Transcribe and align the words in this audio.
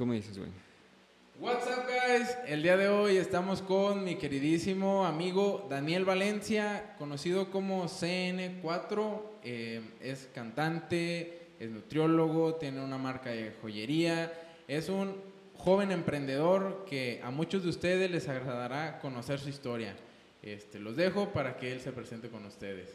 Tú 0.00 0.06
me 0.06 0.14
dices, 0.14 0.38
güey. 0.38 0.48
What's 1.38 1.66
up, 1.66 1.84
guys? 1.84 2.34
El 2.46 2.62
día 2.62 2.78
de 2.78 2.88
hoy 2.88 3.18
estamos 3.18 3.60
con 3.60 4.02
mi 4.02 4.14
queridísimo 4.14 5.04
amigo 5.04 5.66
Daniel 5.68 6.06
Valencia, 6.06 6.94
conocido 6.96 7.50
como 7.50 7.84
CN4. 7.84 9.22
Eh, 9.44 9.82
es 10.00 10.30
cantante, 10.34 11.48
es 11.58 11.70
nutriólogo, 11.70 12.54
tiene 12.54 12.82
una 12.82 12.96
marca 12.96 13.28
de 13.28 13.52
joyería. 13.60 14.32
Es 14.66 14.88
un 14.88 15.16
joven 15.54 15.92
emprendedor 15.92 16.86
que 16.88 17.20
a 17.22 17.30
muchos 17.30 17.64
de 17.64 17.68
ustedes 17.68 18.10
les 18.10 18.26
agradará 18.26 19.00
conocer 19.00 19.38
su 19.38 19.50
historia. 19.50 19.94
Este, 20.40 20.78
los 20.78 20.96
dejo 20.96 21.28
para 21.34 21.58
que 21.58 21.72
él 21.72 21.80
se 21.80 21.92
presente 21.92 22.30
con 22.30 22.46
ustedes. 22.46 22.88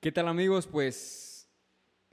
¿Qué 0.00 0.12
tal, 0.12 0.28
amigos? 0.28 0.66
Pues 0.66 1.48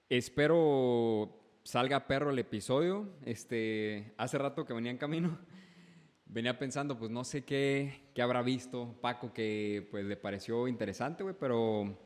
espero 0.08 1.37
salga 1.68 2.08
perro 2.08 2.30
el 2.30 2.40
episodio. 2.40 3.10
Este, 3.26 4.14
hace 4.18 4.38
rato 4.38 4.66
que 4.66 4.74
venía 4.74 4.90
en 4.90 4.98
camino, 4.98 5.38
venía 6.26 6.58
pensando, 6.58 6.98
pues 6.98 7.12
no 7.12 7.26
sé 7.26 7.44
qué, 7.44 8.10
qué 8.16 8.22
habrá 8.22 8.42
visto 8.42 8.96
Paco 9.02 9.34
que 9.34 9.86
pues 9.92 10.06
le 10.06 10.16
pareció 10.16 10.68
interesante, 10.70 11.24
güey, 11.24 11.36
pero 11.38 11.98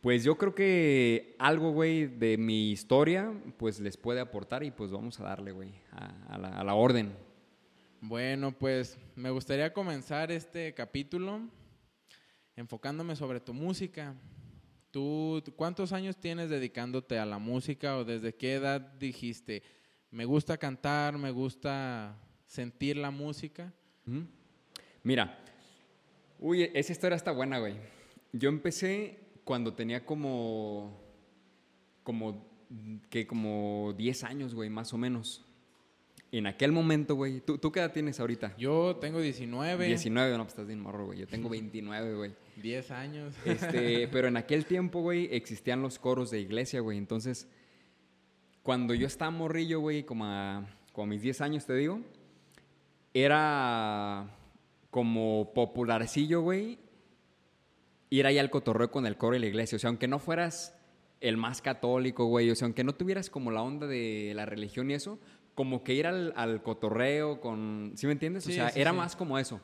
pues 0.00 0.24
yo 0.24 0.36
creo 0.36 0.52
que 0.52 1.36
algo, 1.38 1.70
güey, 1.70 2.06
de 2.06 2.36
mi 2.38 2.72
historia, 2.72 3.32
pues 3.56 3.78
les 3.78 3.96
puede 3.96 4.18
aportar 4.20 4.64
y 4.64 4.72
pues 4.72 4.90
vamos 4.90 5.20
a 5.20 5.24
darle, 5.24 5.52
güey, 5.52 5.74
a, 5.92 6.34
a 6.34 6.64
la 6.64 6.74
orden. 6.74 7.12
Bueno, 8.00 8.52
pues 8.52 8.98
me 9.14 9.30
gustaría 9.30 9.72
comenzar 9.72 10.32
este 10.32 10.74
capítulo 10.74 11.40
enfocándome 12.56 13.14
sobre 13.14 13.38
tu 13.38 13.54
música. 13.54 14.16
¿Tú 14.90 15.42
cuántos 15.56 15.92
años 15.92 16.16
tienes 16.16 16.48
dedicándote 16.48 17.18
a 17.18 17.26
la 17.26 17.38
música 17.38 17.96
o 17.98 18.04
desde 18.04 18.34
qué 18.34 18.54
edad 18.54 18.80
dijiste, 18.80 19.62
me 20.10 20.24
gusta 20.24 20.56
cantar, 20.56 21.18
me 21.18 21.30
gusta 21.30 22.16
sentir 22.46 22.96
la 22.96 23.10
música? 23.10 23.72
Mira, 25.02 25.38
uy, 26.38 26.70
esa 26.72 26.92
historia 26.92 27.16
está 27.16 27.32
buena, 27.32 27.58
güey. 27.58 27.74
Yo 28.32 28.48
empecé 28.48 29.18
cuando 29.44 29.74
tenía 29.74 30.04
como, 30.04 30.98
como, 32.02 32.46
que 33.10 33.26
como 33.26 33.94
10 33.96 34.24
años, 34.24 34.54
güey, 34.54 34.70
más 34.70 34.94
o 34.94 34.98
menos. 34.98 35.44
En 36.30 36.46
aquel 36.46 36.72
momento, 36.72 37.14
güey, 37.14 37.40
¿tú, 37.40 37.56
¿tú 37.56 37.72
qué 37.72 37.80
edad 37.80 37.92
tienes 37.92 38.20
ahorita? 38.20 38.54
Yo 38.58 38.96
tengo 38.96 39.18
19. 39.18 39.86
19, 39.86 40.32
no, 40.32 40.44
pues 40.44 40.52
estás 40.52 40.66
bien 40.66 40.80
morro, 40.80 41.06
güey. 41.06 41.20
Yo 41.20 41.26
tengo 41.26 41.48
29, 41.48 42.14
güey. 42.14 42.32
10 42.56 42.90
años. 42.90 43.34
Este, 43.46 44.08
pero 44.12 44.28
en 44.28 44.36
aquel 44.36 44.66
tiempo, 44.66 45.00
güey, 45.00 45.28
existían 45.32 45.80
los 45.80 45.98
coros 45.98 46.30
de 46.30 46.40
iglesia, 46.40 46.80
güey. 46.80 46.98
Entonces, 46.98 47.48
cuando 48.62 48.92
yo 48.92 49.06
estaba 49.06 49.30
morrillo, 49.30 49.80
güey, 49.80 50.04
como 50.04 50.26
a, 50.26 50.66
como 50.92 51.06
mis 51.06 51.22
10 51.22 51.40
años, 51.40 51.64
te 51.64 51.74
digo, 51.74 52.02
era 53.14 54.36
como 54.90 55.52
popularcillo, 55.54 56.42
güey, 56.42 56.78
ir 58.10 58.26
ahí 58.26 58.36
al 58.38 58.50
cotorreo 58.50 58.90
con 58.90 59.06
el 59.06 59.16
coro 59.16 59.32
de 59.32 59.40
la 59.40 59.46
iglesia. 59.46 59.76
O 59.76 59.78
sea, 59.78 59.88
aunque 59.88 60.08
no 60.08 60.18
fueras 60.18 60.74
el 61.20 61.36
más 61.36 61.62
católico, 61.62 62.26
güey, 62.26 62.50
o 62.50 62.54
sea, 62.54 62.66
aunque 62.66 62.84
no 62.84 62.94
tuvieras 62.94 63.30
como 63.30 63.50
la 63.50 63.62
onda 63.62 63.86
de 63.86 64.32
la 64.34 64.46
religión 64.46 64.90
y 64.90 64.94
eso, 64.94 65.18
como 65.58 65.82
que 65.82 65.92
ir 65.92 66.06
al, 66.06 66.62
cotorreo 66.62 67.40
con... 67.40 67.90
¿Sí 67.96 68.06
me 68.06 68.12
entiendes? 68.12 68.46
o 68.46 68.52
sea, 68.52 68.68
era 68.76 68.92
más 68.92 69.16
como 69.16 69.40
eso. 69.40 69.60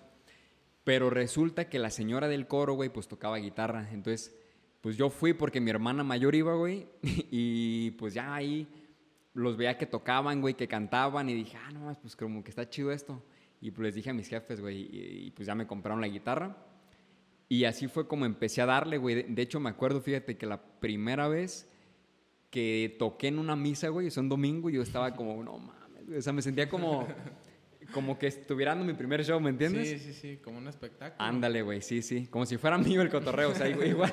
Pero 0.82 1.08
resulta 1.08 1.68
que 1.68 1.78
la 1.78 1.88
señora 1.88 2.26
del 2.26 2.48
coro, 2.48 2.74
güey, 2.74 2.88
pues 2.88 3.06
tocaba 3.06 3.36
guitarra. 3.36 3.88
Entonces, 3.92 4.34
pues 4.80 4.96
yo 4.96 5.08
fui 5.08 5.34
porque 5.34 5.60
mi 5.60 5.70
hermana 5.70 6.02
mayor 6.02 6.34
iba, 6.34 6.52
güey. 6.56 6.88
Y 7.30 7.92
pues 7.92 8.12
ya 8.12 8.34
ahí 8.34 8.66
los 9.34 9.56
veía 9.56 9.78
que 9.78 9.86
tocaban, 9.86 10.40
güey, 10.40 10.54
que 10.54 10.66
cantaban. 10.66 11.28
Y 11.28 11.34
dije, 11.34 11.56
ah, 11.64 11.70
no, 11.70 11.96
pues 12.02 12.16
como 12.16 12.42
que 12.42 12.50
está 12.50 12.68
chido 12.68 12.90
esto. 12.90 13.22
Y 13.60 13.70
pues 13.70 13.84
les 13.84 13.94
dije 13.94 14.10
a 14.10 14.14
mis 14.14 14.26
jefes, 14.26 14.60
güey, 14.60 14.88
y, 14.90 15.30
pues 15.30 15.46
ya 15.46 15.54
me 15.54 15.68
compraron 15.68 16.00
la 16.00 16.08
guitarra. 16.08 16.56
Y 17.48 17.66
así 17.66 17.86
fue 17.86 18.08
como 18.08 18.26
empecé 18.26 18.62
a 18.62 18.66
darle, 18.66 18.98
güey. 18.98 19.22
De, 19.22 19.42
hecho, 19.42 19.60
me 19.60 19.70
acuerdo, 19.70 20.00
fíjate, 20.00 20.36
que 20.36 20.44
la 20.44 20.60
primera 20.60 21.28
vez 21.28 21.70
que 22.50 22.96
toqué 22.98 23.28
en 23.28 23.38
una 23.38 23.54
misa, 23.54 23.90
güey, 23.90 24.08
es 24.08 24.16
un 24.16 24.28
domingo, 24.28 24.70
yo 24.70 24.82
estaba 24.82 25.14
como, 25.14 25.40
no 25.44 25.56
mames, 25.56 25.83
o 26.16 26.20
sea, 26.20 26.32
me 26.32 26.42
sentía 26.42 26.68
como 26.68 27.06
como 27.92 28.18
que 28.18 28.26
estuviera 28.26 28.72
dando 28.72 28.84
mi 28.84 28.94
primer 28.94 29.24
show, 29.24 29.40
¿me 29.40 29.50
entiendes? 29.50 29.88
Sí, 29.88 29.98
sí, 29.98 30.12
sí, 30.12 30.36
como 30.38 30.58
un 30.58 30.68
espectáculo. 30.68 31.22
Ándale, 31.22 31.62
güey, 31.62 31.80
sí, 31.80 32.02
sí. 32.02 32.26
Como 32.26 32.46
si 32.46 32.56
fuera 32.56 32.78
mío 32.78 33.02
el 33.02 33.10
cotorreo, 33.10 33.50
o 33.50 33.54
sea, 33.54 33.68
igual. 33.68 34.12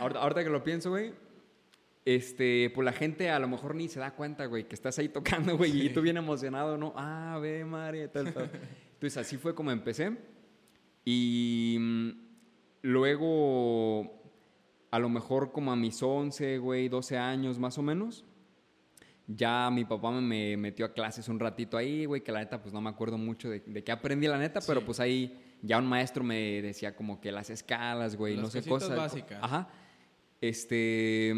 Ahorita, 0.00 0.42
que 0.42 0.50
lo 0.50 0.62
pienso, 0.64 0.90
güey, 0.90 1.12
este, 2.04 2.70
pues 2.74 2.84
la 2.84 2.92
gente 2.92 3.30
a 3.30 3.38
lo 3.38 3.48
mejor 3.48 3.74
ni 3.74 3.88
se 3.88 4.00
da 4.00 4.14
cuenta, 4.14 4.46
güey, 4.46 4.66
que 4.68 4.74
estás 4.74 4.98
ahí 4.98 5.08
tocando, 5.08 5.56
güey, 5.56 5.86
y 5.86 5.90
tú 5.90 6.02
bien 6.02 6.16
emocionado, 6.16 6.76
¿no? 6.76 6.92
Ah, 6.96 7.38
ve, 7.40 7.64
madre, 7.64 8.08
tal, 8.08 8.32
tal. 8.32 8.50
Entonces 8.94 9.16
así 9.16 9.36
fue 9.36 9.54
como 9.54 9.70
empecé. 9.70 10.16
Y 11.04 11.76
mm, 11.78 12.10
luego, 12.82 14.20
a 14.90 14.98
lo 14.98 15.08
mejor 15.08 15.52
como 15.52 15.72
a 15.72 15.76
mis 15.76 16.02
11, 16.02 16.58
güey, 16.58 16.88
12 16.88 17.16
años 17.18 17.58
más 17.58 17.78
o 17.78 17.82
menos, 17.82 18.24
ya 19.26 19.70
mi 19.70 19.84
papá 19.84 20.10
me 20.10 20.56
metió 20.56 20.84
a 20.86 20.92
clases 20.92 21.28
un 21.28 21.40
ratito 21.40 21.76
ahí, 21.76 22.04
güey, 22.04 22.22
que 22.22 22.32
la 22.32 22.40
neta, 22.40 22.60
pues 22.60 22.74
no 22.74 22.80
me 22.80 22.90
acuerdo 22.90 23.16
mucho 23.16 23.48
de, 23.48 23.62
qué 23.62 23.92
aprendí, 23.92 24.26
la 24.26 24.38
neta, 24.38 24.60
pero 24.66 24.84
pues 24.84 25.00
ahí 25.00 25.38
ya 25.62 25.78
un 25.78 25.86
maestro 25.86 26.22
me 26.22 26.60
decía 26.60 26.94
como 26.94 27.20
que 27.20 27.32
las 27.32 27.48
escalas, 27.50 28.16
güey, 28.16 28.36
no 28.36 28.48
sé, 28.48 28.62
cosas. 28.62 28.96
básicas. 28.96 29.38
Ajá. 29.42 29.68
Este. 30.40 31.34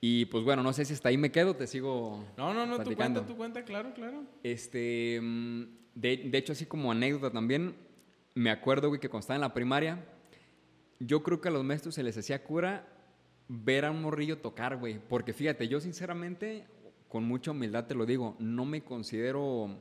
Y 0.00 0.24
pues 0.26 0.44
bueno, 0.44 0.62
no 0.62 0.72
sé 0.72 0.84
si 0.84 0.94
hasta 0.94 1.10
ahí 1.10 1.18
me 1.18 1.30
quedo, 1.30 1.54
te 1.54 1.66
sigo. 1.66 2.24
No, 2.36 2.54
no, 2.54 2.66
no, 2.66 2.82
tú 2.82 2.94
cuenta, 2.96 3.24
tú 3.24 3.36
cuenta, 3.36 3.64
claro, 3.64 3.92
claro. 3.92 4.24
Este. 4.42 5.20
De, 5.94 6.16
de 6.16 6.38
hecho, 6.38 6.52
así 6.52 6.64
como 6.64 6.90
anécdota 6.90 7.30
también, 7.30 7.76
me 8.34 8.50
acuerdo, 8.50 8.88
güey, 8.88 8.98
que 8.98 9.10
cuando 9.10 9.20
estaba 9.20 9.36
en 9.36 9.42
la 9.42 9.52
primaria, 9.52 10.02
yo 10.98 11.22
creo 11.22 11.40
que 11.40 11.48
a 11.48 11.50
los 11.50 11.64
maestros 11.64 11.94
se 11.94 12.02
les 12.02 12.16
hacía 12.16 12.42
cura 12.42 12.88
ver 13.52 13.84
a 13.84 13.90
un 13.90 14.00
morrillo 14.00 14.38
tocar, 14.38 14.78
güey. 14.78 14.98
Porque 14.98 15.34
fíjate, 15.34 15.68
yo 15.68 15.80
sinceramente, 15.80 16.64
con 17.08 17.24
mucha 17.24 17.50
humildad 17.50 17.86
te 17.86 17.94
lo 17.94 18.06
digo, 18.06 18.34
no 18.38 18.64
me 18.64 18.82
considero 18.82 19.78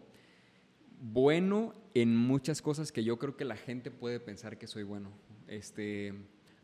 bueno 0.99 1.73
en 1.93 2.15
muchas 2.15 2.61
cosas 2.61 2.91
que 2.91 3.03
yo 3.03 3.17
creo 3.17 3.37
que 3.37 3.45
la 3.45 3.55
gente 3.55 3.89
puede 3.89 4.19
pensar 4.19 4.57
que 4.57 4.67
soy 4.67 4.83
bueno. 4.83 5.09
Este, 5.47 6.13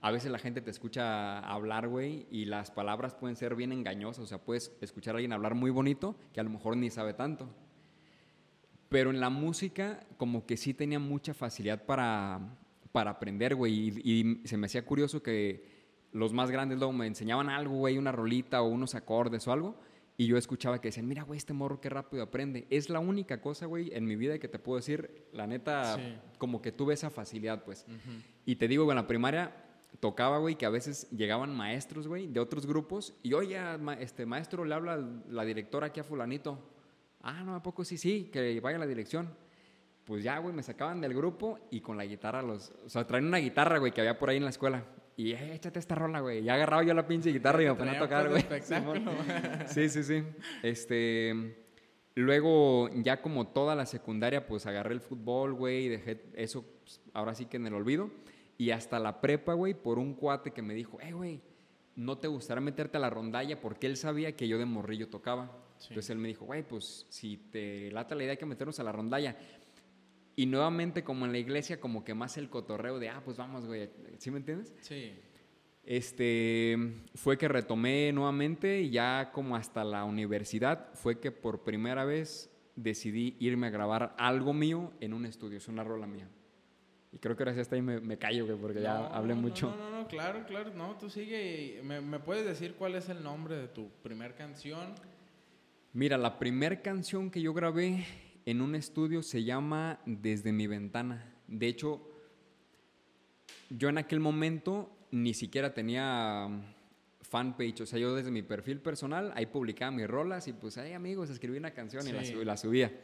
a 0.01 0.12
veces 0.12 0.31
la 0.31 0.38
gente 0.38 0.59
te 0.59 0.69
escucha 0.69 1.40
hablar, 1.40 1.88
güey, 1.88 2.28
y 2.29 2.45
las 2.45 2.72
palabras 2.72 3.16
pueden 3.16 3.38
ser 3.38 3.56
bien 3.56 3.72
engañosas. 3.72 4.25
O 4.25 4.28
sea, 4.28 4.39
puedes 4.39 4.74
escuchar 4.81 5.16
a 5.16 5.18
alguien 5.18 5.31
hablar 5.31 5.56
muy 5.56 5.72
bonito 5.72 6.18
que 6.34 6.41
a 6.41 6.44
lo 6.44 6.50
mejor 6.50 6.75
ni 6.75 6.89
sabe 6.89 7.13
tanto. 7.13 7.50
Pero 8.89 9.12
en 9.12 9.22
la 9.22 9.29
música, 9.29 10.06
como 10.18 10.45
que 10.45 10.57
sí 10.57 10.74
tenía 10.74 11.00
mucha 11.00 11.34
facilidad 11.34 11.85
para, 11.85 12.39
para 12.91 13.12
aprender, 13.12 13.56
güey. 13.56 14.01
y 14.03 14.41
se 14.45 14.57
me 14.57 14.66
hacía 14.66 14.85
curioso 14.85 15.24
que 15.24 15.77
los 16.18 16.34
más 16.34 16.52
grandes 16.52 16.78
luego 16.78 16.94
me 16.94 17.08
enseñaban 17.08 17.50
algo, 17.50 17.76
güey, 17.76 17.98
una 17.98 18.12
rolita 18.12 18.62
o 18.62 18.68
unos 18.68 18.96
acordes 18.96 19.48
o 19.48 19.54
algo. 19.54 19.76
Y 20.20 20.26
yo 20.26 20.36
escuchaba 20.38 20.82
que 20.82 20.88
decían, 20.88 21.08
mira, 21.08 21.22
güey, 21.22 21.38
este 21.38 21.54
morro 21.54 21.80
qué 21.80 21.90
rápido 21.90 22.24
aprende. 22.24 22.66
Es 22.72 22.90
la 22.90 23.00
única 23.00 23.40
cosa, 23.40 23.68
güey, 23.68 23.92
en 23.94 24.06
mi 24.06 24.16
vida 24.16 24.40
que 24.40 24.48
te 24.48 24.58
puedo 24.58 24.78
decir, 24.78 25.28
la 25.32 25.46
neta, 25.46 25.96
como 26.40 26.60
que 26.60 26.72
tuve 26.72 26.96
esa 26.96 27.12
facilidad, 27.12 27.64
pues. 27.64 27.86
Y 28.44 28.56
te 28.56 28.68
digo, 28.68 28.90
en 28.92 28.96
la 28.96 29.06
primaria 29.06 29.56
tocaba, 30.00 30.40
güey, 30.40 30.56
que 30.56 30.66
a 30.66 30.72
veces 30.72 31.08
llegaban 31.12 31.56
maestros, 31.56 32.08
güey, 32.08 32.26
de 32.26 32.40
otros 32.40 32.66
grupos. 32.66 33.14
Y 33.22 33.34
oye, 33.34 33.60
este 34.00 34.26
maestro 34.26 34.66
le 34.66 34.74
habla 34.74 34.98
la 35.30 35.46
directora 35.46 35.88
aquí 35.88 36.00
a 36.00 36.04
fulanito. 36.04 36.68
Ah, 37.22 37.44
no, 37.44 37.54
¿a 37.54 37.62
poco 37.62 37.86
sí? 37.86 38.00
Sí, 38.00 38.30
que 38.34 38.60
vaya 38.60 38.78
a 38.78 38.80
la 38.80 38.88
dirección. 38.88 39.30
Pues 40.04 40.24
ya, 40.24 40.40
güey, 40.40 40.56
me 40.56 40.64
sacaban 40.64 41.00
del 41.00 41.14
grupo 41.14 41.60
y 41.70 41.82
con 41.82 41.96
la 41.96 42.06
guitarra 42.06 42.42
los... 42.42 42.74
O 42.86 42.90
sea, 42.90 43.06
traen 43.06 43.26
una 43.26 43.38
guitarra, 43.38 43.78
güey, 43.78 43.92
que 43.92 44.02
había 44.02 44.18
por 44.18 44.30
ahí 44.30 44.38
en 44.38 44.46
la 44.46 44.50
escuela. 44.50 44.84
Y 45.18 45.32
eh, 45.32 45.56
échate 45.56 45.80
esta 45.80 45.96
rola, 45.96 46.20
güey. 46.20 46.44
Ya 46.44 46.54
agarrado 46.54 46.84
yo 46.84 46.94
la 46.94 47.08
pinche 47.08 47.32
guitarra 47.32 47.64
y 47.64 47.66
me 47.66 47.74
ponía 47.74 47.94
a 47.94 48.00
tocar, 48.00 48.30
güey. 48.30 48.46
Sí, 49.68 49.90
sí, 49.90 50.04
sí. 50.04 50.24
Este. 50.62 51.66
Luego, 52.14 52.90
ya 52.96 53.22
como 53.22 53.48
toda 53.48 53.75
la 53.75 53.86
secundaria, 53.86 54.48
pues 54.48 54.66
agarré 54.68 54.94
el 54.94 55.02
fútbol, 55.02 55.54
güey, 55.54 55.86
y 55.86 55.90
dejé 55.90 56.24
eso, 56.36 56.64
pues, 56.81 57.02
ahora 57.14 57.36
sí 57.36 57.46
que 57.46 57.58
en 57.58 57.68
el 57.68 57.74
olvido. 57.74 58.10
Y 58.58 58.72
hasta 58.72 59.00
la 59.00 59.22
prepa, 59.22 59.54
güey, 59.54 59.74
por 59.74 60.00
un 60.00 60.14
cuate 60.14 60.52
que 60.52 60.62
me 60.62 60.74
dijo, 60.74 61.00
eh, 61.02 61.14
güey, 61.14 61.42
¿no 61.96 62.18
te 62.18 62.28
gustaría 62.28 62.62
meterte 62.62 62.98
a 62.98 63.00
la 63.00 63.10
rondalla? 63.10 63.60
Porque 63.60 63.86
él 63.88 63.98
sabía 63.98 64.36
que 64.36 64.48
yo 64.48 64.58
de 64.58 64.66
morrillo 64.66 65.10
tocaba. 65.10 65.52
Entonces 65.90 66.10
él 66.10 66.18
me 66.18 66.28
dijo, 66.28 66.46
güey, 66.46 66.63
pues 66.63 67.06
si 67.10 67.38
te 67.38 67.92
lata 67.92 68.16
la 68.16 68.24
idea 68.24 68.31
hay 68.31 68.38
que 68.38 68.46
meternos 68.46 68.80
a 68.80 68.84
la 68.84 68.92
rondalla. 68.92 69.36
Y 70.39 70.45
nuevamente, 70.45 71.04
como 71.04 71.25
en 71.25 71.31
la 71.31 71.39
iglesia, 71.39 71.81
como 71.81 72.04
que 72.04 72.13
más 72.13 72.38
el 72.38 72.48
cotorreo 72.48 73.00
de, 73.00 73.10
ah, 73.10 73.24
pues 73.25 73.38
vamos, 73.38 73.66
güey. 73.66 73.89
¿Sí 74.19 74.30
me 74.30 74.38
entiendes? 74.38 74.72
Sí. 74.81 75.13
Este, 75.84 76.78
fue 77.16 77.39
que 77.39 77.48
retomé 77.48 78.12
nuevamente 78.13 78.81
y 78.81 78.92
ya 78.92 79.31
como 79.34 79.56
hasta 79.56 79.84
la 79.84 80.04
universidad 80.04 80.94
fue 80.94 81.19
que 81.19 81.31
por 81.31 81.63
primera 81.63 82.06
vez 82.06 82.51
decidí 82.75 83.36
irme 83.39 83.66
a 83.66 83.69
grabar 83.72 84.13
algo 84.19 84.54
mío 84.54 84.94
en 85.00 85.13
un 85.13 85.25
estudio, 85.25 85.57
es 85.57 85.68
una 85.69 85.84
rola 85.84 86.06
mía. 86.06 86.30
Y 87.12 87.18
creo 87.18 87.36
que 87.36 87.42
ahora 87.42 87.56
sí 87.56 87.62
hasta 87.62 87.75
ahí 87.75 87.81
me, 87.81 88.18
callo, 88.19 88.45
güey, 88.45 88.60
porque 88.60 88.80
ya 88.80 89.07
hablé 89.07 89.34
mucho. 89.34 89.72
No, 89.72 89.89
no, 89.89 90.01
no, 90.01 90.07
claro, 90.07 90.45
claro, 90.45 90.72
no, 90.75 90.98
tú 90.98 91.10
sigue 91.10 91.80
y 91.80 91.84
me, 91.84 92.00
me, 92.00 92.19
puedes 92.19 92.45
decir 92.45 92.75
cuál 92.75 92.94
es 92.94 93.10
el 93.10 93.24
nombre 93.24 93.56
de 93.56 93.68
tu 93.69 93.89
primer 94.04 94.36
canción. 94.36 94.94
Mira, 95.94 96.16
la 96.16 96.38
primera 96.38 96.80
canción 96.80 97.31
que 97.31 97.42
yo 97.42 97.56
grabé 97.56 98.06
en 98.48 98.62
un 98.62 98.76
estudio 98.76 99.22
se 99.24 99.44
llama 99.44 100.00
Desde 100.06 100.54
mi 100.54 100.68
ventana. 100.68 101.34
De 101.48 101.68
hecho, 101.68 102.02
yo 103.70 103.90
en 103.90 103.98
aquel 103.98 104.20
momento 104.22 104.90
ni 105.12 105.34
siquiera 105.34 105.74
tenía 105.74 106.48
fanpage, 107.22 107.82
o 107.82 107.86
sea, 107.86 108.00
yo 108.00 108.16
desde 108.16 108.32
mi 108.32 108.42
perfil 108.42 108.80
personal, 108.80 109.34
ahí 109.36 109.48
publicaba 109.48 109.92
mis 109.92 110.08
rolas 110.08 110.48
y 110.48 110.54
pues, 110.54 110.78
hey 110.78 110.94
amigos, 110.94 111.30
escribí 111.30 111.58
una 111.58 111.72
canción 111.72 112.08
y 112.08 112.14
la, 112.14 112.24
Sí. 112.24 112.34
sub- 112.34 112.44
la 112.46 112.56
subía. 112.56 112.98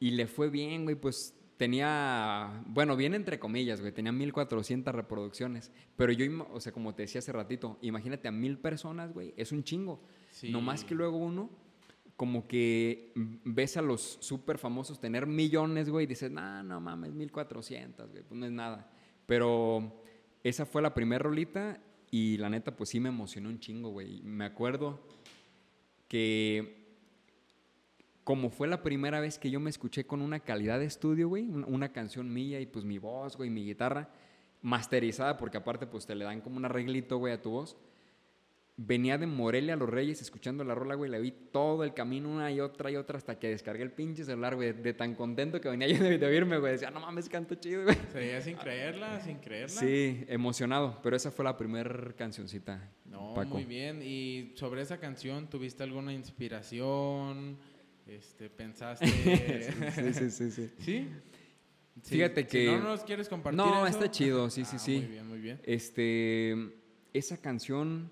Y 0.00 0.12
le 0.12 0.26
fue 0.26 0.48
bien, 0.48 0.84
güey, 0.84 0.96
pues 0.96 1.34
tenía, 1.58 2.62
bueno, 2.66 2.96
bien 2.96 3.12
entre 3.12 3.38
comillas, 3.38 3.80
güey, 3.82 3.92
tenía 3.92 4.10
1400 4.12 4.94
reproducciones. 4.94 5.70
Pero 5.96 6.12
yo, 6.12 6.48
o 6.50 6.60
sea, 6.60 6.72
como 6.72 6.94
te 6.94 7.02
decía 7.02 7.18
hace 7.18 7.30
ratito, 7.32 7.78
imagínate 7.82 8.26
a 8.28 8.32
mil 8.32 8.56
personas, 8.58 9.12
güey, 9.12 9.34
es 9.36 9.52
un 9.52 9.64
chingo. 9.64 10.02
Sí. 10.30 10.50
No 10.50 10.62
más 10.62 10.82
que 10.84 10.94
luego 10.94 11.18
uno, 11.18 11.50
como 12.16 12.46
que 12.46 13.12
ves 13.44 13.76
a 13.76 13.82
los 13.82 14.18
súper 14.20 14.58
famosos 14.58 15.00
tener 15.00 15.26
millones, 15.26 15.88
güey, 15.90 16.04
y 16.04 16.06
dices, 16.06 16.30
no, 16.30 16.62
no 16.62 16.80
mames, 16.80 17.12
1400, 17.12 18.10
güey, 18.10 18.22
pues 18.22 18.38
no 18.38 18.46
es 18.46 18.52
nada. 18.52 18.90
Pero 19.26 20.00
esa 20.44 20.64
fue 20.66 20.80
la 20.82 20.94
primera 20.94 21.22
rolita 21.24 21.80
y 22.10 22.36
la 22.36 22.48
neta, 22.50 22.76
pues 22.76 22.90
sí 22.90 23.00
me 23.00 23.08
emocionó 23.08 23.48
un 23.48 23.58
chingo, 23.58 23.90
güey. 23.90 24.22
Me 24.22 24.44
acuerdo 24.44 25.00
que 26.08 26.84
como 28.22 28.48
fue 28.50 28.68
la 28.68 28.82
primera 28.82 29.20
vez 29.20 29.38
que 29.38 29.50
yo 29.50 29.60
me 29.60 29.68
escuché 29.70 30.06
con 30.06 30.22
una 30.22 30.40
calidad 30.40 30.78
de 30.78 30.86
estudio, 30.86 31.28
güey, 31.28 31.48
un- 31.50 31.64
una 31.64 31.92
canción 31.92 32.32
mía 32.32 32.60
y 32.60 32.66
pues 32.66 32.84
mi 32.84 32.98
voz, 32.98 33.36
güey, 33.36 33.50
mi 33.50 33.64
guitarra, 33.64 34.08
masterizada, 34.62 35.36
porque 35.36 35.58
aparte 35.58 35.86
pues 35.86 36.06
te 36.06 36.14
le 36.14 36.24
dan 36.24 36.40
como 36.40 36.56
un 36.56 36.64
arreglito, 36.64 37.18
güey, 37.18 37.34
a 37.34 37.42
tu 37.42 37.50
voz. 37.50 37.76
Venía 38.76 39.18
de 39.18 39.26
Morelia 39.28 39.74
a 39.74 39.76
Los 39.76 39.88
Reyes 39.88 40.20
escuchando 40.20 40.64
la 40.64 40.74
rola, 40.74 40.96
güey, 40.96 41.08
la 41.08 41.18
vi 41.18 41.30
todo 41.30 41.84
el 41.84 41.94
camino 41.94 42.28
una 42.28 42.50
y 42.50 42.58
otra 42.58 42.90
y 42.90 42.96
otra 42.96 43.16
hasta 43.18 43.38
que 43.38 43.48
descargué 43.48 43.84
el 43.84 43.92
pinche 43.92 44.24
celular, 44.24 44.56
güey, 44.56 44.72
de 44.72 44.92
tan 44.94 45.14
contento 45.14 45.60
que 45.60 45.68
venía 45.68 45.86
yo 45.96 46.02
de, 46.02 46.18
de 46.18 46.26
oírme, 46.26 46.58
güey. 46.58 46.72
Decía, 46.72 46.90
no 46.90 46.98
mames, 46.98 47.28
canto 47.28 47.54
chido, 47.54 47.84
güey. 47.84 47.96
Se 48.10 48.18
veía 48.18 48.40
sin 48.40 48.56
creerla, 48.56 49.20
sin 49.20 49.36
creerla. 49.38 49.68
Sí, 49.80 50.24
emocionado, 50.26 50.98
pero 51.04 51.14
esa 51.14 51.30
fue 51.30 51.44
la 51.44 51.56
primera 51.56 52.12
cancioncita. 52.16 52.90
No, 53.04 53.32
Paco. 53.34 53.50
muy 53.54 53.64
bien. 53.64 54.00
¿Y 54.02 54.52
sobre 54.56 54.82
esa 54.82 54.98
canción 54.98 55.48
tuviste 55.48 55.84
alguna 55.84 56.12
inspiración? 56.12 57.56
Este, 58.08 58.50
pensaste... 58.50 59.06
sí, 59.94 60.12
sí, 60.14 60.30
sí, 60.30 60.50
sí. 60.50 60.70
¿Sí? 60.78 61.08
Sí, 62.02 62.16
Fíjate 62.16 62.40
Si 62.42 62.46
que- 62.48 62.66
no 62.66 62.80
nos 62.80 63.04
quieres 63.04 63.28
compartir 63.28 63.56
No, 63.56 63.86
eso. 63.86 63.96
está 63.96 64.10
chido, 64.10 64.50
sí, 64.50 64.64
sí, 64.64 64.74
Ah, 64.74 64.78
sí. 64.80 64.96
Muy 64.98 65.06
bien, 65.06 65.28
muy 65.28 65.38
bien. 65.38 65.60
Este, 65.62 66.56
esa 67.12 67.36
canción, 67.40 68.10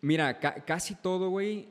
mira, 0.00 0.38
ca- 0.38 0.64
casi 0.64 0.94
todo, 0.94 1.30
güey, 1.30 1.68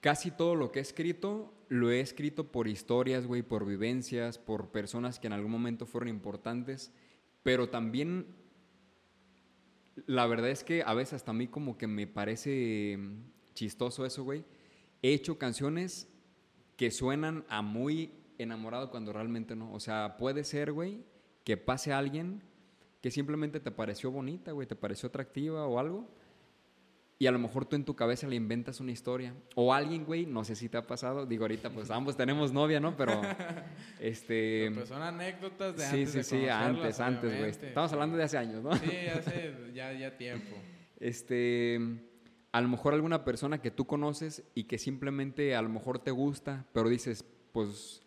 casi 0.00 0.30
todo 0.30 0.54
lo 0.54 0.70
que 0.72 0.78
he 0.78 0.82
escrito, 0.82 1.52
lo 1.68 1.90
he 1.90 2.00
escrito 2.00 2.50
por 2.52 2.68
historias, 2.68 3.26
güey, 3.26 3.42
por 3.42 3.66
vivencias, 3.66 4.38
por 4.38 4.70
personas 4.70 5.18
que 5.18 5.26
en 5.26 5.32
algún 5.32 5.50
momento 5.50 5.86
fueron 5.86 6.08
importantes, 6.08 6.92
pero 7.42 7.68
también, 7.68 8.26
la 10.06 10.26
verdad 10.26 10.50
es 10.50 10.62
que 10.64 10.82
a 10.82 10.94
veces 10.94 11.14
hasta 11.14 11.30
a 11.30 11.34
mí 11.34 11.48
como 11.48 11.78
que 11.78 11.86
me 11.86 12.06
parece 12.06 12.96
mm, 12.98 13.52
chistoso 13.54 14.04
eso, 14.04 14.24
güey. 14.24 14.44
He 15.02 15.12
hecho 15.12 15.38
canciones 15.38 16.08
que 16.76 16.90
suenan 16.90 17.44
a 17.48 17.62
muy 17.62 18.12
enamorado 18.38 18.90
cuando 18.90 19.12
realmente 19.12 19.56
no. 19.56 19.72
O 19.72 19.80
sea, 19.80 20.16
puede 20.18 20.44
ser, 20.44 20.72
güey, 20.72 21.00
que 21.44 21.56
pase 21.56 21.92
alguien 21.92 22.42
que 23.00 23.10
simplemente 23.10 23.60
te 23.60 23.70
pareció 23.70 24.10
bonita, 24.10 24.52
güey, 24.52 24.66
te 24.66 24.76
pareció 24.76 25.08
atractiva 25.08 25.66
o 25.66 25.78
algo. 25.78 26.08
Y 27.18 27.26
a 27.26 27.30
lo 27.30 27.38
mejor 27.38 27.64
tú 27.64 27.76
en 27.76 27.84
tu 27.84 27.96
cabeza 27.96 28.26
le 28.26 28.36
inventas 28.36 28.78
una 28.80 28.92
historia. 28.92 29.34
O 29.54 29.72
alguien, 29.72 30.04
güey, 30.04 30.26
no 30.26 30.44
sé 30.44 30.54
si 30.54 30.68
te 30.68 30.76
ha 30.76 30.86
pasado. 30.86 31.24
Digo, 31.24 31.44
ahorita 31.44 31.70
pues 31.70 31.90
ambos 31.90 32.14
tenemos 32.16 32.52
novia, 32.52 32.78
¿no? 32.78 32.94
Pero, 32.96 33.22
este... 34.00 34.70
Pero 34.74 34.86
son 34.86 35.00
anécdotas 35.00 35.76
de 35.76 35.82
sí, 35.84 35.96
antes 35.96 36.12
sí, 36.12 36.22
sí, 36.22 36.36
conocerlas, 36.46 37.00
antes, 37.00 37.00
antes, 37.00 37.38
güey. 37.38 37.50
Estamos 37.50 37.92
hablando 37.92 38.16
de 38.18 38.24
hace 38.24 38.36
años, 38.36 38.62
¿no? 38.62 38.76
Sí, 38.76 38.90
hace 39.06 39.54
ya, 39.72 39.92
ya 39.94 40.16
tiempo. 40.18 40.56
Este, 41.00 41.80
a 42.52 42.60
lo 42.60 42.68
mejor 42.68 42.92
alguna 42.92 43.24
persona 43.24 43.62
que 43.62 43.70
tú 43.70 43.86
conoces 43.86 44.42
y 44.54 44.64
que 44.64 44.76
simplemente 44.76 45.56
a 45.56 45.62
lo 45.62 45.70
mejor 45.70 45.98
te 45.98 46.10
gusta, 46.10 46.66
pero 46.74 46.90
dices, 46.90 47.24
pues 47.52 48.02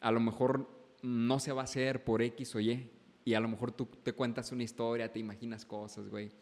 a 0.00 0.10
lo 0.10 0.18
mejor 0.18 0.68
no 1.02 1.38
se 1.38 1.52
va 1.52 1.62
a 1.62 1.64
hacer 1.64 2.04
por 2.04 2.22
X 2.22 2.54
o 2.56 2.60
Y. 2.60 2.90
Y 3.24 3.34
a 3.34 3.40
lo 3.40 3.48
mejor 3.48 3.70
tú 3.70 3.86
te 3.86 4.12
cuentas 4.12 4.50
una 4.50 4.64
historia, 4.64 5.12
te 5.12 5.20
imaginas 5.20 5.64
cosas, 5.64 6.08
güey. 6.08 6.32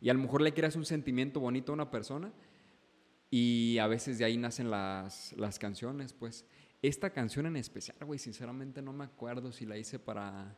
Y 0.00 0.08
a 0.08 0.14
lo 0.14 0.20
mejor 0.20 0.40
le 0.40 0.52
creas 0.54 0.76
un 0.76 0.84
sentimiento 0.86 1.40
bonito 1.40 1.72
a 1.72 1.74
una 1.74 1.90
persona 1.90 2.32
y 3.30 3.78
a 3.78 3.86
veces 3.86 4.18
de 4.18 4.24
ahí 4.24 4.36
nacen 4.36 4.70
las, 4.70 5.32
las 5.36 5.58
canciones, 5.58 6.12
pues. 6.12 6.44
Esta 6.82 7.10
canción 7.10 7.44
en 7.44 7.56
especial, 7.56 7.96
güey, 8.06 8.18
sinceramente 8.18 8.80
no 8.80 8.94
me 8.94 9.04
acuerdo 9.04 9.52
si 9.52 9.66
la 9.66 9.76
hice 9.76 9.98
para, 9.98 10.56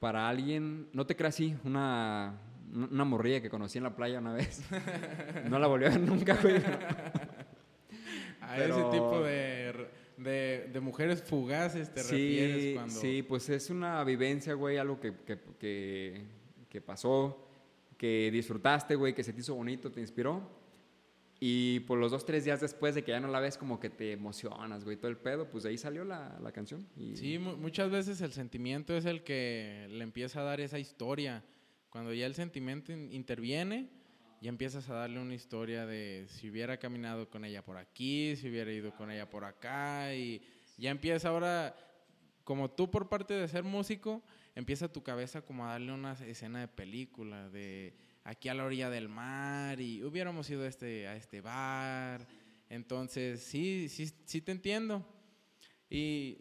para 0.00 0.26
alguien, 0.26 0.88
no 0.94 1.06
te 1.06 1.16
creas 1.16 1.34
así, 1.34 1.54
una, 1.64 2.40
una 2.72 3.04
morrilla 3.04 3.42
que 3.42 3.50
conocí 3.50 3.76
en 3.76 3.84
la 3.84 3.94
playa 3.94 4.20
una 4.20 4.32
vez. 4.32 4.62
no 5.50 5.58
la 5.58 5.66
volví 5.66 5.84
a 5.84 5.90
ver 5.90 6.00
nunca, 6.00 6.34
güey. 6.40 6.56
A 8.40 8.56
Pero- 8.56 8.74
ese 8.78 8.98
tipo 8.98 9.20
de, 9.20 9.88
de, 10.16 10.70
de 10.72 10.80
mujeres 10.80 11.22
fugaces 11.22 11.92
te 11.92 12.02
refieres 12.02 12.62
Sí, 12.62 12.74
cuando... 12.74 12.94
sí, 13.00 13.22
pues 13.22 13.48
es 13.50 13.68
una 13.68 14.02
vivencia, 14.04 14.54
güey, 14.54 14.78
algo 14.78 14.98
que, 14.98 15.12
que, 15.26 15.38
que, 15.58 16.24
que 16.70 16.80
pasó, 16.80 17.47
que 17.98 18.30
disfrutaste, 18.32 18.94
güey, 18.94 19.14
que 19.14 19.22
se 19.24 19.32
te 19.34 19.40
hizo 19.40 19.54
bonito, 19.54 19.90
te 19.92 20.00
inspiró. 20.00 20.56
Y 21.40 21.80
por 21.80 21.98
los 21.98 22.10
dos, 22.10 22.24
tres 22.26 22.44
días 22.44 22.60
después 22.60 22.94
de 22.96 23.04
que 23.04 23.12
ya 23.12 23.20
no 23.20 23.28
la 23.28 23.38
ves, 23.38 23.56
como 23.58 23.78
que 23.78 23.90
te 23.90 24.12
emocionas, 24.12 24.84
güey, 24.84 24.96
todo 24.96 25.08
el 25.10 25.16
pedo, 25.18 25.48
pues 25.50 25.62
de 25.64 25.70
ahí 25.70 25.78
salió 25.78 26.04
la, 26.04 26.36
la 26.40 26.50
canción. 26.50 26.88
Sí, 27.16 27.38
mu- 27.38 27.56
muchas 27.56 27.90
veces 27.90 28.20
el 28.22 28.32
sentimiento 28.32 28.96
es 28.96 29.04
el 29.04 29.22
que 29.22 29.86
le 29.90 30.02
empieza 30.02 30.40
a 30.40 30.44
dar 30.44 30.60
esa 30.60 30.78
historia. 30.80 31.44
Cuando 31.90 32.12
ya 32.12 32.26
el 32.26 32.34
sentimiento 32.34 32.92
in- 32.92 33.12
interviene, 33.12 33.88
ya 34.40 34.48
empiezas 34.48 34.88
a 34.90 34.94
darle 34.94 35.20
una 35.20 35.34
historia 35.34 35.86
de 35.86 36.26
si 36.28 36.50
hubiera 36.50 36.76
caminado 36.78 37.28
con 37.30 37.44
ella 37.44 37.64
por 37.64 37.76
aquí, 37.76 38.34
si 38.34 38.48
hubiera 38.48 38.72
ido 38.72 38.92
con 38.96 39.10
ella 39.12 39.30
por 39.30 39.44
acá, 39.44 40.12
y 40.16 40.42
ya 40.76 40.90
empieza 40.90 41.28
ahora, 41.28 41.76
como 42.42 42.68
tú 42.70 42.90
por 42.90 43.08
parte 43.08 43.34
de 43.34 43.46
ser 43.46 43.62
músico, 43.62 44.22
empieza 44.58 44.92
tu 44.92 45.04
cabeza 45.04 45.42
como 45.42 45.64
a 45.64 45.70
darle 45.70 45.92
una 45.92 46.14
escena 46.14 46.58
de 46.58 46.66
película, 46.66 47.48
de 47.48 47.94
aquí 48.24 48.48
a 48.48 48.54
la 48.54 48.64
orilla 48.64 48.90
del 48.90 49.08
mar, 49.08 49.80
y 49.80 50.02
hubiéramos 50.02 50.50
ido 50.50 50.64
a 50.64 50.66
este, 50.66 51.06
a 51.06 51.14
este 51.14 51.40
bar. 51.40 52.26
Entonces, 52.68 53.40
sí, 53.40 53.88
sí, 53.88 54.10
sí 54.24 54.40
te 54.40 54.50
entiendo. 54.50 55.06
Y 55.88 56.38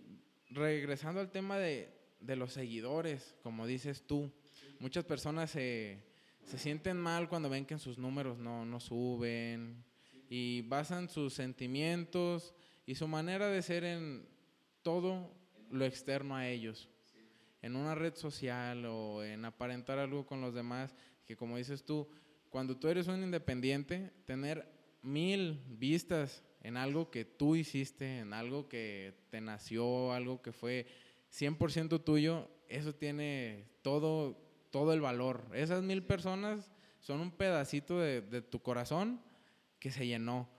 regresando 0.49 1.21
al 1.21 1.29
tema 1.29 1.59
de, 1.59 1.93
de 2.19 2.35
los 2.35 2.53
seguidores, 2.53 3.35
como 3.43 3.67
dices 3.67 4.07
tú, 4.07 4.31
muchas 4.79 5.05
personas 5.05 5.51
se, 5.51 6.03
se 6.43 6.57
sienten 6.57 6.97
mal 6.97 7.29
cuando 7.29 7.51
ven 7.51 7.67
que 7.67 7.77
sus 7.77 7.99
números 7.99 8.39
no, 8.39 8.65
no 8.65 8.79
suben 8.79 9.85
y 10.27 10.63
basan 10.63 11.07
sus 11.07 11.35
sentimientos 11.35 12.55
y 12.87 12.95
su 12.95 13.07
manera 13.07 13.47
de 13.47 13.61
ser 13.61 13.83
en 13.83 14.27
todo 14.81 15.31
lo 15.69 15.85
externo 15.85 16.35
a 16.35 16.47
ellos, 16.49 16.89
en 17.61 17.75
una 17.75 17.95
red 17.95 18.15
social 18.15 18.85
o 18.85 19.23
en 19.23 19.45
aparentar 19.45 19.99
algo 19.99 20.25
con 20.25 20.41
los 20.41 20.53
demás, 20.53 20.95
que 21.25 21.35
como 21.35 21.57
dices 21.57 21.83
tú, 21.83 22.07
cuando 22.49 22.77
tú 22.77 22.87
eres 22.87 23.07
un 23.07 23.23
independiente, 23.23 24.11
tener 24.25 24.67
mil 25.01 25.61
vistas 25.67 26.43
en 26.61 26.77
algo 26.77 27.11
que 27.11 27.25
tú 27.25 27.55
hiciste, 27.55 28.19
en 28.19 28.33
algo 28.33 28.67
que 28.67 29.13
te 29.29 29.41
nació, 29.41 30.11
algo 30.13 30.41
que 30.41 30.51
fue 30.51 30.87
100% 31.31 32.03
tuyo, 32.03 32.49
eso 32.67 32.95
tiene 32.95 33.65
todo, 33.81 34.37
todo 34.71 34.93
el 34.93 35.01
valor. 35.01 35.45
Esas 35.53 35.83
mil 35.83 36.03
personas 36.03 36.71
son 36.99 37.21
un 37.21 37.31
pedacito 37.31 37.99
de, 37.99 38.21
de 38.21 38.41
tu 38.41 38.61
corazón 38.61 39.21
que 39.79 39.91
se 39.91 40.07
llenó. 40.07 40.49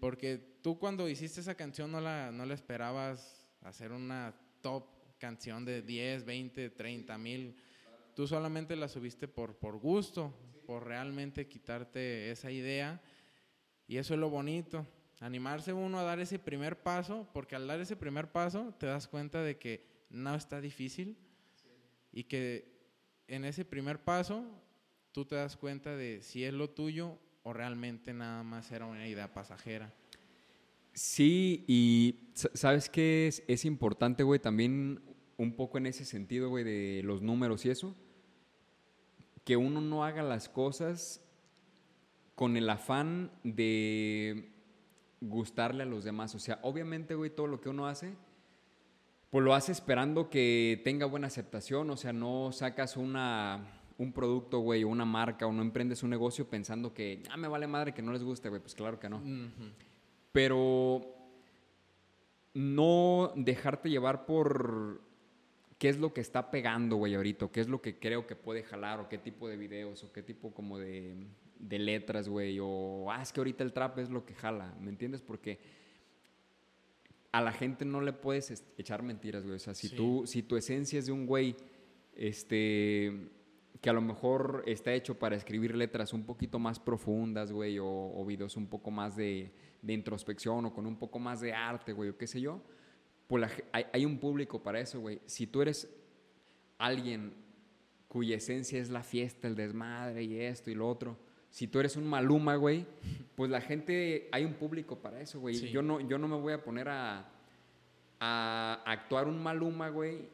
Porque 0.00 0.38
tú 0.62 0.78
cuando 0.78 1.08
hiciste 1.08 1.40
esa 1.40 1.54
canción 1.54 1.90
no 1.90 2.00
la, 2.00 2.30
no 2.30 2.46
la 2.46 2.54
esperabas 2.54 3.50
hacer 3.62 3.92
una 3.92 4.34
top 4.60 4.97
canción 5.18 5.64
de 5.64 5.82
10, 5.82 6.24
20, 6.24 6.70
30 6.70 7.18
mil. 7.18 7.56
Tú 8.14 8.26
solamente 8.26 8.74
la 8.76 8.88
subiste 8.88 9.28
por, 9.28 9.56
por 9.56 9.78
gusto, 9.78 10.34
por 10.66 10.84
realmente 10.86 11.46
quitarte 11.46 12.30
esa 12.30 12.50
idea. 12.50 13.00
Y 13.86 13.96
eso 13.96 14.14
es 14.14 14.20
lo 14.20 14.28
bonito, 14.30 14.86
animarse 15.20 15.72
uno 15.72 15.98
a 15.98 16.02
dar 16.02 16.20
ese 16.20 16.38
primer 16.38 16.82
paso, 16.82 17.28
porque 17.32 17.56
al 17.56 17.66
dar 17.66 17.80
ese 17.80 17.96
primer 17.96 18.30
paso 18.32 18.74
te 18.78 18.86
das 18.86 19.08
cuenta 19.08 19.42
de 19.42 19.56
que 19.58 19.86
no 20.10 20.34
está 20.34 20.60
difícil 20.60 21.16
y 22.12 22.24
que 22.24 22.76
en 23.28 23.44
ese 23.44 23.64
primer 23.64 24.02
paso 24.04 24.44
tú 25.12 25.24
te 25.24 25.36
das 25.36 25.56
cuenta 25.56 25.96
de 25.96 26.22
si 26.22 26.44
es 26.44 26.52
lo 26.52 26.70
tuyo 26.70 27.18
o 27.42 27.52
realmente 27.52 28.12
nada 28.12 28.42
más 28.42 28.70
era 28.72 28.84
una 28.86 29.06
idea 29.08 29.32
pasajera. 29.32 29.92
Sí, 30.92 31.64
y 31.68 32.30
sa- 32.34 32.50
¿sabes 32.54 32.88
qué 32.90 33.28
es, 33.28 33.42
es 33.46 33.64
importante, 33.64 34.22
güey? 34.22 34.40
También 34.40 35.00
un 35.38 35.54
poco 35.54 35.78
en 35.78 35.86
ese 35.86 36.04
sentido, 36.04 36.50
güey, 36.50 36.64
de 36.64 37.00
los 37.04 37.22
números 37.22 37.64
y 37.64 37.70
eso. 37.70 37.94
Que 39.44 39.56
uno 39.56 39.80
no 39.80 40.04
haga 40.04 40.22
las 40.22 40.48
cosas 40.48 41.24
con 42.34 42.56
el 42.56 42.68
afán 42.68 43.30
de 43.44 44.52
gustarle 45.20 45.84
a 45.84 45.86
los 45.86 46.04
demás. 46.04 46.34
O 46.34 46.38
sea, 46.38 46.58
obviamente, 46.62 47.14
güey, 47.14 47.30
todo 47.30 47.46
lo 47.46 47.60
que 47.60 47.68
uno 47.68 47.86
hace, 47.86 48.14
pues 49.30 49.44
lo 49.44 49.54
hace 49.54 49.72
esperando 49.72 50.28
que 50.28 50.80
tenga 50.84 51.06
buena 51.06 51.28
aceptación. 51.28 51.88
O 51.90 51.96
sea, 51.96 52.12
no 52.12 52.50
sacas 52.52 52.96
una, 52.96 53.80
un 53.96 54.12
producto, 54.12 54.58
güey, 54.58 54.84
o 54.84 54.88
una 54.88 55.04
marca, 55.04 55.46
o 55.46 55.52
no 55.52 55.62
emprendes 55.62 56.02
un 56.02 56.10
negocio 56.10 56.50
pensando 56.50 56.92
que, 56.92 57.22
ah, 57.30 57.36
me 57.36 57.48
vale 57.48 57.66
madre 57.66 57.94
que 57.94 58.02
no 58.02 58.12
les 58.12 58.24
guste, 58.24 58.48
güey. 58.48 58.60
Pues 58.60 58.74
claro 58.74 58.98
que 58.98 59.08
no. 59.08 59.22
Pero 60.32 61.14
no 62.54 63.32
dejarte 63.36 63.88
llevar 63.88 64.26
por 64.26 65.07
qué 65.78 65.88
es 65.88 65.98
lo 65.98 66.12
que 66.12 66.20
está 66.20 66.50
pegando, 66.50 66.96
güey, 66.96 67.14
ahorita, 67.14 67.48
qué 67.48 67.60
es 67.60 67.68
lo 67.68 67.80
que 67.80 67.98
creo 67.98 68.26
que 68.26 68.36
puede 68.36 68.62
jalar, 68.62 69.00
o 69.00 69.08
qué 69.08 69.18
tipo 69.18 69.48
de 69.48 69.56
videos, 69.56 70.02
o 70.04 70.12
qué 70.12 70.22
tipo 70.22 70.52
como 70.52 70.78
de, 70.78 71.26
de 71.58 71.78
letras, 71.78 72.28
güey, 72.28 72.58
o 72.60 73.10
ah, 73.10 73.22
es 73.22 73.32
que 73.32 73.40
ahorita 73.40 73.64
el 73.64 73.72
trap 73.72 73.98
es 73.98 74.10
lo 74.10 74.24
que 74.24 74.34
jala, 74.34 74.74
¿me 74.80 74.90
entiendes? 74.90 75.22
Porque 75.22 75.58
a 77.30 77.40
la 77.40 77.52
gente 77.52 77.84
no 77.84 78.00
le 78.00 78.12
puedes 78.12 78.64
echar 78.76 79.02
mentiras, 79.02 79.44
güey. 79.44 79.56
O 79.56 79.58
sea, 79.58 79.74
si, 79.74 79.90
tú, 79.90 80.24
si 80.26 80.42
tu 80.42 80.56
esencia 80.56 80.98
es 80.98 81.06
de 81.06 81.12
un 81.12 81.26
güey, 81.26 81.54
este, 82.16 83.28
que 83.80 83.90
a 83.90 83.92
lo 83.92 84.00
mejor 84.00 84.64
está 84.66 84.92
hecho 84.94 85.18
para 85.18 85.36
escribir 85.36 85.76
letras 85.76 86.12
un 86.12 86.24
poquito 86.24 86.58
más 86.58 86.80
profundas, 86.80 87.52
güey, 87.52 87.78
o, 87.78 87.86
o 87.86 88.24
videos 88.24 88.56
un 88.56 88.66
poco 88.66 88.90
más 88.90 89.14
de, 89.14 89.52
de, 89.82 89.92
introspección, 89.92 90.64
o 90.64 90.74
con 90.74 90.86
un 90.86 90.96
poco 90.96 91.18
más 91.18 91.40
de 91.40 91.52
arte, 91.52 91.92
güey, 91.92 92.10
o 92.10 92.16
qué 92.16 92.26
sé 92.26 92.40
yo, 92.40 92.62
pues 93.28 93.50
hay, 93.72 93.86
hay 93.92 94.04
un 94.04 94.18
público 94.18 94.62
para 94.62 94.80
eso, 94.80 95.00
güey. 95.00 95.20
Si 95.26 95.46
tú 95.46 95.62
eres 95.62 95.88
alguien 96.78 97.34
cuya 98.08 98.36
esencia 98.36 98.80
es 98.80 98.88
la 98.88 99.02
fiesta, 99.02 99.46
el 99.46 99.54
desmadre 99.54 100.24
y 100.24 100.40
esto 100.40 100.70
y 100.70 100.74
lo 100.74 100.88
otro, 100.88 101.16
si 101.50 101.66
tú 101.66 101.78
eres 101.78 101.96
un 101.96 102.06
maluma, 102.06 102.56
güey, 102.56 102.86
pues 103.36 103.50
la 103.50 103.60
gente, 103.60 104.28
hay 104.32 104.44
un 104.44 104.54
público 104.54 104.98
para 104.98 105.20
eso, 105.20 105.40
güey. 105.40 105.54
Yo, 105.70 105.82
no, 105.82 106.00
yo 106.00 106.18
no 106.18 106.26
me 106.26 106.36
voy 106.36 106.54
a 106.54 106.62
poner 106.62 106.88
a, 106.88 107.30
a 108.18 108.82
actuar 108.84 109.28
un 109.28 109.42
maluma, 109.42 109.90
güey, 109.90 110.28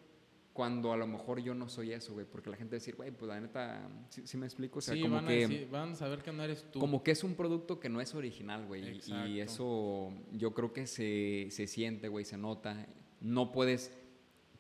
cuando 0.55 0.93
a 0.93 0.97
lo 0.97 1.09
mejor 1.09 1.41
yo 1.41 1.53
no 1.53 1.69
soy 1.69 1.93
eso, 1.93 2.15
güey. 2.15 2.25
Porque 2.25 2.49
la 2.49 2.57
gente 2.57 2.77
va 2.77 2.77
a 2.77 2.81
decir, 2.81 2.95
güey, 2.95 3.11
pues 3.11 3.29
la 3.29 3.41
neta, 3.41 3.91
¿sí, 4.09 4.37
me 4.37 4.47
explico? 4.47 4.79
O 4.79 4.83
sea, 4.83 4.99
como 4.99 5.17
van 5.17 5.27
que, 5.27 5.49
decir, 5.49 5.69
van 5.69 5.91
a 5.91 5.95
saber 5.97 6.23
que 6.23 6.33
no 6.33 6.45
eres 6.45 6.71
tú. 6.71 6.79
Como 6.79 7.03
que 7.03 7.11
es 7.11 7.25
un 7.25 7.35
producto 7.35 7.81
que 7.81 7.89
no 7.89 8.01
es 8.01 8.15
original, 8.15 8.65
güey. 8.65 9.01
Y 9.27 9.41
eso 9.41 10.13
yo 10.33 10.55
creo 10.55 10.73
que 10.73 10.87
se, 10.87 11.49
se 11.51 11.67
siente, 11.67 12.07
güey, 12.07 12.25
se 12.25 12.39
nota. 12.39 12.87
No 13.21 13.51
puedes 13.51 13.91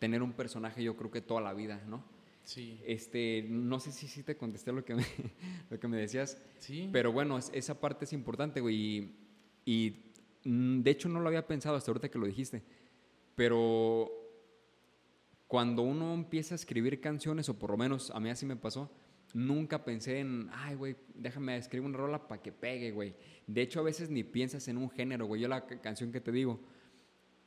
tener 0.00 0.20
un 0.20 0.32
personaje, 0.32 0.82
yo 0.82 0.96
creo 0.96 1.12
que 1.12 1.20
toda 1.20 1.40
la 1.40 1.54
vida, 1.54 1.80
¿no? 1.86 2.04
Sí. 2.42 2.80
Este, 2.84 3.46
no 3.48 3.78
sé 3.78 3.92
si 3.92 4.08
sí 4.08 4.24
te 4.24 4.36
contesté 4.36 4.72
lo 4.72 4.84
que 4.84 4.96
me, 4.96 5.06
lo 5.70 5.78
que 5.78 5.86
me 5.86 5.96
decías. 5.96 6.42
Sí. 6.58 6.88
Pero 6.90 7.12
bueno, 7.12 7.38
esa 7.38 7.80
parte 7.80 8.04
es 8.04 8.12
importante, 8.12 8.60
güey. 8.60 9.12
Y, 9.64 10.10
mm, 10.42 10.80
de 10.80 10.90
hecho 10.90 11.08
no 11.08 11.20
lo 11.20 11.28
había 11.28 11.46
pensado 11.46 11.76
hasta 11.76 11.92
ahorita 11.92 12.10
que 12.10 12.18
lo 12.18 12.26
dijiste. 12.26 12.64
Pero 13.36 14.23
cuando 15.54 15.82
uno 15.82 16.14
empieza 16.14 16.52
a 16.52 16.56
escribir 16.56 17.00
canciones, 17.00 17.48
o 17.48 17.56
por 17.56 17.70
lo 17.70 17.76
menos 17.76 18.10
a 18.10 18.18
mí 18.18 18.28
así 18.28 18.44
me 18.44 18.56
pasó, 18.56 18.90
nunca 19.34 19.84
pensé 19.84 20.18
en, 20.18 20.50
ay, 20.52 20.74
güey, 20.74 20.96
déjame 21.14 21.56
escribir 21.56 21.86
una 21.86 21.96
rola 21.96 22.26
para 22.26 22.42
que 22.42 22.50
pegue, 22.50 22.90
güey. 22.90 23.14
De 23.46 23.62
hecho, 23.62 23.78
a 23.78 23.84
veces 23.84 24.10
ni 24.10 24.24
piensas 24.24 24.66
en 24.66 24.78
un 24.78 24.90
género, 24.90 25.26
güey. 25.26 25.40
Yo 25.40 25.46
la 25.46 25.64
canción 25.64 26.10
que 26.10 26.20
te 26.20 26.32
digo, 26.32 26.58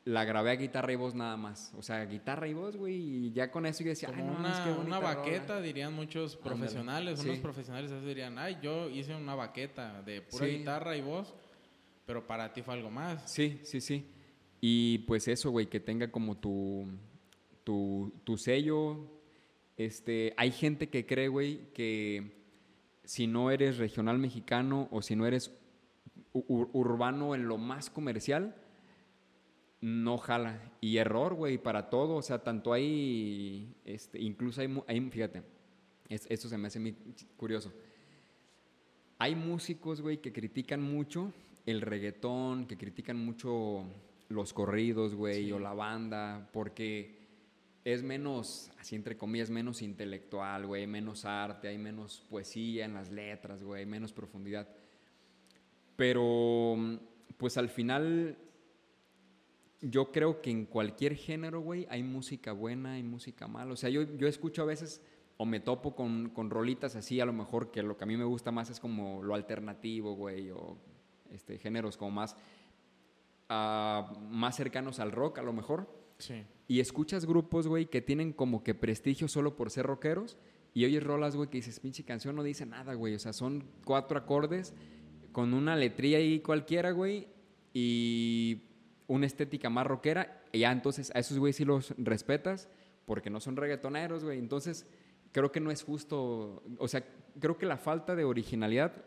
la 0.05 0.23
grabé 0.23 0.51
a 0.51 0.55
guitarra 0.55 0.93
y 0.93 0.95
voz 0.95 1.15
nada 1.15 1.35
más. 1.35 1.73
O 1.75 1.81
sea, 1.81 2.05
guitarra 2.05 2.47
y 2.47 2.53
voz, 2.53 2.77
güey, 2.77 2.95
y 2.95 3.31
ya 3.33 3.51
con 3.51 3.65
eso 3.65 3.83
yo 3.83 3.89
decía, 3.89 4.09
ay, 4.15 4.23
no, 4.23 4.37
una, 4.37 4.53
es 4.53 4.59
que 4.59 4.69
una 4.69 4.99
baqueta, 4.99 5.59
dirían 5.59 5.93
muchos 5.93 6.37
profesionales. 6.37 7.19
Unos 7.25 7.39
profesionales 7.39 7.91
dirían, 8.05 8.39
ay, 8.39 8.57
yo 8.61 8.89
hice 8.89 9.13
una 9.15 9.35
baqueta 9.35 10.01
de 10.03 10.21
pura 10.21 10.45
guitarra 10.45 10.95
y 10.95 11.01
voz, 11.01 11.35
pero 12.05 12.25
para 12.25 12.53
ti 12.53 12.61
fue 12.61 12.75
algo 12.75 12.89
más. 12.89 13.29
Sí, 13.29 13.59
sí, 13.63 13.81
sí. 13.81 14.05
Y 14.61 14.99
pues 14.99 15.27
eso, 15.27 15.51
güey, 15.51 15.67
que 15.67 15.81
tenga 15.81 16.09
como 16.09 16.37
tu, 16.37 16.87
tu, 17.67 18.13
tu 18.23 18.37
sello. 18.37 18.97
Este, 19.75 20.33
hay 20.37 20.51
gente 20.51 20.87
que 20.87 21.05
cree, 21.05 21.27
güey, 21.27 21.73
que 21.73 22.31
si 23.03 23.27
no 23.27 23.51
eres 23.51 23.77
regional 23.77 24.17
mexicano 24.19 24.87
o 24.89 25.01
si 25.01 25.17
no 25.17 25.25
eres 25.25 25.51
urbano 26.31 27.35
en 27.35 27.49
lo 27.49 27.57
más 27.57 27.89
comercial, 27.89 28.55
no 29.81 30.17
jala. 30.17 30.61
Y 30.79 30.95
error, 30.95 31.33
güey, 31.33 31.57
para 31.57 31.89
todo. 31.89 32.15
O 32.15 32.21
sea, 32.21 32.41
tanto 32.41 32.71
hay, 32.71 33.75
este, 33.83 34.21
incluso 34.21 34.61
hay, 34.61 34.81
hay 34.87 35.01
fíjate, 35.01 35.43
esto 36.07 36.47
se 36.47 36.57
me 36.57 36.67
hace 36.67 36.79
muy 36.79 36.95
curioso. 37.35 37.73
Hay 39.19 39.35
músicos, 39.35 39.99
güey, 39.99 40.21
que 40.21 40.31
critican 40.31 40.81
mucho 40.81 41.33
el 41.65 41.81
reggaetón, 41.81 42.65
que 42.65 42.77
critican 42.77 43.17
mucho 43.17 43.83
los 44.29 44.53
corridos, 44.53 45.15
güey, 45.15 45.51
o 45.51 45.59
la 45.59 45.73
banda, 45.73 46.49
porque 46.53 47.16
es 47.93 48.03
menos, 48.03 48.69
así 48.79 48.97
entre 48.97 49.15
comillas, 49.15 49.49
menos 49.49 49.81
intelectual, 49.81 50.65
güey, 50.65 50.85
menos 50.87 51.23
arte, 51.23 51.69
hay 51.69 51.77
menos 51.77 52.21
poesía 52.29 52.83
en 52.83 52.93
las 52.93 53.11
letras, 53.11 53.63
güey, 53.63 53.85
menos 53.85 54.11
profundidad. 54.11 54.67
Pero, 55.95 56.75
pues 57.37 57.55
al 57.55 57.69
final 57.69 58.37
yo 59.79 60.11
creo 60.11 60.41
que 60.41 60.51
en 60.51 60.65
cualquier 60.65 61.15
género, 61.15 61.61
güey, 61.61 61.87
hay 61.89 62.03
música 62.03 62.51
buena, 62.51 62.93
hay 62.93 63.03
música 63.03 63.47
mala. 63.47 63.71
O 63.71 63.77
sea, 63.77 63.89
yo, 63.89 64.01
yo 64.17 64.27
escucho 64.27 64.63
a 64.63 64.65
veces 64.65 65.01
o 65.37 65.45
me 65.45 65.61
topo 65.61 65.95
con, 65.95 66.31
con, 66.31 66.49
rolitas 66.49 66.97
así, 66.97 67.21
a 67.21 67.25
lo 67.25 67.31
mejor 67.31 67.71
que 67.71 67.83
lo 67.83 67.95
que 67.95 68.03
a 68.03 68.07
mí 68.07 68.17
me 68.17 68.25
gusta 68.25 68.51
más 68.51 68.69
es 68.69 68.81
como 68.81 69.23
lo 69.23 69.33
alternativo, 69.33 70.13
güey, 70.13 70.51
o 70.51 70.77
este, 71.31 71.57
géneros 71.57 71.95
como 71.95 72.11
más, 72.11 72.35
uh, 73.49 74.19
más 74.29 74.57
cercanos 74.57 74.99
al 74.99 75.13
rock, 75.13 75.37
a 75.37 75.41
lo 75.41 75.53
mejor. 75.53 75.96
Y 76.67 76.79
escuchas 76.79 77.25
grupos, 77.25 77.67
güey, 77.67 77.85
que 77.85 78.01
tienen 78.01 78.33
como 78.33 78.63
que 78.63 78.75
prestigio 78.75 79.27
solo 79.27 79.55
por 79.55 79.71
ser 79.71 79.85
rockeros, 79.85 80.37
y 80.73 80.85
oyes 80.85 81.03
rolas, 81.03 81.35
güey, 81.35 81.49
que 81.49 81.57
dices, 81.57 81.79
pinche 81.79 82.03
canción 82.03 82.35
no 82.35 82.43
dice 82.43 82.65
nada, 82.65 82.93
güey. 82.93 83.15
O 83.15 83.19
sea, 83.19 83.33
son 83.33 83.63
cuatro 83.85 84.17
acordes 84.17 84.73
con 85.31 85.53
una 85.53 85.75
letría 85.75 86.17
ahí 86.17 86.39
cualquiera, 86.39 86.91
güey, 86.91 87.27
y 87.73 88.63
una 89.07 89.25
estética 89.25 89.69
más 89.69 89.87
rockera, 89.87 90.43
y 90.51 90.59
ya 90.59 90.71
entonces 90.71 91.11
a 91.15 91.19
esos 91.19 91.39
güey 91.39 91.53
sí 91.53 91.65
los 91.65 91.93
respetas 91.97 92.69
porque 93.05 93.29
no 93.29 93.39
son 93.39 93.55
reggaetoneros, 93.55 94.23
güey. 94.23 94.39
Entonces, 94.39 94.85
creo 95.31 95.51
que 95.51 95.59
no 95.59 95.71
es 95.71 95.83
justo, 95.83 96.63
o 96.77 96.87
sea, 96.87 97.05
creo 97.39 97.57
que 97.57 97.65
la 97.65 97.77
falta 97.77 98.15
de 98.15 98.25
originalidad 98.25 99.05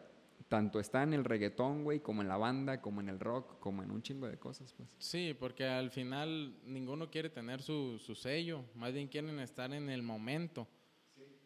tanto 0.51 0.81
está 0.81 1.05
en 1.05 1.15
el 1.15 1.25
reggaetón, 1.25 1.85
güey, 1.85 2.01
como 2.01 2.23
en 2.23 2.29
la 2.29 2.37
banda, 2.37 2.83
como 2.83 3.01
en 3.01 3.09
el 3.09 3.21
rock, 3.21 3.61
como 3.61 3.85
en 3.85 3.93
un 3.93 4.03
chingo 4.03 4.27
de 4.27 4.37
cosas, 4.37 4.75
pues. 4.75 4.89
Sí, 4.99 5.33
porque 5.39 5.65
al 5.65 5.93
final 5.93 6.59
ninguno 6.67 7.09
quiere 7.09 7.31
tener 7.31 7.63
su, 7.63 8.01
su 8.01 8.17
sello, 8.17 8.65
más 8.75 8.93
bien 8.93 9.07
quieren 9.07 9.39
estar 9.39 9.73
en 9.73 9.89
el 9.89 10.03
momento. 10.03 10.67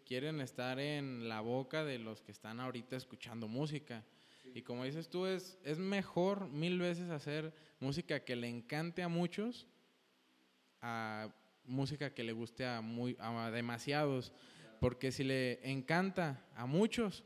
Quieren 0.07 0.41
estar 0.41 0.81
en 0.81 1.29
la 1.29 1.43
boca 1.43 1.85
de 1.85 1.99
los 1.99 2.23
que 2.23 2.33
están 2.33 2.61
ahorita 2.61 2.97
escuchando 2.97 3.47
música. 3.47 4.05
Y 4.55 4.63
como 4.63 4.85
dices 4.85 5.11
tú, 5.11 5.27
es, 5.27 5.59
es 5.65 5.79
mejor 5.79 6.49
mil 6.49 6.79
veces 6.79 7.11
hacer 7.11 7.55
música 7.81 8.25
que 8.25 8.37
le 8.37 8.49
encante 8.49 9.03
a 9.03 9.09
muchos 9.09 9.69
a 10.81 11.29
música 11.65 12.15
que 12.15 12.25
le 12.25 12.33
guste 12.33 12.67
a, 12.67 12.81
muy, 12.81 13.17
a 13.21 13.51
demasiados. 13.51 14.33
Porque 14.81 15.13
si 15.13 15.25
le 15.25 15.71
encanta 15.71 16.43
a 16.55 16.67
muchos, 16.67 17.25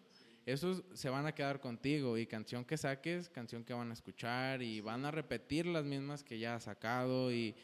esos 0.52 0.82
se 0.94 1.10
van 1.10 1.26
a 1.26 1.34
quedar 1.34 1.60
contigo 1.60 2.16
y 2.16 2.26
canción 2.26 2.64
que 2.64 2.78
saques, 2.78 3.28
canción 3.28 3.64
que 3.64 3.74
van 3.74 3.90
a 3.90 3.92
escuchar 3.92 4.62
y 4.62 4.80
van 4.80 5.04
a 5.04 5.10
repetir 5.10 5.66
las 5.66 5.84
mismas 5.84 6.24
que 6.24 6.38
ya 6.38 6.54
has 6.54 6.64
sacado 6.64 7.30
y 7.30 7.54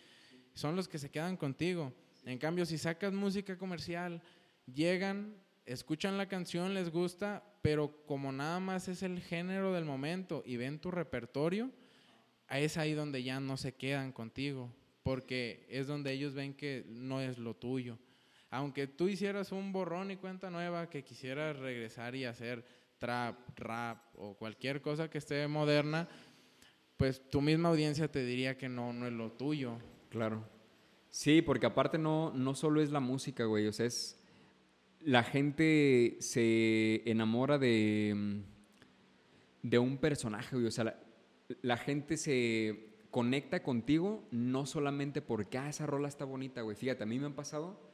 son 0.52 0.76
los 0.76 0.86
que 0.86 0.98
se 0.98 1.10
quedan 1.10 1.38
contigo. 1.38 1.94
En 2.26 2.36
cambio, 2.36 2.66
si 2.66 2.76
sacas 2.76 3.14
música 3.14 3.56
comercial, 3.56 4.20
llegan, 4.66 5.34
escuchan 5.64 6.18
la 6.18 6.28
canción, 6.28 6.74
les 6.74 6.90
gusta, 6.90 7.42
pero 7.62 8.04
como 8.04 8.32
nada 8.32 8.60
más 8.60 8.88
es 8.88 9.02
el 9.02 9.20
género 9.20 9.72
del 9.72 9.86
momento 9.86 10.42
y 10.44 10.58
ven 10.58 10.78
tu 10.78 10.90
repertorio, 10.90 11.70
es 12.50 12.76
ahí 12.76 12.92
donde 12.92 13.22
ya 13.22 13.40
no 13.40 13.56
se 13.56 13.72
quedan 13.72 14.12
contigo, 14.12 14.70
porque 15.02 15.66
es 15.70 15.86
donde 15.86 16.12
ellos 16.12 16.34
ven 16.34 16.52
que 16.52 16.84
no 16.88 17.22
es 17.22 17.38
lo 17.38 17.54
tuyo. 17.54 17.98
Aunque 18.54 18.86
tú 18.86 19.08
hicieras 19.08 19.50
un 19.50 19.72
borrón 19.72 20.12
y 20.12 20.16
cuenta 20.16 20.48
nueva, 20.48 20.88
que 20.88 21.02
quisieras 21.02 21.58
regresar 21.58 22.14
y 22.14 22.24
hacer 22.24 22.64
trap, 22.98 23.36
rap 23.56 23.98
o 24.14 24.34
cualquier 24.34 24.80
cosa 24.80 25.10
que 25.10 25.18
esté 25.18 25.48
moderna, 25.48 26.08
pues 26.96 27.28
tu 27.30 27.40
misma 27.40 27.70
audiencia 27.70 28.06
te 28.06 28.24
diría 28.24 28.56
que 28.56 28.68
no, 28.68 28.92
no 28.92 29.08
es 29.08 29.12
lo 29.12 29.32
tuyo. 29.32 29.78
Claro. 30.08 30.48
Sí, 31.10 31.42
porque 31.42 31.66
aparte 31.66 31.98
no, 31.98 32.32
no 32.32 32.54
solo 32.54 32.80
es 32.80 32.92
la 32.92 33.00
música, 33.00 33.44
güey, 33.44 33.66
o 33.66 33.72
sea, 33.72 33.86
es 33.86 34.20
la 35.00 35.24
gente 35.24 36.16
se 36.20 37.02
enamora 37.10 37.58
de, 37.58 38.12
mm, 38.14 39.68
de 39.68 39.78
un 39.80 39.98
personaje, 39.98 40.54
O 40.54 40.70
sea, 40.70 40.96
la, 41.60 41.76
gente 41.76 42.16
se 42.16 42.94
conecta 43.10 43.64
contigo 43.64 44.28
no 44.30 44.64
solamente 44.64 45.22
porque, 45.22 45.58
ah, 45.58 45.68
esa 45.68 45.86
rola 45.86 46.06
está 46.06 46.24
bonita, 46.24 46.62
güey. 46.62 46.76
Fíjate, 46.76 47.02
a 47.02 47.06
mí 47.06 47.18
me 47.18 47.26
han 47.26 47.34
pasado 47.34 47.93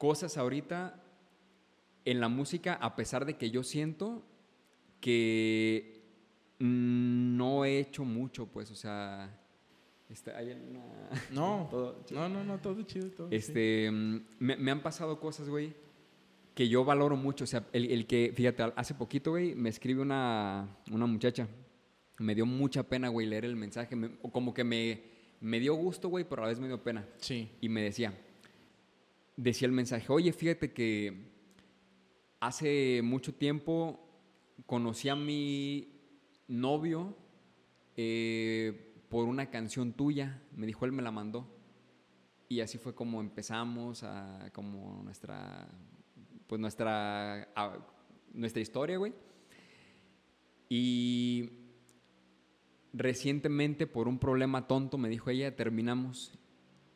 cosas 0.00 0.38
ahorita 0.38 0.98
en 2.06 2.20
la 2.20 2.30
música, 2.30 2.72
a 2.72 2.96
pesar 2.96 3.26
de 3.26 3.36
que 3.36 3.50
yo 3.50 3.62
siento 3.62 4.24
que 4.98 6.00
no 6.58 7.66
he 7.66 7.78
hecho 7.80 8.06
mucho, 8.06 8.46
pues, 8.46 8.70
o 8.70 8.74
sea, 8.74 9.38
este, 10.08 10.32
hay 10.32 10.52
una... 10.52 10.82
No, 11.30 11.68
no, 12.12 12.28
no, 12.30 12.44
no, 12.44 12.58
todo 12.60 12.80
chido, 12.84 13.10
todo. 13.10 13.28
Este, 13.30 13.90
mm, 13.90 14.20
me, 14.38 14.56
me, 14.56 14.70
han 14.70 14.82
pasado 14.82 15.20
cosas, 15.20 15.50
güey, 15.50 15.74
que 16.54 16.66
yo 16.66 16.82
valoro 16.82 17.16
mucho. 17.16 17.44
O 17.44 17.46
sea, 17.46 17.66
el, 17.74 17.90
el 17.90 18.06
que, 18.06 18.32
fíjate, 18.34 18.72
hace 18.76 18.94
poquito, 18.94 19.32
güey, 19.32 19.54
me 19.54 19.68
escribe 19.68 20.00
una, 20.00 20.78
una 20.90 21.04
muchacha. 21.04 21.46
Me 22.18 22.34
dio 22.34 22.46
mucha 22.46 22.84
pena, 22.84 23.08
güey, 23.08 23.26
leer 23.26 23.44
el 23.44 23.56
mensaje. 23.56 23.94
como 24.32 24.54
que 24.54 24.64
me, 24.64 25.02
me 25.42 25.60
dio 25.60 25.74
gusto, 25.74 26.08
güey, 26.08 26.24
pero 26.24 26.40
a 26.40 26.46
la 26.46 26.48
vez 26.48 26.58
me 26.58 26.68
dio 26.68 26.82
pena. 26.82 27.06
Sí. 27.18 27.50
Y 27.60 27.68
me 27.68 27.82
decía, 27.82 28.14
decía 29.42 29.66
el 29.66 29.72
mensaje, 29.72 30.12
oye, 30.12 30.32
fíjate 30.32 30.72
que 30.72 31.30
hace 32.40 33.00
mucho 33.02 33.34
tiempo 33.34 34.00
conocí 34.66 35.08
a 35.08 35.16
mi 35.16 35.88
novio 36.46 37.16
eh, 37.96 38.94
por 39.08 39.26
una 39.26 39.50
canción 39.50 39.92
tuya. 39.92 40.42
Me 40.54 40.66
dijo, 40.66 40.84
él 40.84 40.92
me 40.92 41.02
la 41.02 41.10
mandó. 41.10 41.46
Y 42.48 42.60
así 42.60 42.78
fue 42.78 42.94
como 42.94 43.20
empezamos 43.20 44.02
a, 44.02 44.50
como 44.52 45.02
nuestra 45.02 45.68
pues 46.50 46.60
nuestra, 46.60 47.48
nuestra 48.32 48.60
historia, 48.60 48.98
güey. 48.98 49.14
Y 50.68 51.48
recientemente 52.92 53.86
por 53.86 54.08
un 54.08 54.18
problema 54.18 54.66
tonto 54.66 54.98
me 54.98 55.08
dijo 55.08 55.30
ella, 55.30 55.54
terminamos. 55.54 56.39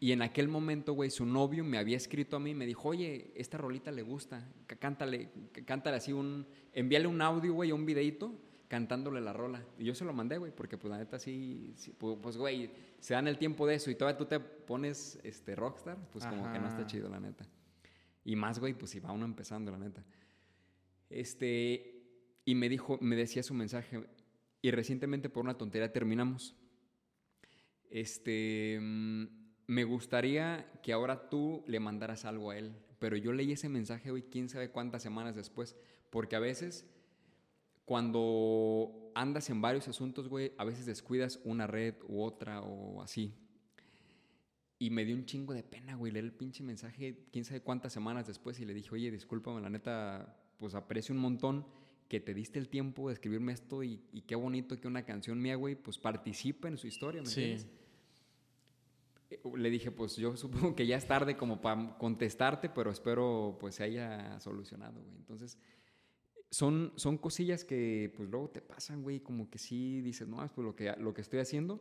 Y 0.04 0.12
en 0.12 0.20
aquel 0.20 0.48
momento, 0.48 0.92
güey, 0.92 1.08
su 1.08 1.24
novio 1.24 1.64
me 1.64 1.78
había 1.78 1.96
escrito 1.96 2.36
a 2.36 2.38
mí, 2.38 2.54
me 2.54 2.66
dijo, 2.66 2.90
oye, 2.90 3.32
esta 3.34 3.56
rolita 3.56 3.90
le 3.90 4.02
gusta, 4.02 4.46
cántale, 4.78 5.30
cántale 5.64 5.96
así 5.96 6.12
un, 6.12 6.46
envíale 6.74 7.06
un 7.06 7.22
audio, 7.22 7.54
güey, 7.54 7.72
un 7.72 7.86
videito 7.86 8.38
cantándole 8.68 9.22
la 9.22 9.32
rola. 9.32 9.64
Y 9.78 9.84
yo 9.86 9.94
se 9.94 10.04
lo 10.04 10.12
mandé, 10.12 10.36
güey, 10.36 10.52
porque 10.54 10.76
pues 10.76 10.90
la 10.90 10.98
neta 10.98 11.18
sí, 11.18 11.74
pues, 11.96 12.36
güey, 12.36 12.70
se 13.00 13.14
dan 13.14 13.28
el 13.28 13.38
tiempo 13.38 13.66
de 13.66 13.76
eso 13.76 13.90
y 13.90 13.94
todavía 13.94 14.18
tú 14.18 14.26
te 14.26 14.40
pones, 14.40 15.18
este, 15.22 15.54
rockstar, 15.54 15.96
pues 16.12 16.26
como 16.26 16.52
que 16.52 16.58
no 16.58 16.68
está 16.68 16.84
chido, 16.86 17.08
la 17.08 17.18
neta. 17.18 17.48
Y 18.26 18.36
más, 18.36 18.58
güey, 18.58 18.74
pues 18.74 18.90
si 18.90 19.00
va 19.00 19.10
uno 19.10 19.24
empezando, 19.24 19.72
la 19.72 19.78
neta. 19.78 20.04
Este, 21.08 22.04
y 22.44 22.54
me 22.54 22.68
dijo, 22.68 22.98
me 23.00 23.16
decía 23.16 23.42
su 23.42 23.54
mensaje, 23.54 24.06
y 24.60 24.70
recientemente 24.70 25.30
por 25.30 25.44
una 25.44 25.56
tontería 25.56 25.90
terminamos. 25.90 26.54
Este, 27.88 28.78
mm, 28.82 29.43
me 29.66 29.84
gustaría 29.84 30.70
que 30.82 30.92
ahora 30.92 31.28
tú 31.28 31.64
le 31.66 31.80
mandaras 31.80 32.24
algo 32.24 32.50
a 32.50 32.58
él, 32.58 32.74
pero 32.98 33.16
yo 33.16 33.32
leí 33.32 33.52
ese 33.52 33.68
mensaje, 33.68 34.10
hoy 34.10 34.22
quién 34.22 34.48
sabe 34.48 34.70
cuántas 34.70 35.02
semanas 35.02 35.34
después, 35.36 35.76
porque 36.10 36.36
a 36.36 36.40
veces 36.40 36.86
cuando 37.84 39.12
andas 39.14 39.50
en 39.50 39.60
varios 39.60 39.88
asuntos, 39.88 40.28
güey, 40.28 40.52
a 40.58 40.64
veces 40.64 40.86
descuidas 40.86 41.40
una 41.44 41.66
red 41.66 41.94
u 42.08 42.22
otra 42.22 42.62
o 42.62 43.02
así. 43.02 43.34
Y 44.78 44.90
me 44.90 45.04
dio 45.04 45.14
un 45.14 45.24
chingo 45.24 45.54
de 45.54 45.62
pena, 45.62 45.94
güey, 45.94 46.12
leer 46.12 46.24
el 46.24 46.32
pinche 46.32 46.62
mensaje, 46.62 47.26
quién 47.30 47.44
sabe 47.44 47.60
cuántas 47.60 47.92
semanas 47.92 48.26
después, 48.26 48.58
y 48.60 48.64
le 48.64 48.74
dije, 48.74 48.90
oye, 48.92 49.10
discúlpame, 49.10 49.60
la 49.60 49.70
neta, 49.70 50.36
pues 50.58 50.74
aprecio 50.74 51.14
un 51.14 51.20
montón 51.20 51.66
que 52.08 52.20
te 52.20 52.34
diste 52.34 52.58
el 52.58 52.68
tiempo 52.68 53.08
de 53.08 53.14
escribirme 53.14 53.52
esto 53.52 53.82
y, 53.82 53.98
qué 54.26 54.34
bonito 54.34 54.78
que 54.80 54.88
una 54.88 55.04
canción 55.04 55.40
mía, 55.40 55.56
güey, 55.56 55.74
pues 55.74 55.98
participe 55.98 56.68
en 56.68 56.76
su 56.76 56.86
historia, 56.86 57.22
¿me 57.22 57.28
entiendes? 57.28 57.66
Le 59.56 59.70
dije, 59.70 59.90
pues 59.90 60.16
yo 60.16 60.36
supongo 60.36 60.74
que 60.74 60.86
ya 60.86 60.96
es 60.96 61.06
tarde 61.06 61.36
como 61.36 61.60
para 61.60 61.96
contestarte, 61.98 62.68
pero 62.68 62.90
espero 62.90 63.56
pues 63.60 63.76
se 63.76 63.84
haya 63.84 64.38
solucionado, 64.40 65.00
güey. 65.02 65.16
Entonces, 65.16 65.58
son, 66.50 66.92
son 66.96 67.18
cosillas 67.18 67.64
que 67.64 68.12
pues 68.16 68.28
luego 68.28 68.50
te 68.50 68.60
pasan, 68.60 69.02
güey, 69.02 69.20
como 69.20 69.50
que 69.50 69.58
sí 69.58 70.00
dices, 70.00 70.28
no, 70.28 70.36
pues 70.36 70.64
lo 70.64 70.76
que, 70.76 70.94
lo 70.98 71.12
que 71.12 71.20
estoy 71.20 71.40
haciendo 71.40 71.80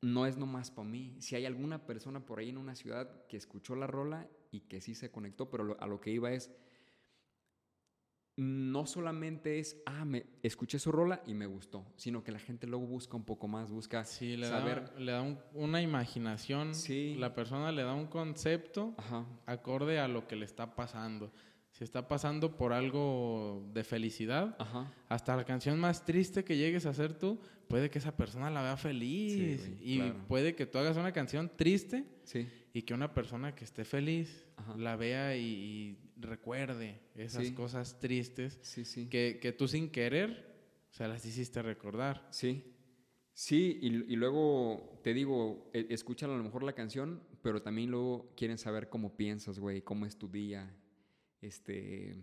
no 0.00 0.26
es 0.26 0.36
nomás 0.36 0.70
para 0.70 0.88
mí. 0.88 1.16
Si 1.20 1.36
hay 1.36 1.46
alguna 1.46 1.86
persona 1.86 2.24
por 2.24 2.38
ahí 2.38 2.50
en 2.50 2.58
una 2.58 2.74
ciudad 2.74 3.26
que 3.26 3.36
escuchó 3.36 3.74
la 3.74 3.86
rola 3.86 4.28
y 4.50 4.60
que 4.60 4.80
sí 4.80 4.94
se 4.94 5.10
conectó, 5.10 5.50
pero 5.50 5.76
a 5.80 5.86
lo 5.86 6.00
que 6.00 6.10
iba 6.10 6.32
es, 6.32 6.50
no 8.38 8.86
solamente 8.86 9.58
es, 9.58 9.82
ah, 9.84 10.04
me 10.04 10.24
escuché 10.44 10.78
su 10.78 10.92
rola 10.92 11.20
y 11.26 11.34
me 11.34 11.46
gustó, 11.46 11.84
sino 11.96 12.22
que 12.22 12.30
la 12.30 12.38
gente 12.38 12.68
luego 12.68 12.86
busca 12.86 13.16
un 13.16 13.24
poco 13.24 13.48
más, 13.48 13.72
busca 13.72 14.04
sí, 14.04 14.36
le 14.36 14.46
saber. 14.46 14.84
Da, 14.84 15.00
le 15.00 15.10
da 15.12 15.22
una 15.54 15.82
imaginación, 15.82 16.72
sí. 16.72 17.16
la 17.18 17.34
persona 17.34 17.72
le 17.72 17.82
da 17.82 17.94
un 17.94 18.06
concepto 18.06 18.94
acorde 19.44 19.98
a 19.98 20.06
lo 20.06 20.28
que 20.28 20.36
le 20.36 20.44
está 20.44 20.76
pasando 20.76 21.32
si 21.72 21.84
está 21.84 22.08
pasando 22.08 22.56
por 22.56 22.72
algo 22.72 23.64
de 23.72 23.84
felicidad, 23.84 24.56
hasta 25.08 25.36
la 25.36 25.44
canción 25.44 25.78
más 25.78 26.04
triste 26.04 26.42
que 26.42 26.56
llegues 26.56 26.86
a 26.86 26.90
hacer 26.90 27.16
tú, 27.16 27.38
puede 27.68 27.88
que 27.88 28.00
esa 28.00 28.16
persona 28.16 28.50
la 28.50 28.62
vea 28.62 28.76
feliz. 28.76 29.70
y 29.80 30.00
puede 30.26 30.56
que 30.56 30.66
tú 30.66 30.78
hagas 30.78 30.96
una 30.96 31.12
canción 31.12 31.48
triste 31.54 32.04
y 32.78 32.82
que 32.82 32.94
una 32.94 33.12
persona 33.12 33.56
que 33.56 33.64
esté 33.64 33.84
feliz 33.84 34.46
la 34.76 34.94
vea 34.94 35.36
y, 35.36 35.98
recuerde 36.16 37.00
esas 37.16 37.50
cosas 37.50 37.98
tristes 37.98 38.56
que, 39.10 39.40
que, 39.42 39.52
tú 39.52 39.66
sin 39.66 39.90
querer 39.90 40.54
se 40.90 41.08
las 41.08 41.26
hiciste 41.26 41.60
recordar. 41.60 42.28
Sí. 42.30 42.72
Sí, 43.34 43.80
y, 43.82 44.12
y, 44.12 44.16
luego 44.16 45.00
te 45.02 45.12
digo, 45.12 45.70
e, 45.72 45.88
escuchan 45.90 46.30
a 46.30 46.36
lo 46.36 46.44
mejor 46.44 46.62
la 46.62 46.72
canción, 46.72 47.20
pero 47.42 47.62
también 47.62 47.90
luego 47.90 48.32
quieren 48.36 48.58
saber 48.58 48.88
cómo 48.88 49.16
piensas, 49.16 49.58
güey, 49.58 49.82
cómo 49.82 50.06
es 50.06 50.16
tu 50.16 50.28
día, 50.28 50.72
este, 51.40 52.16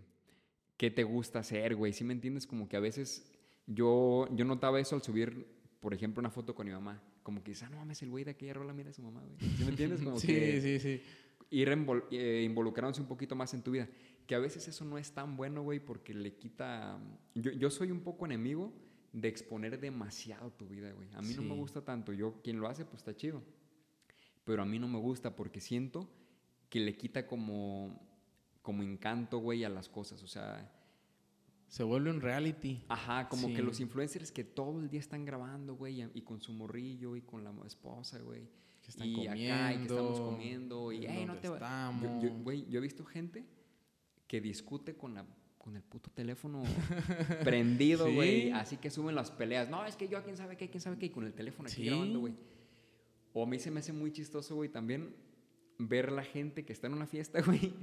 qué 0.78 0.90
te 0.90 1.04
gusta 1.04 1.40
hacer, 1.40 1.74
güey. 1.76 1.92
¿Sí 1.92 2.02
me 2.02 2.14
entiendes? 2.14 2.46
Como 2.46 2.66
que 2.66 2.78
a 2.78 2.80
veces 2.80 3.30
yo, 3.66 4.26
yo 4.34 4.46
notaba 4.46 4.80
eso 4.80 4.94
al 4.94 5.02
subir, 5.02 5.46
por 5.80 5.92
ejemplo, 5.92 6.20
una 6.20 6.30
foto 6.30 6.54
con 6.54 6.66
mi 6.66 6.72
mamá. 6.72 7.02
Como 7.26 7.42
que, 7.42 7.54
ah, 7.60 7.68
no 7.68 7.78
mames, 7.78 8.00
el 8.02 8.10
güey 8.10 8.22
de 8.22 8.30
aquella 8.30 8.54
rola 8.54 8.72
mira 8.72 8.90
a 8.90 8.92
su 8.92 9.02
mamá, 9.02 9.20
güey. 9.20 9.36
¿Sí 9.40 9.64
me 9.64 9.70
entiendes? 9.70 10.00
Como 10.00 10.16
sí, 10.20 10.28
que 10.28 10.60
sí, 10.60 10.78
sí. 10.78 11.02
Ir 11.50 11.68
eh, 12.12 12.42
involucrándose 12.44 13.00
un 13.00 13.08
poquito 13.08 13.34
más 13.34 13.52
en 13.52 13.62
tu 13.62 13.72
vida. 13.72 13.88
Que 14.28 14.36
a 14.36 14.38
veces 14.38 14.68
eso 14.68 14.84
no 14.84 14.96
es 14.96 15.10
tan 15.10 15.36
bueno, 15.36 15.64
güey, 15.64 15.80
porque 15.80 16.14
le 16.14 16.36
quita... 16.36 17.00
Yo, 17.34 17.50
yo 17.50 17.68
soy 17.68 17.90
un 17.90 18.02
poco 18.02 18.26
enemigo 18.26 18.72
de 19.12 19.26
exponer 19.26 19.80
demasiado 19.80 20.52
tu 20.52 20.68
vida, 20.68 20.92
güey. 20.92 21.08
A 21.14 21.20
mí 21.20 21.34
no 21.34 21.42
me 21.42 21.54
gusta 21.56 21.84
tanto. 21.84 22.12
Yo, 22.12 22.40
quien 22.44 22.60
lo 22.60 22.68
hace, 22.68 22.84
pues 22.84 22.98
está 22.98 23.16
chido. 23.16 23.42
Pero 24.44 24.62
a 24.62 24.64
mí 24.64 24.78
no 24.78 24.86
me 24.86 25.00
gusta 25.00 25.34
porque 25.34 25.60
siento 25.60 26.08
que 26.68 26.78
le 26.78 26.96
quita 26.96 27.26
como 27.26 28.06
como 28.62 28.84
encanto, 28.84 29.38
güey, 29.38 29.64
a 29.64 29.68
las 29.68 29.88
cosas. 29.88 30.22
O 30.22 30.28
sea. 30.28 30.72
Se 31.68 31.82
vuelve 31.82 32.10
un 32.10 32.20
reality. 32.20 32.82
Ajá, 32.88 33.28
como 33.28 33.48
que 33.48 33.62
los 33.62 33.80
influencers 33.80 34.30
que 34.30 34.44
todo 34.44 34.80
el 34.80 34.88
día 34.88 35.00
están 35.00 35.24
grabando, 35.24 35.74
güey, 35.74 36.02
y 36.14 36.22
con 36.22 36.40
su 36.40 36.52
morrillo 36.52 37.16
y 37.16 37.22
con 37.22 37.44
la 37.44 37.52
esposa, 37.66 38.18
güey. 38.20 38.48
Que 38.82 38.90
están 38.90 39.08
y 39.08 39.14
comiendo. 39.14 39.54
Acá, 39.54 39.74
y 39.74 39.76
que 39.76 39.82
estamos 39.82 40.20
comiendo. 40.20 40.92
Y, 40.92 41.06
hey, 41.06 41.24
no 41.26 41.36
te 41.38 41.48
estamos. 41.48 42.22
Yo, 42.22 42.30
güey, 42.30 42.66
yo 42.68 42.78
he 42.78 42.82
visto 42.82 43.04
gente 43.04 43.44
que 44.26 44.40
discute 44.40 44.96
con 44.96 45.14
la 45.14 45.26
con 45.58 45.74
el 45.74 45.82
puto 45.82 46.10
teléfono 46.12 46.62
prendido, 47.42 48.12
güey. 48.12 48.52
Así 48.52 48.76
que 48.76 48.88
suben 48.88 49.16
las 49.16 49.32
peleas. 49.32 49.68
No, 49.68 49.84
es 49.84 49.96
que 49.96 50.06
yo, 50.06 50.22
quién 50.22 50.36
sabe 50.36 50.56
qué, 50.56 50.70
quién 50.70 50.80
sabe 50.80 50.96
qué, 50.96 51.06
y 51.06 51.10
con 51.10 51.24
el 51.24 51.32
teléfono 51.32 51.68
aquí 51.68 51.86
grabando, 51.86 52.20
güey. 52.20 52.34
O 53.32 53.42
a 53.42 53.46
mí 53.46 53.58
se 53.58 53.72
me 53.72 53.80
hace 53.80 53.92
muy 53.92 54.12
chistoso, 54.12 54.54
güey, 54.54 54.68
también 54.68 55.16
ver 55.78 56.12
la 56.12 56.22
gente 56.22 56.64
que 56.64 56.72
está 56.72 56.86
en 56.86 56.94
una 56.94 57.06
fiesta, 57.06 57.40
güey 57.44 57.74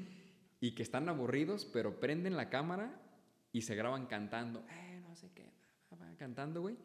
y 0.63 0.71
que 0.71 0.81
están 0.81 1.09
aburridos, 1.09 1.65
pero 1.65 1.99
prenden 1.99 2.37
la 2.37 2.49
cámara 2.49 2.97
y 3.53 3.61
se 3.61 3.75
graban 3.75 4.07
cantando. 4.07 4.65
Eh, 4.69 4.99
no 5.07 5.15
sé 5.15 5.29
qué, 5.33 5.49
cantando, 6.17 6.61
güey. 6.61 6.75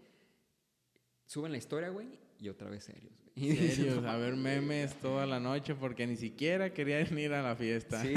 Suben 1.27 1.51
la 1.51 1.59
historia, 1.59 1.89
güey, 1.89 2.07
y 2.39 2.49
otra 2.49 2.71
vez 2.71 2.85
serios, 2.85 3.13
güey. 3.21 3.57
Serios, 3.57 4.05
a 4.05 4.17
ver 4.17 4.37
memes 4.37 4.95
toda 5.01 5.27
la 5.27 5.41
noche 5.41 5.75
porque 5.75 6.07
ni 6.07 6.17
siquiera 6.17 6.73
querían 6.73 7.19
ir 7.19 7.33
a 7.33 7.43
la 7.43 7.57
fiesta. 7.57 8.03
Sí, 8.03 8.15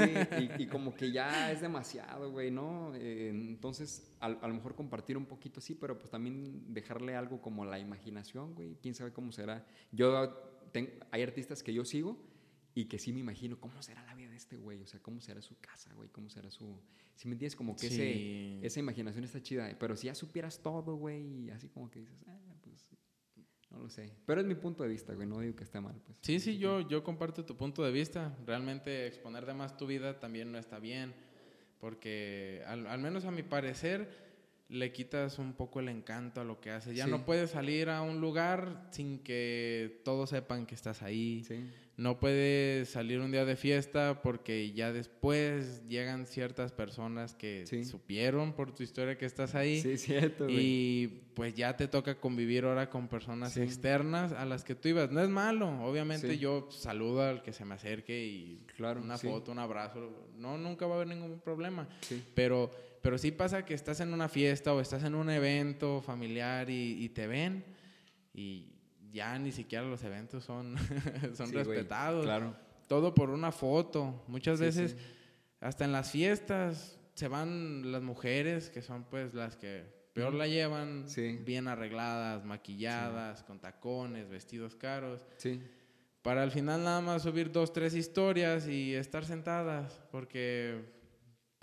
y, 0.58 0.66
como 0.66 0.94
que 0.94 1.10
ya 1.12 1.50
es 1.50 1.60
demasiado, 1.60 2.30
güey, 2.30 2.50
¿no? 2.50 2.94
Eh, 2.94 3.30
entonces, 3.30 4.14
a, 4.20 4.28
lo 4.28 4.54
mejor 4.54 4.74
compartir 4.74 5.16
un 5.16 5.26
poquito, 5.26 5.60
sí, 5.60 5.74
pero 5.74 5.98
pues 5.98 6.10
también 6.10 6.72
dejarle 6.72 7.16
algo 7.16 7.40
como 7.40 7.64
la 7.64 7.78
imaginación, 7.78 8.54
güey. 8.54 8.76
Quién 8.82 8.94
sabe 8.94 9.12
cómo 9.12 9.32
será. 9.32 9.66
Yo, 9.92 10.28
tengo, 10.72 10.90
hay 11.10 11.22
artistas 11.22 11.62
que 11.62 11.72
yo 11.72 11.84
sigo 11.84 12.31
y 12.74 12.86
que 12.86 12.98
sí 12.98 13.12
me 13.12 13.20
imagino 13.20 13.60
cómo 13.60 13.82
será 13.82 14.02
la 14.04 14.14
vida 14.14 14.30
de 14.30 14.36
este 14.36 14.56
güey, 14.56 14.80
o 14.82 14.86
sea, 14.86 15.00
cómo 15.00 15.20
será 15.20 15.42
su 15.42 15.58
casa, 15.60 15.92
güey, 15.94 16.08
cómo 16.08 16.28
será 16.28 16.50
su... 16.50 16.80
Si 17.14 17.28
me 17.28 17.34
entiendes, 17.34 17.54
como 17.54 17.76
que 17.76 17.86
ese, 17.86 18.66
esa 18.66 18.80
imaginación 18.80 19.24
está 19.24 19.42
chida, 19.42 19.76
pero 19.78 19.96
si 19.96 20.06
ya 20.06 20.14
supieras 20.14 20.62
todo, 20.62 20.96
güey, 20.96 21.50
así 21.50 21.68
como 21.68 21.90
que 21.90 22.00
dices, 22.00 22.16
ah, 22.26 22.54
pues, 22.62 22.88
no 23.70 23.78
lo 23.78 23.90
sé. 23.90 24.14
Pero 24.24 24.40
es 24.40 24.46
mi 24.46 24.54
punto 24.54 24.82
de 24.82 24.88
vista, 24.88 25.14
güey, 25.14 25.28
no 25.28 25.40
digo 25.40 25.54
que 25.54 25.64
esté 25.64 25.80
mal, 25.80 26.00
pues. 26.06 26.18
Sí, 26.22 26.40
sí, 26.40 26.58
yo, 26.58 26.80
yo 26.88 27.04
comparto 27.04 27.44
tu 27.44 27.56
punto 27.56 27.84
de 27.84 27.92
vista. 27.92 28.36
Realmente 28.46 29.06
exponer 29.06 29.44
de 29.44 29.54
más 29.54 29.76
tu 29.76 29.86
vida 29.86 30.18
también 30.18 30.50
no 30.50 30.58
está 30.58 30.78
bien, 30.78 31.14
porque 31.78 32.62
al, 32.66 32.86
al 32.86 33.00
menos 33.00 33.26
a 33.26 33.30
mi 33.30 33.42
parecer 33.42 34.32
le 34.72 34.90
quitas 34.90 35.38
un 35.38 35.52
poco 35.52 35.80
el 35.80 35.88
encanto 35.90 36.40
a 36.40 36.44
lo 36.44 36.58
que 36.60 36.70
haces. 36.70 36.96
Ya 36.96 37.06
no 37.06 37.26
puedes 37.26 37.50
salir 37.50 37.90
a 37.90 38.00
un 38.00 38.20
lugar 38.20 38.88
sin 38.90 39.18
que 39.18 40.00
todos 40.02 40.30
sepan 40.30 40.64
que 40.64 40.74
estás 40.74 41.02
ahí. 41.02 41.44
No 41.96 42.18
puedes 42.18 42.88
salir 42.88 43.20
un 43.20 43.30
día 43.30 43.44
de 43.44 43.54
fiesta 43.54 44.22
porque 44.22 44.72
ya 44.72 44.92
después 44.92 45.86
llegan 45.88 46.26
ciertas 46.26 46.72
personas 46.72 47.34
que 47.34 47.66
supieron 47.84 48.54
por 48.54 48.74
tu 48.74 48.82
historia 48.82 49.18
que 49.18 49.26
estás 49.26 49.54
ahí. 49.54 49.80
Sí, 49.80 49.98
cierto. 49.98 50.46
Y 50.48 51.22
pues 51.34 51.54
ya 51.54 51.76
te 51.76 51.88
toca 51.88 52.18
convivir 52.18 52.64
ahora 52.64 52.88
con 52.88 53.08
personas 53.08 53.56
externas 53.56 54.32
a 54.32 54.46
las 54.46 54.64
que 54.64 54.74
tú 54.74 54.88
ibas. 54.88 55.10
No 55.10 55.20
es 55.20 55.28
malo. 55.28 55.68
Obviamente 55.84 56.38
yo 56.38 56.68
saludo 56.70 57.22
al 57.22 57.42
que 57.42 57.52
se 57.52 57.64
me 57.64 57.74
acerque 57.74 58.24
y 58.24 58.64
claro, 58.76 59.00
una 59.02 59.18
foto, 59.18 59.52
un 59.52 59.58
abrazo. 59.58 60.28
No, 60.36 60.56
nunca 60.56 60.86
va 60.86 60.94
a 60.94 60.96
haber 60.96 61.08
ningún 61.08 61.40
problema. 61.40 61.86
Pero 62.34 62.70
pero 63.02 63.18
sí 63.18 63.32
pasa 63.32 63.64
que 63.64 63.74
estás 63.74 64.00
en 64.00 64.14
una 64.14 64.28
fiesta 64.28 64.72
o 64.72 64.80
estás 64.80 65.02
en 65.02 65.16
un 65.16 65.28
evento 65.28 66.00
familiar 66.00 66.70
y, 66.70 67.08
te 67.08 67.26
ven 67.26 67.64
y 68.32 68.71
ya 69.12 69.38
ni 69.38 69.52
siquiera 69.52 69.84
los 69.84 70.02
eventos 70.02 70.44
son, 70.44 70.76
son 71.34 71.52
respetados. 71.52 72.24
claro. 72.24 72.56
Todo 72.88 73.14
por 73.14 73.30
una 73.30 73.52
foto. 73.52 74.22
Muchas 74.26 74.60
veces, 74.60 74.96
hasta 75.60 75.84
en 75.84 75.92
las 75.92 76.10
fiestas, 76.10 76.98
se 77.14 77.28
van 77.28 77.90
las 77.92 78.02
mujeres, 78.02 78.68
que 78.70 78.82
son 78.82 79.04
pues 79.04 79.32
las 79.32 79.56
que 79.56 79.84
peor 80.12 80.34
la 80.34 80.46
llevan, 80.46 81.06
bien 81.44 81.68
arregladas, 81.68 82.44
maquilladas, 82.44 83.42
con 83.44 83.60
tacones, 83.60 84.28
vestidos 84.28 84.74
caros. 84.74 85.26
Sí. 85.36 85.62
Para 86.22 86.42
al 86.42 86.50
final 86.50 86.84
nada 86.84 87.00
más 87.00 87.22
subir 87.22 87.50
dos, 87.50 87.72
tres 87.72 87.94
historias 87.94 88.68
y 88.68 88.94
estar 88.94 89.24
sentadas, 89.24 90.02
porque 90.10 91.01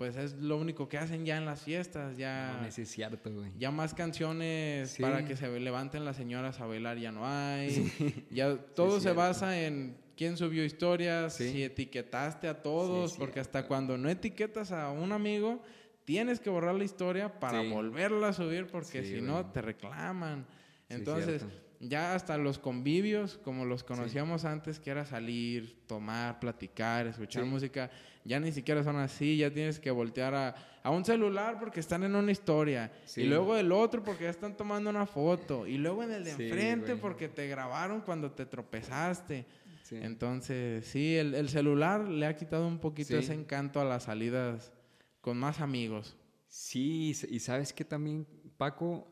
pues 0.00 0.16
es 0.16 0.32
lo 0.32 0.56
único 0.56 0.88
que 0.88 0.96
hacen 0.96 1.26
ya 1.26 1.36
en 1.36 1.44
las 1.44 1.60
fiestas, 1.60 2.16
ya... 2.16 2.56
No, 2.58 2.66
es 2.66 2.88
cierto, 2.88 3.30
güey. 3.30 3.52
Ya 3.58 3.70
más 3.70 3.92
canciones 3.92 4.96
para 4.98 5.26
que 5.26 5.36
se 5.36 5.60
levanten 5.60 6.06
las 6.06 6.16
señoras 6.16 6.58
a 6.58 6.64
bailar 6.64 6.96
ya 6.96 7.12
no 7.12 7.26
hay. 7.26 7.92
Ya 8.30 8.56
todo 8.56 8.98
se 8.98 9.12
basa 9.12 9.60
en 9.60 9.98
quién 10.16 10.38
subió 10.38 10.64
historias, 10.64 11.34
si 11.34 11.64
etiquetaste 11.64 12.48
a 12.48 12.62
todos, 12.62 13.12
porque 13.18 13.40
hasta 13.40 13.66
cuando 13.66 13.98
no 13.98 14.08
etiquetas 14.08 14.72
a 14.72 14.90
un 14.90 15.12
amigo, 15.12 15.62
tienes 16.06 16.40
que 16.40 16.48
borrar 16.48 16.76
la 16.76 16.84
historia 16.84 17.38
para 17.38 17.60
volverla 17.60 18.28
a 18.28 18.32
subir, 18.32 18.68
porque 18.68 19.04
si 19.04 19.20
no 19.20 19.50
te 19.50 19.60
reclaman. 19.60 20.46
Entonces 20.88 21.44
ya 21.80 22.14
hasta 22.14 22.36
los 22.36 22.58
convivios, 22.58 23.38
como 23.38 23.64
los 23.64 23.82
conocíamos 23.82 24.44
antes, 24.44 24.78
que 24.78 24.90
era 24.90 25.06
salir, 25.06 25.78
tomar, 25.86 26.38
platicar, 26.38 27.06
escuchar 27.06 27.46
música, 27.46 27.90
ya 28.22 28.38
ni 28.38 28.52
siquiera 28.52 28.84
son 28.84 28.96
así, 28.96 29.38
ya 29.38 29.50
tienes 29.50 29.80
que 29.80 29.90
voltear 29.90 30.34
a, 30.34 30.54
a 30.82 30.90
un 30.90 31.06
celular 31.06 31.58
porque 31.58 31.80
están 31.80 32.02
en 32.02 32.14
una 32.14 32.30
historia, 32.30 32.92
y 33.16 33.24
luego 33.24 33.56
el 33.56 33.72
otro 33.72 34.04
porque 34.04 34.24
ya 34.24 34.30
están 34.30 34.56
tomando 34.58 34.90
una 34.90 35.06
foto, 35.06 35.66
y 35.66 35.78
luego 35.78 36.02
en 36.02 36.12
el 36.12 36.24
de 36.24 36.32
enfrente 36.32 36.96
porque 36.96 37.28
te 37.28 37.48
grabaron 37.48 38.02
cuando 38.02 38.30
te 38.30 38.44
tropezaste. 38.46 39.46
Entonces, 39.92 40.86
sí, 40.86 41.16
el, 41.16 41.34
el, 41.34 41.48
celular 41.48 42.06
le 42.06 42.24
ha 42.26 42.36
quitado 42.36 42.68
un 42.68 42.78
poquito 42.78 43.18
ese 43.18 43.34
encanto 43.34 43.80
a 43.80 43.84
las 43.84 44.04
salidas 44.04 44.72
con 45.20 45.36
más 45.36 45.60
amigos. 45.60 46.16
Sí, 46.46 47.12
y 47.28 47.40
sabes 47.40 47.72
que 47.72 47.84
también, 47.84 48.24
Paco, 48.56 49.09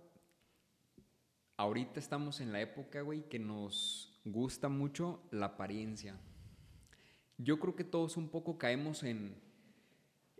ahorita 1.59 1.99
estamos 2.01 2.40
en 2.40 2.53
la 2.53 2.62
época, 2.62 3.03
güey, 3.03 3.29
que 3.29 3.38
nos 3.38 4.18
gusta 4.25 4.68
mucho 4.68 5.21
la 5.31 5.47
apariencia. 5.47 6.16
Yo 7.37 7.59
creo 7.59 7.77
que 7.77 7.85
todos 7.85 8.16
un 8.16 8.29
poco 8.31 8.59
caemos 8.59 9.03
en, 9.03 9.35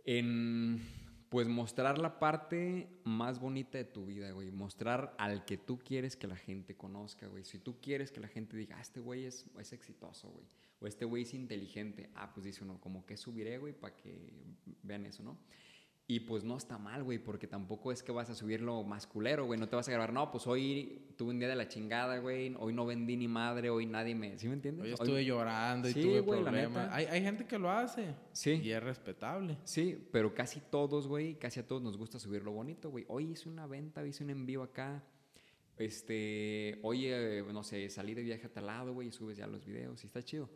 en, 0.05 0.81
pues, 1.29 1.47
mostrar 1.47 1.99
la 1.99 2.19
parte 2.19 2.89
más 3.03 3.39
bonita 3.39 3.77
de 3.77 3.83
tu 3.83 4.05
vida, 4.05 4.31
güey. 4.31 4.49
Mostrar 4.49 5.13
al 5.17 5.45
que 5.45 5.57
tú 5.57 5.77
quieres 5.77 6.15
que 6.15 6.27
la 6.27 6.37
gente 6.37 6.75
conozca, 6.75 7.27
güey. 7.27 7.43
Si 7.43 7.59
tú 7.59 7.79
quieres 7.81 8.11
que 8.11 8.21
la 8.21 8.27
gente 8.29 8.57
diga, 8.57 8.77
ah, 8.77 8.81
este 8.81 9.01
güey 9.01 9.25
es, 9.25 9.45
es 9.59 9.73
exitoso, 9.73 10.29
güey. 10.29 10.47
O 10.79 10.87
este 10.87 11.03
güey 11.03 11.23
es 11.23 11.33
inteligente. 11.33 12.09
Ah, 12.15 12.31
pues 12.33 12.45
dice 12.45 12.63
uno, 12.63 12.79
como 12.79 13.05
que 13.05 13.17
subiré, 13.17 13.57
güey, 13.57 13.73
para 13.73 13.95
que 13.95 14.31
vean 14.83 15.05
eso, 15.05 15.21
¿no? 15.23 15.37
Y 16.11 16.21
pues 16.21 16.43
no 16.43 16.57
está 16.57 16.79
mal, 16.79 17.03
güey, 17.03 17.19
porque 17.19 17.45
tampoco 17.45 17.91
es 17.91 18.01
que 18.01 18.11
vas 18.11 18.27
a 18.31 18.33
subirlo 18.33 18.81
masculero, 18.81 19.45
güey. 19.45 19.59
No 19.59 19.69
te 19.69 19.75
vas 19.75 19.87
a 19.89 19.91
grabar, 19.91 20.11
no, 20.11 20.31
pues 20.31 20.47
hoy 20.47 21.03
tuve 21.15 21.29
un 21.29 21.37
día 21.37 21.47
de 21.47 21.55
la 21.55 21.67
chingada, 21.67 22.17
güey. 22.17 22.55
Hoy 22.57 22.73
no 22.73 22.87
vendí 22.87 23.15
ni 23.15 23.27
madre, 23.27 23.69
hoy 23.69 23.85
nadie 23.85 24.15
me. 24.15 24.35
¿Sí 24.39 24.47
me 24.47 24.55
entiendes? 24.55 24.85
Hoy 24.87 24.93
estuve 24.93 25.23
llorando 25.23 25.87
y 25.87 25.93
tuve 25.93 26.23
problemas. 26.23 26.89
Hay, 26.91 27.05
hay, 27.05 27.21
gente 27.21 27.45
que 27.45 27.59
lo 27.59 27.69
hace. 27.69 28.15
Sí. 28.31 28.53
Y 28.53 28.71
es 28.71 28.81
respetable. 28.81 29.59
Sí, 29.65 30.03
pero 30.11 30.33
casi 30.33 30.59
todos, 30.61 31.07
güey, 31.07 31.35
casi 31.35 31.59
a 31.59 31.67
todos 31.67 31.83
nos 31.83 31.95
gusta 31.95 32.17
subir 32.17 32.41
lo 32.41 32.53
bonito, 32.53 32.89
güey. 32.89 33.05
Hoy 33.07 33.25
hice 33.25 33.47
una 33.47 33.67
venta, 33.67 34.03
hice 34.03 34.23
un 34.23 34.31
envío 34.31 34.63
acá. 34.63 35.03
Este, 35.77 36.79
oye, 36.81 37.43
no 37.53 37.61
sé, 37.61 37.87
salí 37.91 38.15
de 38.15 38.23
viaje 38.23 38.47
a 38.47 38.51
tal 38.51 38.65
lado, 38.65 38.95
güey, 38.95 39.09
y 39.09 39.11
subes 39.11 39.37
ya 39.37 39.45
los 39.45 39.63
videos 39.63 40.03
y 40.03 40.07
está 40.07 40.23
chido. 40.23 40.49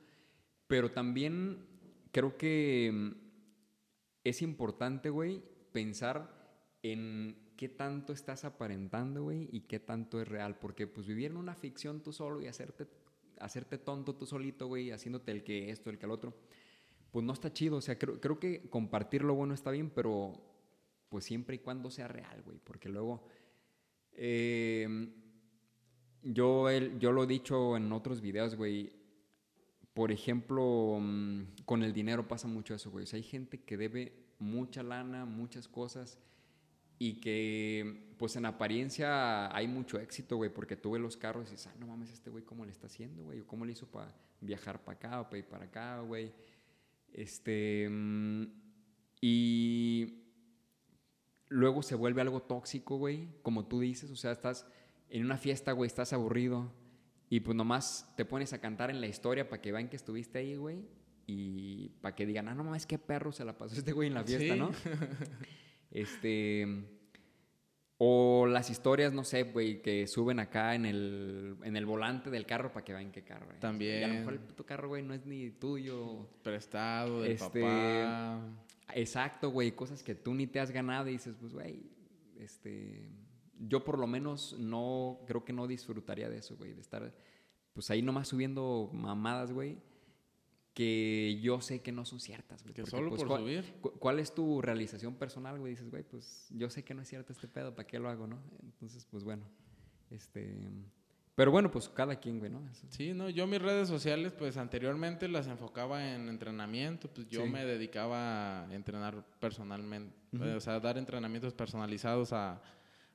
Pero 0.65 0.89
también 0.89 1.59
creo 2.11 2.37
que 2.37 3.21
es 4.23 4.41
importante, 4.41 5.09
güey, 5.09 5.41
pensar 5.71 6.33
en 6.81 7.37
qué 7.57 7.69
tanto 7.69 8.13
estás 8.13 8.45
aparentando, 8.45 9.23
güey, 9.23 9.49
y 9.51 9.61
qué 9.61 9.79
tanto 9.79 10.21
es 10.21 10.27
real. 10.27 10.57
Porque, 10.59 10.87
pues, 10.87 11.07
vivir 11.07 11.31
en 11.31 11.37
una 11.37 11.55
ficción 11.55 12.01
tú 12.01 12.13
solo 12.13 12.41
y 12.41 12.47
hacerte, 12.47 12.87
hacerte 13.39 13.77
tonto 13.77 14.15
tú 14.15 14.25
solito, 14.25 14.67
güey, 14.67 14.91
haciéndote 14.91 15.31
el 15.31 15.43
que 15.43 15.69
esto, 15.69 15.89
el 15.89 15.97
que 15.97 16.05
el 16.05 16.11
otro, 16.11 16.33
pues 17.11 17.25
no 17.25 17.33
está 17.33 17.51
chido. 17.51 17.77
O 17.77 17.81
sea, 17.81 17.97
creo, 17.97 18.19
creo 18.19 18.39
que 18.39 18.69
compartir 18.69 19.23
lo 19.23 19.35
bueno 19.35 19.53
está 19.53 19.71
bien, 19.71 19.89
pero, 19.89 20.33
pues, 21.09 21.25
siempre 21.25 21.55
y 21.55 21.59
cuando 21.59 21.91
sea 21.91 22.07
real, 22.07 22.41
güey. 22.43 22.59
Porque 22.63 22.89
luego, 22.89 23.27
eh, 24.13 25.09
yo, 26.23 26.71
yo 26.71 27.11
lo 27.11 27.23
he 27.23 27.27
dicho 27.27 27.75
en 27.75 27.91
otros 27.91 28.21
videos, 28.21 28.55
güey 28.55 29.02
por 29.93 30.11
ejemplo, 30.11 30.97
mm, 30.99 31.43
con 31.65 31.83
el 31.83 31.93
dinero 31.93 32.27
pasa 32.27 32.47
mucho 32.47 32.73
eso, 32.73 32.89
güey. 32.91 33.03
O 33.03 33.07
sea, 33.07 33.17
hay 33.17 33.23
gente 33.23 33.61
que 33.61 33.77
debe 33.77 34.13
mucha 34.39 34.83
lana, 34.83 35.25
muchas 35.25 35.67
cosas 35.67 36.17
y 36.99 37.19
que 37.19 38.13
pues 38.17 38.35
en 38.35 38.45
apariencia 38.45 39.55
hay 39.55 39.67
mucho 39.67 39.99
éxito, 39.99 40.37
güey, 40.37 40.49
porque 40.49 40.75
tú 40.75 40.91
ves 40.91 41.01
los 41.01 41.17
carros 41.17 41.47
y 41.47 41.51
dices, 41.51 41.67
ah, 41.67 41.75
no 41.79 41.87
mames, 41.87 42.11
este 42.11 42.29
güey 42.29 42.43
cómo 42.43 42.65
le 42.65 42.71
está 42.71 42.87
haciendo, 42.87 43.23
güey, 43.23 43.41
o 43.41 43.47
cómo 43.47 43.65
le 43.65 43.73
hizo 43.73 43.87
para 43.87 44.13
viajar 44.41 44.83
para 44.83 44.97
acá 44.97 45.21
o 45.21 45.25
para 45.25 45.37
ir 45.37 45.45
para 45.45 45.65
acá, 45.65 45.99
güey. 46.01 46.31
Este, 47.11 47.87
mm, 47.89 48.45
y 49.21 50.23
luego 51.49 51.83
se 51.83 51.95
vuelve 51.95 52.21
algo 52.21 52.41
tóxico, 52.41 52.97
güey, 52.97 53.27
como 53.41 53.65
tú 53.67 53.79
dices, 53.79 54.09
o 54.09 54.15
sea, 54.15 54.31
estás 54.31 54.65
en 55.09 55.23
una 55.25 55.37
fiesta, 55.37 55.71
güey, 55.71 55.87
estás 55.87 56.13
aburrido 56.13 56.71
y 57.33 57.39
pues 57.39 57.57
nomás 57.57 58.13
te 58.15 58.25
pones 58.25 58.53
a 58.53 58.61
cantar 58.61 58.91
en 58.91 59.01
la 59.01 59.07
historia 59.07 59.49
para 59.49 59.59
que 59.59 59.71
vean 59.71 59.89
que 59.89 59.95
estuviste 59.95 60.37
ahí, 60.37 60.55
güey. 60.55 60.85
Y 61.25 61.89
para 61.99 62.13
que 62.13 62.27
digan, 62.27 62.47
ah, 62.47 62.53
no 62.53 62.63
mames, 62.63 62.85
qué 62.85 62.99
perro 62.99 63.31
se 63.31 63.43
la 63.43 63.57
pasó 63.57 63.75
este 63.75 63.91
güey 63.91 64.09
en 64.09 64.13
la 64.13 64.23
fiesta, 64.23 64.55
¿no? 64.55 64.69
este. 65.89 66.85
O 67.97 68.45
las 68.45 68.69
historias, 68.69 69.13
no 69.13 69.23
sé, 69.23 69.45
güey, 69.45 69.81
que 69.81 70.05
suben 70.05 70.39
acá 70.39 70.75
en 70.75 70.85
el, 70.85 71.57
en 71.63 71.75
el 71.75 71.87
volante 71.87 72.29
del 72.29 72.45
carro 72.45 72.71
para 72.71 72.85
que 72.85 72.93
vean 72.93 73.11
qué 73.11 73.23
carro 73.23 73.51
es. 73.51 73.59
También. 73.59 74.01
Y 74.01 74.03
a 74.03 74.07
lo 74.09 74.13
mejor 74.13 74.33
el 74.33 74.39
puto 74.39 74.63
carro, 74.63 74.89
güey, 74.89 75.01
no 75.01 75.15
es 75.15 75.25
ni 75.25 75.49
tuyo. 75.49 76.29
Prestado, 76.43 77.23
del 77.23 77.31
este, 77.31 77.61
papá. 77.61 78.43
Exacto, 78.93 79.49
güey, 79.49 79.71
cosas 79.71 80.03
que 80.03 80.13
tú 80.13 80.35
ni 80.35 80.45
te 80.45 80.59
has 80.59 80.69
ganado 80.69 81.09
y 81.09 81.13
dices, 81.13 81.35
pues, 81.39 81.51
güey, 81.51 81.81
este 82.37 83.09
yo 83.59 83.83
por 83.83 83.99
lo 83.99 84.07
menos 84.07 84.57
no, 84.59 85.19
creo 85.27 85.43
que 85.43 85.53
no 85.53 85.67
disfrutaría 85.67 86.29
de 86.29 86.37
eso, 86.39 86.55
güey, 86.57 86.73
de 86.73 86.81
estar 86.81 87.13
pues 87.73 87.89
ahí 87.89 88.01
nomás 88.01 88.27
subiendo 88.27 88.89
mamadas, 88.93 89.51
güey, 89.51 89.77
que 90.73 91.39
yo 91.41 91.61
sé 91.61 91.81
que 91.81 91.91
no 91.91 92.05
son 92.05 92.19
ciertas, 92.19 92.63
güey. 92.63 92.73
Que 92.73 92.85
solo 92.85 93.09
pues, 93.09 93.21
por 93.21 93.27
¿cuál, 93.27 93.41
subir. 93.41 93.73
¿Cuál 93.99 94.19
es 94.19 94.33
tu 94.33 94.61
realización 94.61 95.15
personal, 95.15 95.59
güey? 95.59 95.71
Dices, 95.73 95.89
güey, 95.89 96.03
pues 96.03 96.47
yo 96.51 96.69
sé 96.69 96.83
que 96.83 96.93
no 96.93 97.01
es 97.01 97.09
cierto 97.09 97.31
este 97.33 97.47
pedo, 97.47 97.75
¿para 97.75 97.87
qué 97.87 97.99
lo 97.99 98.09
hago, 98.09 98.27
no? 98.27 98.39
Entonces, 98.63 99.05
pues 99.09 99.23
bueno, 99.23 99.43
este... 100.09 100.71
Pero 101.35 101.49
bueno, 101.49 101.71
pues 101.71 101.89
cada 101.89 102.15
quien, 102.17 102.37
güey, 102.37 102.51
¿no? 102.51 102.61
Sí, 102.89 103.11
no, 103.11 103.27
yo 103.27 103.47
mis 103.47 103.59
redes 103.59 103.87
sociales, 103.87 104.33
pues 104.33 104.55
anteriormente 104.55 105.27
las 105.27 105.47
enfocaba 105.47 106.13
en 106.13 106.29
entrenamiento, 106.29 107.09
pues 107.11 107.27
yo 107.27 107.47
me 107.47 107.65
dedicaba 107.65 108.61
a 108.65 108.73
entrenar 108.75 109.25
personalmente, 109.39 110.13
o 110.39 110.59
sea, 110.59 110.79
dar 110.79 110.99
entrenamientos 110.99 111.51
personalizados 111.55 112.33
a 112.33 112.61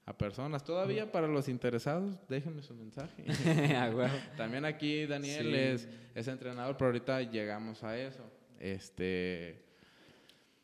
a 0.09 0.16
personas. 0.16 0.64
Todavía 0.64 1.12
para 1.12 1.29
los 1.29 1.49
interesados, 1.49 2.16
déjenme 2.29 2.62
su 2.62 2.75
mensaje. 2.75 3.25
Ah, 3.79 4.11
También 4.37 4.64
aquí 4.64 5.07
Daniel 5.07 5.55
es, 5.55 5.88
es 6.14 6.29
entrenador, 6.29 6.77
pero 6.77 6.87
ahorita 6.87 7.23
llegamos 7.23 7.85
a 7.85 7.99
eso. 7.99 8.25
Este, 8.59 9.62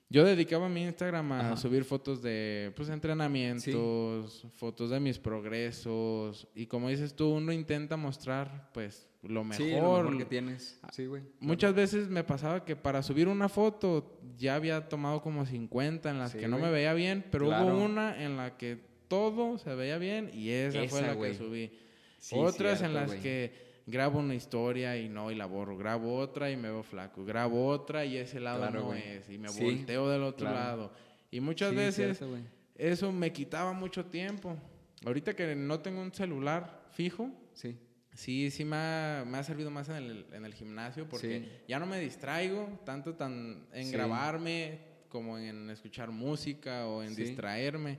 yo 0.09 0.25
dedicaba 0.25 0.69
mi 0.69 0.83
Instagram 0.85 1.33
a 1.33 1.57
subir 1.57 1.85
fotos 1.85 2.23
de 2.23 2.73
pues 2.75 2.89
entrenamientos, 2.89 4.47
fotos 4.57 4.91
de 4.91 5.01
mis 5.01 5.19
progresos 5.19 6.49
y 6.55 6.67
como 6.67 6.89
dices 6.89 7.15
tú, 7.15 7.35
uno 7.35 7.53
intenta 7.53 7.97
mostrar 7.97 8.71
pues 8.73 9.07
lo 9.23 9.45
mejor, 9.45 10.17
que 10.17 10.25
tienes. 10.25 10.81
Sí, 10.93 11.07
güey. 11.07 11.23
Muchas 11.41 11.75
veces 11.75 12.09
me 12.09 12.25
pasaba 12.25 12.65
que 12.65 12.77
para 12.77 13.03
subir 13.03 13.29
una 13.29 13.49
foto 13.49 14.19
ya 14.37 14.55
había 14.55 14.89
tomado 14.89 15.21
como 15.21 15.45
50 15.45 16.11
en 16.11 16.19
las 16.19 16.35
que 16.35 16.49
no 16.49 16.59
me 16.59 16.71
veía 16.71 16.95
bien, 16.95 17.25
pero 17.31 17.49
hubo 17.49 17.85
una 17.85 18.23
en 18.23 18.37
la 18.37 18.57
que 18.57 18.94
todo 19.09 19.59
se 19.59 19.75
veía 19.75 19.99
bien 19.99 20.31
y 20.33 20.51
esa, 20.51 20.79
fue 20.89 21.01
Esa, 21.01 21.01
la 21.09 21.13
güey. 21.15 21.33
que 21.33 21.39
subí. 21.39 21.71
Sí, 22.19 22.37
Otras 22.39 22.73
en 22.83 22.89
cierto, 22.89 22.95
las 22.95 23.07
güey. 23.09 23.21
que 23.21 23.53
grabo 23.87 24.19
una 24.19 24.35
historia 24.35 24.97
y 24.99 25.09
no 25.09 25.31
y 25.31 25.35
la 25.35 25.47
borro, 25.47 25.77
grabo 25.77 26.17
otra 26.17 26.51
y 26.51 26.57
me 26.57 26.69
veo 26.71 26.83
flaco, 26.83 27.25
grabo 27.25 27.67
otra 27.67 28.05
y 28.05 28.17
ese 28.17 28.41
lado 28.41 28.61
Claro, 28.61 28.81
no 28.81 28.87
güey. 28.87 29.03
es 29.03 29.29
y 29.29 29.37
me 29.39 29.49
Sí, 29.51 29.63
volteo 29.63 30.09
del 30.09 30.23
otro 30.23 30.47
claro. 30.49 30.57
lado. 30.59 30.93
Y 31.31 31.41
muchas 31.41 31.71
Sí, 31.71 31.77
veces 31.77 32.17
cierto, 32.19 32.39
eso 32.77 33.13
me 33.13 33.33
quitaba 33.33 33.73
mucho 33.73 34.07
tiempo. 34.07 34.57
Ahorita 35.05 35.35
que 35.35 35.55
no 35.55 35.81
tengo 35.81 36.01
un 36.01 36.13
celular 36.15 36.87
fijo, 36.93 37.31
Sí. 37.53 37.77
sí, 38.15 38.51
sí 38.51 38.65
me 38.65 38.77
ha, 38.77 39.25
me 39.27 39.37
ha 39.37 39.43
servido 39.45 39.71
más 39.71 39.89
en 39.91 39.97
el, 39.97 40.27
en 40.33 40.45
el 40.47 40.55
gimnasio 40.55 41.07
porque 41.07 41.41
Sí. 41.41 41.49
ya 41.69 41.79
no 41.79 41.85
me 41.87 42.01
distraigo 42.01 42.81
tanto 42.87 43.15
tan 43.15 43.67
en 43.75 43.85
Sí. 43.87 43.93
grabarme 43.93 44.79
como 45.11 45.37
en 45.39 45.69
escuchar 45.71 46.11
música 46.11 46.87
o 46.87 47.03
en 47.03 47.15
Sí. 47.15 47.23
distraerme. 47.23 47.99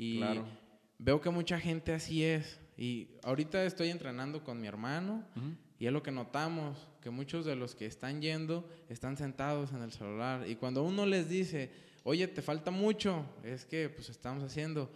Y 0.00 0.18
Claro. 0.18 0.46
veo 0.98 1.20
que 1.20 1.28
mucha 1.30 1.58
gente 1.58 1.92
así 1.92 2.24
es. 2.24 2.60
Y 2.76 3.08
ahorita 3.24 3.64
estoy 3.64 3.90
entrenando 3.90 4.44
con 4.44 4.60
mi 4.60 4.68
hermano 4.68 5.24
y 5.80 5.86
es 5.86 5.92
lo 5.92 6.02
que 6.02 6.12
notamos, 6.12 6.86
que 7.02 7.10
muchos 7.10 7.44
de 7.44 7.56
los 7.56 7.74
que 7.74 7.86
están 7.86 8.22
yendo 8.22 8.68
están 8.88 9.16
sentados 9.16 9.72
en 9.72 9.82
el 9.82 9.90
celular. 9.92 10.46
Y 10.48 10.54
cuando 10.54 10.84
uno 10.84 11.04
les 11.04 11.28
dice, 11.28 11.72
oye, 12.04 12.28
te 12.28 12.40
falta 12.40 12.70
mucho, 12.70 13.26
es 13.42 13.64
que 13.64 13.88
pues 13.88 14.08
estamos 14.10 14.44
haciendo, 14.44 14.88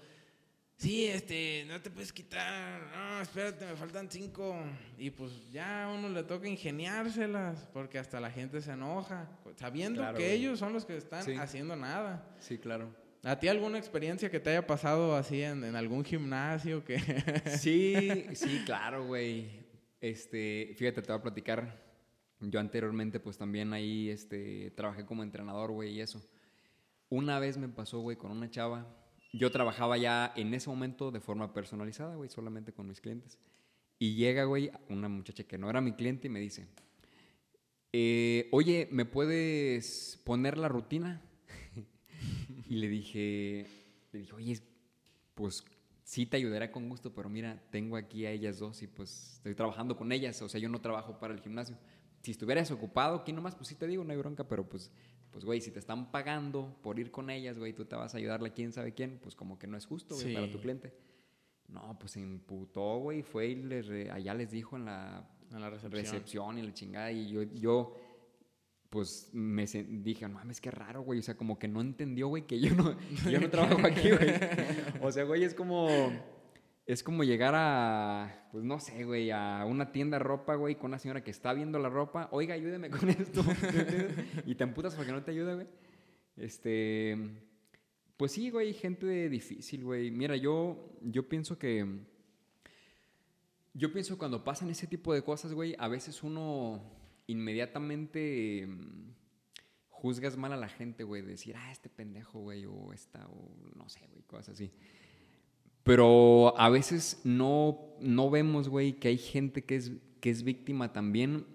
sí, 0.77 1.07
este, 1.07 1.65
no 1.67 1.81
te 1.83 1.91
puedes 1.91 2.12
quitar, 2.12 2.83
no, 2.95 3.21
espérate, 3.21 3.67
me 3.67 3.75
faltan 3.75 4.09
cinco. 4.09 4.57
Y 4.97 5.11
pues 5.11 5.51
ya 5.51 5.87
a 5.87 5.93
uno 5.93 6.09
le 6.09 6.23
toca 6.23 6.47
ingeniárselas, 6.47 7.67
porque 7.73 7.99
hasta 7.99 8.21
la 8.21 8.31
gente 8.31 8.61
se 8.61 8.71
enoja, 8.73 9.29
sabiendo 9.57 10.01
Claro, 10.03 10.19
que 10.19 10.33
ellos 10.33 10.61
son 10.61 10.73
los 10.73 10.85
que 10.85 10.97
están 10.97 11.25
Sí. 11.25 11.33
haciendo 11.35 11.75
nada. 11.75 12.25
Sí, 12.38 12.59
claro. 12.59 12.95
¿A 13.25 13.39
ti 13.39 13.47
alguna 13.47 13.79
experiencia 13.79 14.31
que 14.31 14.41
te 14.41 14.51
haya 14.51 14.67
pasado 14.67 15.15
así 15.15 15.43
en, 15.43 15.63
en 15.63 15.77
algún 15.77 16.05
gimnasio 16.05 16.85
que... 16.85 16.99
Sí, 17.57 18.25
sí, 18.35 18.63
claro, 18.67 19.07
güey. 19.07 19.63
Este, 20.01 20.75
fíjate, 20.77 21.03
te 21.03 21.13
voy 21.13 21.19
a 21.21 21.23
platicar. 21.23 21.81
Yo 22.41 22.59
anteriormente, 22.59 23.21
pues 23.21 23.39
también 23.39 23.73
ahí, 23.73 24.11
este, 24.11 24.73
trabajé 24.73 25.07
como 25.07 25.23
entrenador, 25.23 25.71
güey, 25.71 25.93
y 25.93 26.01
eso. 26.01 26.21
Una 27.09 27.39
vez 27.39 27.57
me 27.59 27.69
pasó, 27.69 28.01
güey, 28.01 28.17
con 28.17 28.33
una 28.33 28.51
chava. 28.51 28.89
Yo 29.33 29.53
trabajaba 29.53 29.97
ya 29.99 30.33
en 30.35 30.53
ese 30.53 30.69
momento 30.69 31.13
de 31.13 31.21
forma 31.21 31.55
personalizada, 31.55 32.17
güey, 32.17 32.29
solamente 32.29 32.73
con 32.73 32.89
mis 32.89 33.01
clientes. 33.01 33.39
Y 34.01 34.17
llega, 34.17 34.43
güey, 34.45 34.73
una 34.89 35.09
muchacha 35.09 35.45
que 35.45 35.59
no 35.59 35.71
era 35.71 35.81
mi 35.81 35.93
cliente 35.93 36.27
y 36.27 36.31
me 36.31 36.41
dice, 36.41 36.67
eh, 37.93 38.49
oye, 38.51 38.89
¿me 38.91 39.05
puedes 39.05 40.21
poner 40.25 40.59
la 40.59 40.69
rutina? 40.69 41.23
Y 42.73 42.77
le 42.77 42.89
dije, 42.89 43.67
le 44.13 44.19
dije, 44.21 44.33
oye, 44.33 44.59
pues 45.35 45.63
sí 46.05 46.25
te 46.25 46.39
ayudaré 46.39 46.71
con 46.71 46.89
gusto, 46.89 47.13
pero 47.15 47.29
mira, 47.29 47.63
tengo 47.71 47.97
aquí 47.97 48.25
a 48.25 48.31
ellas 48.31 48.59
dos 48.59 48.83
y 48.83 48.87
pues 48.87 49.35
estoy 49.35 49.55
trabajando 49.55 49.95
con 49.95 50.11
ellas, 50.11 50.41
o 50.41 50.49
sea, 50.49 50.59
yo 50.59 50.71
no 50.71 50.81
trabajo 50.81 51.19
para 51.19 51.35
el 51.35 51.41
gimnasio. 51.41 51.77
Si 52.23 52.31
estuvieras 52.31 52.71
ocupado 52.71 53.17
aquí 53.17 53.33
nomás, 53.33 53.55
pues 53.57 53.69
sí 53.69 53.75
te 53.75 53.87
digo, 53.87 54.05
no 54.05 54.13
hay 54.13 54.17
bronca, 54.19 54.49
pero 54.49 54.67
pues, 54.67 54.91
pues 55.31 55.45
güey, 55.45 55.61
si 55.61 55.71
te 55.71 55.81
están 55.81 56.11
pagando 56.11 56.79
por 56.83 56.99
ir 56.99 57.11
con 57.11 57.29
ellas, 57.29 57.59
güey, 57.59 57.75
tú 57.75 57.85
te 57.85 57.95
vas 57.95 58.15
a 58.15 58.19
ayudarle 58.19 58.49
a 58.49 58.53
quién 58.55 58.73
sabe 58.73 58.95
quién, 58.95 59.19
pues 59.23 59.35
como 59.35 59.59
que 59.59 59.67
no 59.67 59.77
es 59.77 59.85
justo, 59.85 60.15
güey, 60.15 60.29
Sí. 60.29 60.35
para 60.35 60.51
tu 60.51 60.59
cliente. 60.59 60.95
No, 61.69 61.97
pues 61.99 62.13
se 62.13 62.21
imputó, 62.21 62.99
güey, 63.01 63.23
fue 63.23 63.49
y 63.49 63.55
les 63.57 63.87
re- 63.87 64.11
allá 64.11 64.33
les 64.35 64.51
dijo 64.51 64.77
en 64.77 64.87
la 64.87 65.29
En 65.51 65.61
la 65.61 65.69
recepción. 65.69 66.03
recepción 66.05 66.59
y 66.59 66.63
la 66.63 66.73
chingada. 66.73 67.13
Y 67.13 67.29
yo, 67.29 67.43
yo 67.43 67.95
pues, 68.92 69.31
me 69.33 69.64
dije, 69.64 70.28
no 70.28 70.35
mames, 70.35 70.61
qué 70.61 70.70
raro, 70.70 71.00
güey. 71.00 71.18
O 71.18 71.22
sea, 71.22 71.35
como 71.35 71.59
que 71.59 71.66
no 71.66 71.81
entendió, 71.81 72.28
güey, 72.28 72.46
que 72.46 72.61
yo 72.61 72.74
no, 72.74 72.94
yo 73.31 73.40
no 73.40 73.48
trabajo 73.48 73.87
aquí, 73.87 74.11
güey. 74.11 74.35
O 75.00 75.11
sea, 75.11 75.24
güey, 75.24 75.44
es 75.44 75.55
como, 75.55 75.88
es 76.85 77.02
como 77.02 77.24
llegar 77.24 77.55
a, 77.57 78.50
pues, 78.52 78.62
no 78.64 78.78
sé, 78.78 79.05
güey, 79.05 79.31
a 79.31 79.64
una 79.66 79.92
tienda 79.92 80.18
de 80.18 80.24
ropa, 80.24 80.57
güey, 80.57 80.74
con 80.74 80.90
una 80.90 80.98
señora 80.98 81.24
que 81.24 81.31
está 81.31 81.55
viendo 81.55 81.78
la 81.78 81.88
ropa. 81.88 82.28
Oiga, 82.33 82.52
ayúdeme 82.52 82.90
con 82.90 83.09
esto. 83.09 83.42
y 84.44 84.57
te 84.57 84.62
amputas 84.62 84.94
porque 84.94 85.12
no 85.12 85.22
te 85.22 85.31
ayuda, 85.31 85.55
güey. 85.55 85.68
Este, 86.37 87.16
pues 88.18 88.33
sí, 88.33 88.50
güey, 88.50 88.74
gente 88.74 89.31
difícil, 89.31 89.85
güey. 89.85 90.11
Mira, 90.11 90.37
yo, 90.37 90.98
yo 91.00 91.31
pienso 91.31 91.59
que... 91.59 91.87
Yo 93.72 93.90
pienso 93.90 94.18
cuando 94.18 94.44
pasan 94.44 94.68
ese 94.68 94.87
tipo 94.87 95.14
de 95.14 95.22
cosas, 95.22 95.55
güey, 95.55 95.74
a 95.78 95.88
veces 95.88 96.22
uno 96.22 97.02
inmediatamente 97.27 98.67
mm, 98.67 99.13
juzgas 99.89 100.37
mal 100.37 100.53
a 100.53 100.57
la 100.57 100.69
gente, 100.69 101.05
güey, 101.05 101.23
de 101.23 101.29
decir, 101.29 101.55
ah, 101.57 101.71
este 101.71 101.89
pendejo, 101.89 102.41
güey, 102.41 102.67
o 102.67 102.93
esta, 102.93 103.27
o 103.29 103.51
no 103.77 103.89
sé, 103.89 104.01
güey, 104.11 104.23
cosas 104.25 104.51
así. 104.51 104.73
Pero 105.85 106.59
a 106.59 106.69
veces 106.69 107.21
no, 107.25 107.97
no 108.01 108.31
vemos, 108.31 108.69
güey, 108.69 108.95
que 108.95 109.09
hay 109.09 109.19
gente 109.19 109.65
que 109.65 109.77
es, 109.77 109.93
que 110.21 110.31
es 110.31 110.45
víctima 110.45 110.93
también 110.93 111.47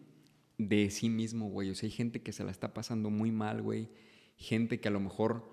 de 0.58 0.90
sí 0.90 1.10
mismo, 1.10 1.50
güey. 1.50 1.70
O 1.70 1.76
sea, 1.76 1.88
hay 1.88 1.92
gente 1.92 2.22
que 2.22 2.34
se 2.34 2.44
la 2.44 2.52
está 2.52 2.74
pasando 2.74 3.10
muy 3.10 3.32
mal, 3.32 3.62
güey. 3.62 3.90
Gente 4.36 4.80
que 4.80 4.88
a 4.90 4.92
lo 4.92 5.00
mejor, 5.00 5.50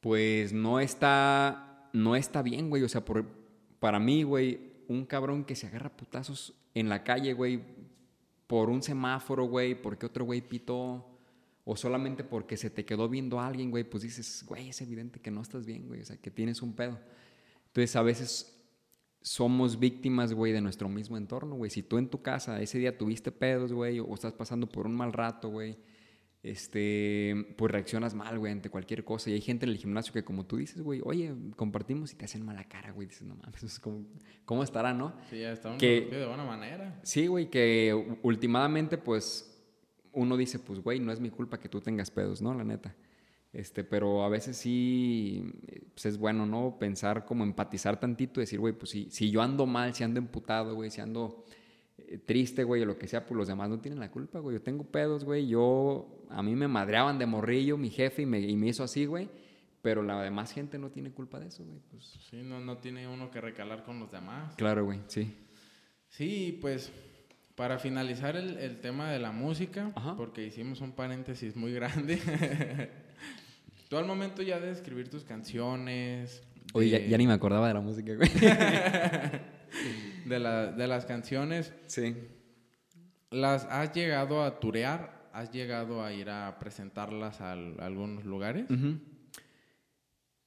pues, 0.00 0.52
no 0.52 0.78
está, 0.78 1.90
no 1.92 2.14
está 2.14 2.42
bien, 2.42 2.70
güey. 2.70 2.82
O 2.84 2.88
sea, 2.88 3.04
para 3.80 3.98
mí, 3.98 4.22
güey, 4.22 4.60
un 4.88 5.04
cabrón 5.04 5.44
que 5.44 5.56
se 5.56 5.66
agarra 5.66 5.96
putazos 5.96 6.54
en 6.74 6.88
la 6.88 7.02
calle, 7.02 7.32
güey, 7.32 7.62
por 8.50 8.68
un 8.68 8.82
semáforo, 8.82 9.44
güey, 9.44 9.80
porque 9.80 10.06
otro 10.06 10.24
güey 10.24 10.40
pitó, 10.40 11.06
o 11.62 11.76
solamente 11.76 12.24
porque 12.24 12.56
se 12.56 12.68
te 12.68 12.84
quedó 12.84 13.08
viendo 13.08 13.38
a 13.38 13.46
alguien, 13.46 13.70
güey, 13.70 13.84
pues 13.84 14.02
dices, 14.02 14.42
güey, 14.44 14.70
es 14.70 14.80
evidente 14.80 15.20
que 15.20 15.30
no 15.30 15.40
estás 15.40 15.64
bien, 15.64 15.86
güey, 15.86 16.00
o 16.00 16.04
sea, 16.04 16.16
que 16.16 16.32
tienes 16.32 16.60
un 16.60 16.72
pedo. 16.72 16.98
Entonces, 17.68 17.94
a 17.94 18.02
veces 18.02 18.60
somos 19.22 19.78
víctimas, 19.78 20.32
güey, 20.32 20.52
de 20.52 20.60
nuestro 20.60 20.88
mismo 20.88 21.16
entorno, 21.16 21.54
güey. 21.54 21.70
Si 21.70 21.84
tú 21.84 21.96
en 21.96 22.08
tu 22.08 22.22
casa 22.22 22.60
ese 22.60 22.78
día 22.78 22.98
tuviste 22.98 23.30
pedos, 23.30 23.72
güey, 23.72 24.00
o 24.00 24.12
estás 24.12 24.32
pasando 24.32 24.68
por 24.68 24.84
un 24.84 24.96
mal 24.96 25.12
rato, 25.12 25.48
güey, 25.48 25.78
este, 26.42 27.54
pues 27.56 27.70
reaccionas 27.70 28.14
mal, 28.14 28.38
güey, 28.38 28.52
ante 28.52 28.70
cualquier 28.70 29.04
cosa. 29.04 29.30
Y 29.30 29.34
hay 29.34 29.40
gente 29.40 29.66
en 29.66 29.70
el 29.72 29.76
gimnasio 29.78 30.12
que, 30.12 30.24
como 30.24 30.46
tú 30.46 30.56
dices, 30.56 30.82
güey, 30.82 31.00
oye, 31.04 31.34
compartimos 31.56 32.12
y 32.12 32.16
te 32.16 32.24
hacen 32.24 32.44
mala 32.44 32.64
cara, 32.64 32.92
güey. 32.92 33.08
Dices, 33.08 33.26
no 33.26 33.36
mames, 33.36 33.62
es 33.62 33.78
como, 33.78 34.06
¿cómo 34.44 34.62
estará, 34.62 34.92
no? 34.94 35.14
Sí, 35.28 35.40
ya 35.40 35.52
está 35.52 35.76
Que- 35.76 36.02
de 36.10 36.26
buena 36.26 36.44
manera. 36.44 36.98
Sí, 37.02 37.26
güey, 37.26 37.50
que 37.50 38.18
últimamente, 38.22 38.98
pues, 38.98 39.46
uno 40.12 40.36
dice, 40.36 40.58
pues, 40.58 40.80
güey, 40.80 40.98
no 41.00 41.12
es 41.12 41.20
mi 41.20 41.30
culpa 41.30 41.58
que 41.60 41.68
tú 41.68 41.80
tengas 41.80 42.10
pedos, 42.10 42.42
¿no? 42.42 42.54
La 42.54 42.64
neta. 42.64 42.94
Este, 43.52 43.82
pero 43.82 44.22
a 44.24 44.28
veces 44.28 44.56
sí, 44.56 45.44
pues 45.92 46.06
es 46.06 46.18
bueno, 46.18 46.46
¿no? 46.46 46.76
Pensar 46.78 47.24
como 47.24 47.42
empatizar 47.42 47.98
tantito, 47.98 48.38
decir, 48.40 48.60
güey, 48.60 48.72
pues 48.72 48.90
si, 48.92 49.10
si 49.10 49.30
yo 49.30 49.42
ando 49.42 49.66
mal, 49.66 49.92
si 49.92 50.04
ando 50.04 50.18
emputado, 50.20 50.74
güey, 50.76 50.88
si 50.90 51.00
ando 51.00 51.44
triste, 52.26 52.64
güey, 52.64 52.82
o 52.82 52.86
lo 52.86 52.98
que 52.98 53.06
sea, 53.08 53.24
pues 53.26 53.36
los 53.36 53.48
demás 53.48 53.68
no 53.68 53.78
tienen 53.80 54.00
la 54.00 54.10
culpa, 54.10 54.38
güey. 54.40 54.56
Yo 54.56 54.62
tengo 54.62 54.84
pedos, 54.84 55.24
güey, 55.24 55.46
yo, 55.46 56.24
a 56.30 56.42
mí 56.42 56.54
me 56.54 56.68
madreaban 56.68 57.18
de 57.18 57.26
morrillo 57.26 57.76
mi 57.76 57.90
jefe 57.90 58.22
y 58.22 58.26
me, 58.26 58.40
y 58.40 58.56
me 58.56 58.68
hizo 58.68 58.82
así, 58.84 59.06
güey, 59.06 59.28
pero 59.82 60.02
la 60.02 60.22
demás 60.22 60.52
gente 60.52 60.78
no 60.78 60.90
tiene 60.90 61.10
culpa 61.10 61.38
de 61.40 61.48
eso, 61.48 61.64
güey. 61.64 61.78
Pues, 61.90 62.18
Sí, 62.30 62.42
no, 62.42 62.60
no 62.60 62.78
tiene 62.78 63.08
uno 63.08 63.30
que 63.30 63.40
recalar 63.40 63.84
con 63.84 63.98
los 64.00 64.10
demás. 64.10 64.54
claro, 64.56 64.84
güey, 64.84 65.00
sí. 65.06 65.32
Sí, 66.08 66.58
pues 66.60 66.92
para 67.54 67.78
finalizar 67.78 68.36
el, 68.36 68.56
el 68.58 68.80
tema 68.80 69.10
de 69.12 69.18
la 69.18 69.32
música, 69.32 69.92
Ajá. 69.94 70.16
porque 70.16 70.44
hicimos 70.46 70.80
un 70.80 70.92
paréntesis 70.92 71.56
muy 71.56 71.72
grande. 71.72 72.18
Tú 73.90 73.96
al 73.96 74.06
momento 74.06 74.40
ya 74.42 74.58
de 74.60 74.70
escribir 74.70 75.08
tus 75.10 75.24
canciones, 75.24 76.42
Oye, 76.72 76.88
ya, 76.90 76.98
ya 77.00 77.18
ni 77.18 77.26
me 77.26 77.32
acordaba 77.32 77.66
de 77.68 77.74
la 77.74 77.80
música, 77.80 78.14
güey. 78.14 78.30
de, 80.24 80.38
la- 80.38 80.66
de 80.72 80.86
las 80.86 81.04
canciones, 81.06 81.72
sí. 81.86 82.16
¿las 83.30 83.64
has 83.64 83.92
llegado 83.92 84.42
a 84.42 84.58
turear? 84.60 85.28
¿Has 85.32 85.52
llegado 85.52 86.02
a 86.04 86.12
ir 86.12 86.28
a 86.30 86.58
presentarlas 86.58 87.40
a, 87.40 87.52
al- 87.52 87.78
algunos 87.80 88.24
lugares? 88.24 88.66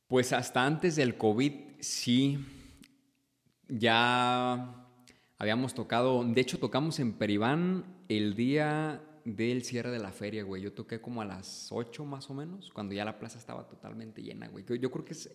Pues 0.07 0.33
hasta 0.33 0.65
antes 0.65 0.95
del 0.95 1.17
COVID, 1.17 1.53
sí. 1.79 2.45
Ya 3.69 4.75
habíamos 5.38 5.73
tocado. 5.73 6.23
De 6.23 6.41
hecho, 6.41 6.59
tocamos 6.59 6.99
en 6.99 7.13
Peribán 7.13 7.86
el 8.09 8.36
día 8.36 9.01
del 9.25 9.63
cierre 9.63 9.89
de 9.89 9.99
la 9.99 10.12
feria, 10.12 10.43
güey. 10.43 10.62
Yo 10.62 10.73
toqué 10.73 10.99
como 10.99 11.21
a 11.21 11.25
las 11.25 11.69
8 11.71 12.03
más 12.05 12.29
o 12.29 12.33
menos, 12.33 12.69
cuando 12.73 12.93
ya 12.93 13.05
la 13.05 13.17
plaza 13.19 13.39
estaba 13.39 13.67
totalmente 13.67 14.21
llena, 14.21 14.47
güey. 14.49 14.65
Yo- 14.65 14.75
Yo 14.75 14.91
creo 14.91 15.05
que 15.05 15.13
es 15.13 15.29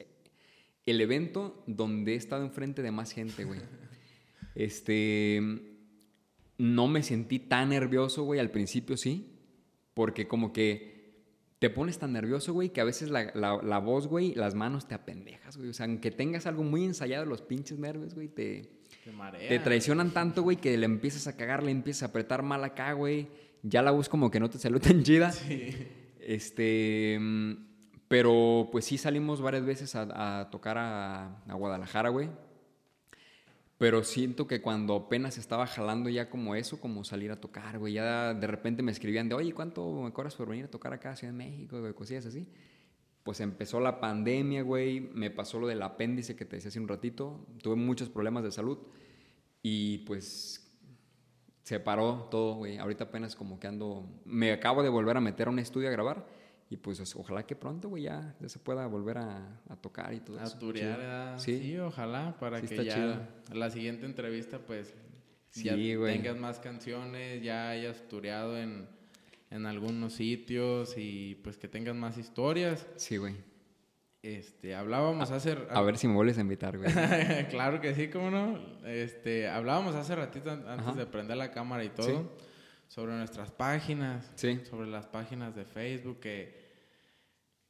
el 0.85 1.01
evento 1.01 1.65
donde 1.67 2.13
he 2.13 2.17
estado 2.17 2.45
enfrente 2.45 2.83
de 2.83 2.91
más 2.91 3.13
gente, 3.13 3.45
güey. 3.45 3.61
Este. 4.63 5.41
No 6.59 6.89
me 6.89 7.03
sentí 7.05 7.39
tan 7.39 7.69
nervioso, 7.71 8.25
güey. 8.25 8.41
Al 8.41 8.51
principio 8.51 8.97
sí. 8.97 9.33
Porque 9.95 10.27
como 10.29 10.53
que 10.53 10.99
te 11.61 11.71
pones 11.71 11.99
tan 11.99 12.13
nervioso, 12.13 12.53
güey, 12.53 12.69
que 12.71 12.81
a 12.81 12.85
veces 12.85 13.11
la, 13.11 13.33
la- 13.35 13.61
la 13.63 13.79
voz, 13.79 14.07
güey, 14.07 14.33
las 14.35 14.55
manos 14.55 14.87
te 14.87 14.95
apendejas, 14.95 15.57
güey. 15.57 15.71
O 15.71 15.73
sea, 15.73 15.87
aunque 15.87 16.11
tengas 16.13 16.47
algo 16.47 16.63
muy 16.63 16.85
ensayado, 16.85 17.25
los 17.25 17.43
pinches 17.43 17.79
nervios, 17.81 18.15
güey, 18.15 18.29
te, 18.29 18.63
Te 19.05 19.11
marea. 19.11 19.49
te 19.49 19.59
traicionan 19.59 20.13
tanto, 20.13 20.43
güey, 20.45 20.57
que 20.57 20.77
le 20.79 20.87
empiezas 20.87 21.27
a 21.27 21.37
cagar, 21.37 21.65
le 21.65 21.73
empiezas 21.73 22.05
a 22.05 22.07
apretar 22.07 22.43
mal 22.45 22.63
acá, 22.63 22.93
güey. 22.93 23.27
Ya 23.65 23.83
la 23.83 23.91
voz 23.91 24.09
como 24.09 24.31
que 24.31 24.39
no 24.39 24.49
te 24.49 24.59
salió 24.59 24.79
tan 24.81 25.03
chida. 25.03 25.33
Sí. 25.49 25.71
Este, 26.21 27.19
Pero 28.07 28.69
pues 28.71 28.85
sí 28.85 28.97
salimos 28.99 29.41
varias 29.41 29.65
veces 29.65 29.95
a, 29.97 30.41
a 30.41 30.51
tocar 30.51 30.79
a, 30.79 31.43
a 31.47 31.55
Guadalajara, 31.55 32.11
güey. 32.11 32.29
Pero 33.79 34.03
siento 34.03 34.49
que 34.49 34.61
cuando 34.61 34.97
apenas 34.97 35.39
estaba 35.39 35.67
jalando 35.67 36.11
ya 36.11 36.29
como 36.29 36.57
eso, 36.57 36.81
como 36.81 37.05
salir 37.05 37.31
a 37.31 37.41
tocar, 37.41 37.79
güey, 37.79 37.95
ya 37.95 38.35
de 38.35 38.47
repente 38.49 38.83
me 38.83 38.91
escribían 38.91 39.29
de, 39.29 39.37
oye, 39.37 39.53
¿cuánto 39.53 40.03
me 40.03 40.13
cobras 40.13 40.35
por 40.35 40.49
venir 40.49 40.65
a 40.65 40.71
tocar 40.71 40.93
acá 40.93 41.13
a 41.13 41.17
Ciudad 41.17 41.33
de 41.33 41.39
México, 41.39 41.81
güey, 41.81 41.95
cosillas 41.95 42.27
así? 42.27 42.49
Pues 43.23 43.39
empezó 43.41 43.79
la 43.79 44.01
pandemia, 44.01 44.63
güey, 44.63 45.01
me 45.01 45.31
pasó 45.31 45.61
lo 45.61 45.69
del 45.69 45.83
apéndice 45.83 46.35
que 46.35 46.45
te 46.45 46.57
decía 46.57 46.71
hace 46.71 46.81
un 46.81 46.89
ratito, 46.89 47.47
tuve 47.63 47.77
muchos 47.77 48.09
problemas 48.09 48.43
de 48.43 48.51
salud 48.51 48.79
y 49.63 49.99
pues 49.99 50.69
se 51.63 51.79
paró 51.79 52.27
todo, 52.31 52.55
güey. 52.55 52.79
Ahorita 52.79 53.05
apenas 53.05 53.37
como 53.37 53.61
que 53.61 53.69
ando, 53.69 54.09
me 54.25 54.51
acabo 54.51 54.83
de 54.83 54.89
volver 54.89 55.17
a 55.17 55.21
meter 55.21 55.47
a 55.47 55.51
un 55.51 55.59
estudio 55.61 55.89
a 55.89 55.93
grabar 55.93 56.27
y 56.71 56.77
pues 56.77 57.17
ojalá 57.17 57.47
que 57.47 57.57
pronto, 57.57 57.89
güey, 57.89 58.05
ya, 58.05 58.35
ya, 58.41 58.49
se 58.49 58.59
pueda 58.59 58.87
volver 58.87 59.19
a, 59.19 59.61
a 59.69 59.77
tocar 59.77 60.13
y 60.13 60.21
todo 60.21 60.39
a 60.39 60.45
eso. 60.45 60.59
Turear, 60.59 61.41
sí. 61.41 61.59
sí. 61.61 61.79
ojalá, 61.79 62.37
para 62.39 62.61
que 62.61 62.85
ya 62.85 62.95
chido. 62.95 63.17
la 63.53 63.71
siguiente 63.71 64.05
entrevista, 64.05 64.59
pues, 64.59 64.95
sí, 65.51 65.65
ya 65.65 65.75
güey. 65.75 66.15
tengas 66.15 66.37
más 66.37 66.61
canciones, 66.61 67.43
ya 67.43 67.71
hayas 67.71 68.07
tureado 68.09 68.59
en, 68.59 68.87
en 69.51 69.65
algunos 69.65 70.13
sitios 70.13 70.95
y 70.99 71.37
pues 71.43 71.57
que 71.57 71.69
tengas 71.69 71.95
más 71.95 72.19
historias. 72.19 72.87
Sí, 72.97 73.17
güey. 73.17 73.37
Este, 74.21 74.75
hablábamos 74.75 75.31
a, 75.31 75.37
hace... 75.37 75.57
A 75.71 75.81
ver 75.81 75.97
si 75.97 76.07
me 76.07 76.15
vuelves 76.15 76.37
a 76.37 76.43
invitar, 76.43 76.77
güey. 76.77 76.93
claro 77.49 77.81
que 77.81 77.95
sí, 77.95 78.09
cómo 78.09 78.31
no. 78.31 78.61
Este, 78.85 79.49
hablábamos 79.49 79.95
hace 79.95 80.15
ratito 80.15 80.51
antes 80.51 80.69
Ajá. 80.69 80.93
de 80.93 81.07
prender 81.07 81.39
la 81.39 81.51
cámara 81.51 81.83
y 81.83 81.89
todo. 81.89 82.07
¿Sí? 82.07 82.45
sobre 82.89 83.13
nuestras 83.13 83.51
páginas, 83.51 84.31
sí. 84.35 84.61
sobre 84.69 84.89
las 84.89 85.07
páginas 85.07 85.55
de 85.55 85.65
Facebook, 85.65 86.21
que, 86.21 86.58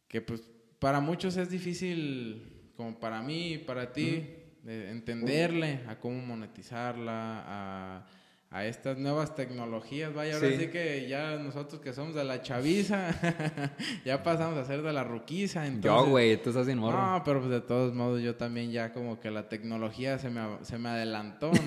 que 0.08 0.20
pues 0.20 0.42
para 0.78 1.00
muchos 1.00 1.36
es 1.36 1.50
difícil, 1.50 2.70
como 2.76 2.98
para 2.98 3.22
mí 3.22 3.54
y 3.54 3.58
para 3.58 3.92
ti, 3.92 4.24
uh 4.62 4.64
-huh. 4.64 4.64
de 4.64 4.90
entenderle 4.90 5.80
a 5.86 5.98
cómo 5.98 6.20
monetizarla, 6.24 7.44
a, 7.46 8.06
a, 8.50 8.64
estas 8.64 8.98
nuevas 8.98 9.34
tecnologías. 9.34 10.14
Vaya, 10.14 10.34
ahora 10.34 10.48
sí. 10.48 10.56
sí. 10.58 10.68
que 10.68 11.08
ya 11.08 11.36
nosotros 11.36 11.80
que 11.80 11.92
somos 11.92 12.14
de 12.14 12.24
la 12.24 12.42
chaviza, 12.42 13.14
ya 14.04 14.22
pasamos 14.22 14.58
a 14.58 14.64
ser 14.64 14.82
de 14.82 14.92
la 14.92 15.04
ruquiza. 15.04 15.66
Entonces, 15.66 16.06
yo, 16.06 16.10
güey, 16.10 16.40
tú 16.42 16.50
estás 16.50 16.68
en 16.68 16.78
morro. 16.78 16.98
No, 16.98 17.22
pero 17.24 17.40
pues 17.40 17.50
de 17.50 17.60
todos 17.60 17.94
modos 17.94 18.22
yo 18.22 18.36
también 18.36 18.70
ya 18.70 18.92
como 18.92 19.20
que 19.20 19.30
la 19.30 19.48
tecnología 19.48 20.18
se 20.18 20.30
me, 20.30 20.42
se 20.62 20.78
me 20.78 20.88
adelantó, 20.88 21.50
¿no? 21.52 21.60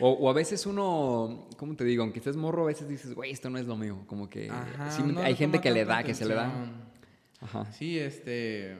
o, 0.00 0.10
o, 0.10 0.30
a 0.30 0.32
veces 0.32 0.66
uno, 0.66 1.48
¿cómo 1.56 1.74
te 1.74 1.84
digo? 1.84 2.02
Aunque 2.02 2.18
estés 2.18 2.36
morro, 2.36 2.64
a 2.64 2.66
veces 2.66 2.88
dices, 2.88 3.14
güey, 3.14 3.32
esto 3.32 3.50
no 3.50 3.58
es 3.58 3.66
lo 3.66 3.76
mío. 3.76 4.04
Como 4.06 4.28
que 4.28 4.50
Ajá, 4.50 4.90
sí, 4.90 5.02
no 5.02 5.20
hay 5.20 5.34
gente 5.34 5.60
que 5.60 5.70
le 5.70 5.84
da, 5.84 5.98
atención. 5.98 6.06
que 6.06 6.24
se 6.24 6.28
le 6.28 6.34
da. 6.34 6.52
Ajá. 7.40 7.72
Sí, 7.72 7.98
este... 7.98 8.76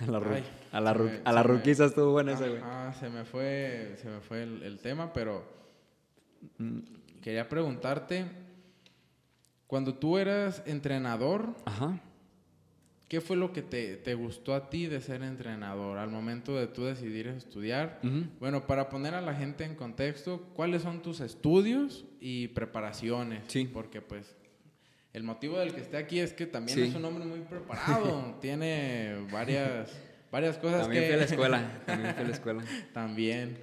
la, 0.08 0.18
Ay, 0.18 0.44
a 0.72 0.80
la, 0.80 0.92
se 0.92 0.98
ru 0.98 1.04
me- 1.04 1.20
a 1.24 1.32
la 1.32 1.42
me- 1.42 1.48
ruquiza 1.48 1.84
estuvo 1.86 2.12
buena 2.12 2.32
esa, 2.32 2.46
güey. 2.48 2.60
Ajá, 2.60 2.92
se 2.94 3.08
me 3.08 3.24
fue, 3.24 3.96
se 4.00 4.08
me 4.08 4.20
fue 4.20 4.42
el, 4.42 4.62
el 4.62 4.78
tema, 4.80 5.12
pero 5.12 5.54
Mm, 6.58 6.78
quería 7.22 7.48
preguntarte, 7.48 8.24
cuando 9.66 9.94
tú 9.94 10.16
eras 10.18 10.62
entrenador, 10.66 11.54
Ajá. 11.64 11.98
¿qué 13.08 13.20
fue 13.20 13.36
lo 13.36 13.52
que 13.52 13.62
te, 13.62 13.96
te 13.96 14.14
gustó 14.14 14.54
a 14.54 14.70
ti 14.70 14.86
de 14.86 15.00
ser 15.00 15.22
entrenador 15.22 15.98
al 15.98 16.08
momento 16.10 16.54
de 16.54 16.66
tú 16.68 16.84
decidir 16.84 17.26
estudiar? 17.28 18.00
Bueno, 18.38 18.66
para 18.66 18.88
poner 18.90 19.14
a 19.14 19.20
la 19.22 19.34
gente 19.34 19.64
en 19.64 19.74
contexto, 19.74 20.42
¿cuáles 20.54 20.82
son 20.82 21.02
tus 21.02 21.20
estudios 21.20 22.04
y 22.20 22.48
preparaciones? 22.48 23.42
Sí. 23.48 23.64
Porque 23.72 24.00
pues 24.00 24.36
el 25.12 25.22
motivo 25.24 25.58
del 25.58 25.74
que 25.74 25.80
esté 25.80 25.96
aquí 25.96 26.20
es 26.20 26.32
que 26.32 26.46
también 26.46 26.78
Sí. 26.78 26.84
es 26.84 26.94
un 26.94 27.04
hombre 27.06 27.24
muy 27.24 27.40
preparado, 27.40 28.36
tiene 28.40 29.26
varias, 29.32 29.90
varias 30.36 30.58
cosas 30.58 30.82
También 30.82 31.02
que... 31.02 31.06
fui 31.08 31.14
a 31.14 31.18
la 31.18 31.24
escuela. 31.24 31.82
También 31.86 32.12
fui 32.14 32.22
a 32.22 32.26
la 32.26 32.32
escuela. 32.34 32.64
también. 32.92 33.58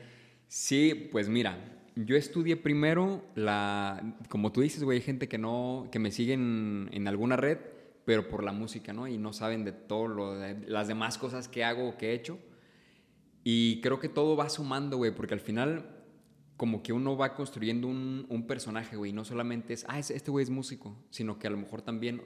Sí, 0.48 1.10
pues 1.12 1.30
mira, 1.30 1.58
yo 1.96 2.16
estudié 2.16 2.58
primero 2.58 3.24
la, 3.36 4.18
como 4.28 4.52
tú 4.52 4.62
dices, 4.62 4.84
güey, 4.84 4.98
hay 4.98 5.04
gente 5.04 5.28
que 5.28 5.38
no, 5.38 5.88
que 5.92 6.00
me 6.00 6.10
sigue 6.12 6.34
en, 6.34 7.08
alguna 7.08 7.36
red, 7.36 7.60
pero 8.06 8.28
por 8.28 8.44
la 8.44 8.54
música, 8.54 8.92
¿no? 8.92 9.08
Y 9.08 9.20
no 9.20 9.34
saben 9.34 9.64
de 9.66 9.72
todo 9.72 10.08
lo, 10.08 10.34
de 10.34 10.68
las 10.68 10.88
demás 10.88 11.20
cosas 11.20 11.48
que 11.48 11.64
hago 11.64 11.90
o 11.90 11.98
que 11.98 12.10
he 12.10 12.14
hecho. 12.16 12.40
Y 13.44 13.80
creo 13.82 14.00
que 14.00 14.10
todo 14.10 14.36
va 14.36 14.50
sumando, 14.50 14.98
güey, 14.98 15.12
porque 15.14 15.36
al 15.36 15.42
final 15.42 15.86
como 16.58 16.82
que 16.82 16.92
uno 16.92 17.16
va 17.16 17.36
construyendo 17.36 17.88
un, 17.88 18.26
un 18.30 18.48
personaje, 18.48 18.96
güey, 18.96 19.12
no 19.14 19.26
solamente 19.26 19.74
es, 19.74 19.86
ah, 19.88 20.00
es- 20.00 20.10
este 20.12 20.32
güey 20.32 20.44
es 20.44 20.50
músico, 20.50 20.98
sino 21.12 21.38
que 21.38 21.46
a 21.46 21.52
lo 21.52 21.58
mejor 21.58 21.82
también 21.84 22.22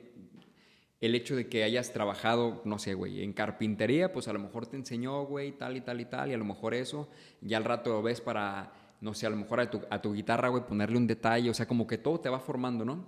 el 1.00 1.14
hecho 1.14 1.36
de 1.36 1.48
que 1.48 1.64
hayas 1.64 1.94
trabajado, 1.94 2.62
no 2.66 2.80
sé, 2.80 2.94
güey, 2.96 3.24
en 3.24 3.34
carpintería, 3.34 4.12
pues 4.12 4.28
a 4.28 4.34
lo 4.34 4.40
mejor 4.40 4.66
te 4.66 4.78
enseñó, 4.78 5.26
güey, 5.26 5.52
tal 5.52 5.78
y 5.78 5.82
tal 5.82 6.02
y 6.02 6.06
tal, 6.06 6.32
y 6.32 6.34
a 6.34 6.38
lo 6.38 6.46
mejor 6.46 6.74
eso, 6.74 7.10
ya 7.42 7.58
al 7.58 7.66
rato 7.66 7.92
lo 7.92 8.02
ves 8.02 8.20
para, 8.20 8.74
no 9.02 9.14
sé, 9.14 9.28
a 9.28 9.30
lo 9.30 9.38
mejor 9.38 9.60
a 9.60 9.70
tu, 9.70 9.82
a 9.90 10.00
guitarra, 10.00 10.50
güey, 10.50 10.66
ponerle 10.66 10.98
un 10.98 11.06
detalle, 11.06 11.50
o 11.50 11.54
sea, 11.54 11.68
como 11.68 11.86
que 11.86 12.00
todo 12.00 12.20
te 12.20 12.30
va 12.30 12.40
formando, 12.40 12.84
¿no? 12.84 13.06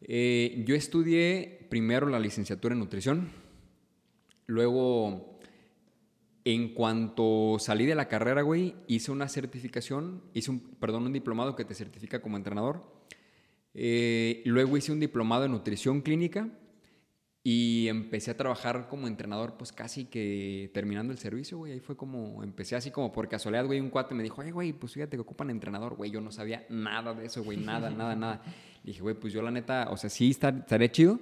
Eh, 0.00 0.64
yo 0.66 0.74
estudié 0.74 1.66
primero 1.70 2.08
la 2.08 2.18
licenciatura 2.18 2.72
en 2.72 2.80
nutrición, 2.80 3.28
luego, 4.46 5.38
en 6.44 6.74
cuanto 6.74 7.58
salí 7.60 7.86
de 7.86 7.94
la 7.94 8.08
carrera, 8.08 8.42
güey, 8.42 8.74
hice 8.88 9.12
una 9.12 9.28
certificación, 9.28 10.22
hice 10.34 10.50
un, 10.50 10.60
perdón, 10.80 11.06
un 11.06 11.12
diplomado 11.12 11.54
que 11.54 11.64
te 11.64 11.74
certifica 11.74 12.20
como 12.20 12.36
entrenador. 12.36 12.98
Eh, 13.74 14.42
luego 14.46 14.76
hice 14.76 14.90
un 14.90 14.98
diplomado 14.98 15.44
en 15.44 15.52
nutrición 15.52 16.00
clínica 16.00 16.48
y 17.44 17.86
empecé 17.88 18.30
a 18.32 18.36
trabajar 18.36 18.88
como 18.88 19.06
entrenador, 19.06 19.56
pues 19.56 19.72
casi 19.72 20.04
que 20.04 20.70
terminando 20.74 21.12
el 21.12 21.18
servicio, 21.18 21.56
güey. 21.58 21.72
Ahí 21.72 21.80
fue 21.80 21.96
como, 21.96 22.42
empecé 22.42 22.76
así 22.76 22.90
como 22.90 23.10
por 23.12 23.28
casualidad, 23.28 23.64
güey. 23.64 23.80
Un 23.80 23.90
cuate 23.90 24.14
me 24.14 24.22
dijo, 24.22 24.42
ay, 24.42 24.50
güey, 24.50 24.72
pues 24.72 24.92
fíjate 24.92 25.16
que 25.16 25.20
ocupan 25.22 25.48
entrenador, 25.50 25.94
güey. 25.94 26.10
Yo 26.10 26.20
no 26.20 26.30
sabía 26.30 26.66
nada 26.68 27.14
de 27.14 27.26
eso, 27.26 27.42
güey, 27.42 27.56
nada, 27.56 27.90
nada, 27.90 28.14
nada. 28.16 28.42
Dije, 28.84 29.00
güey, 29.00 29.14
pues 29.14 29.32
yo 29.32 29.40
la 29.42 29.50
neta, 29.50 29.88
o 29.90 29.96
sea, 29.96 30.10
sí 30.10 30.30
está- 30.30 30.50
estaría 30.50 30.90
chido, 30.90 31.18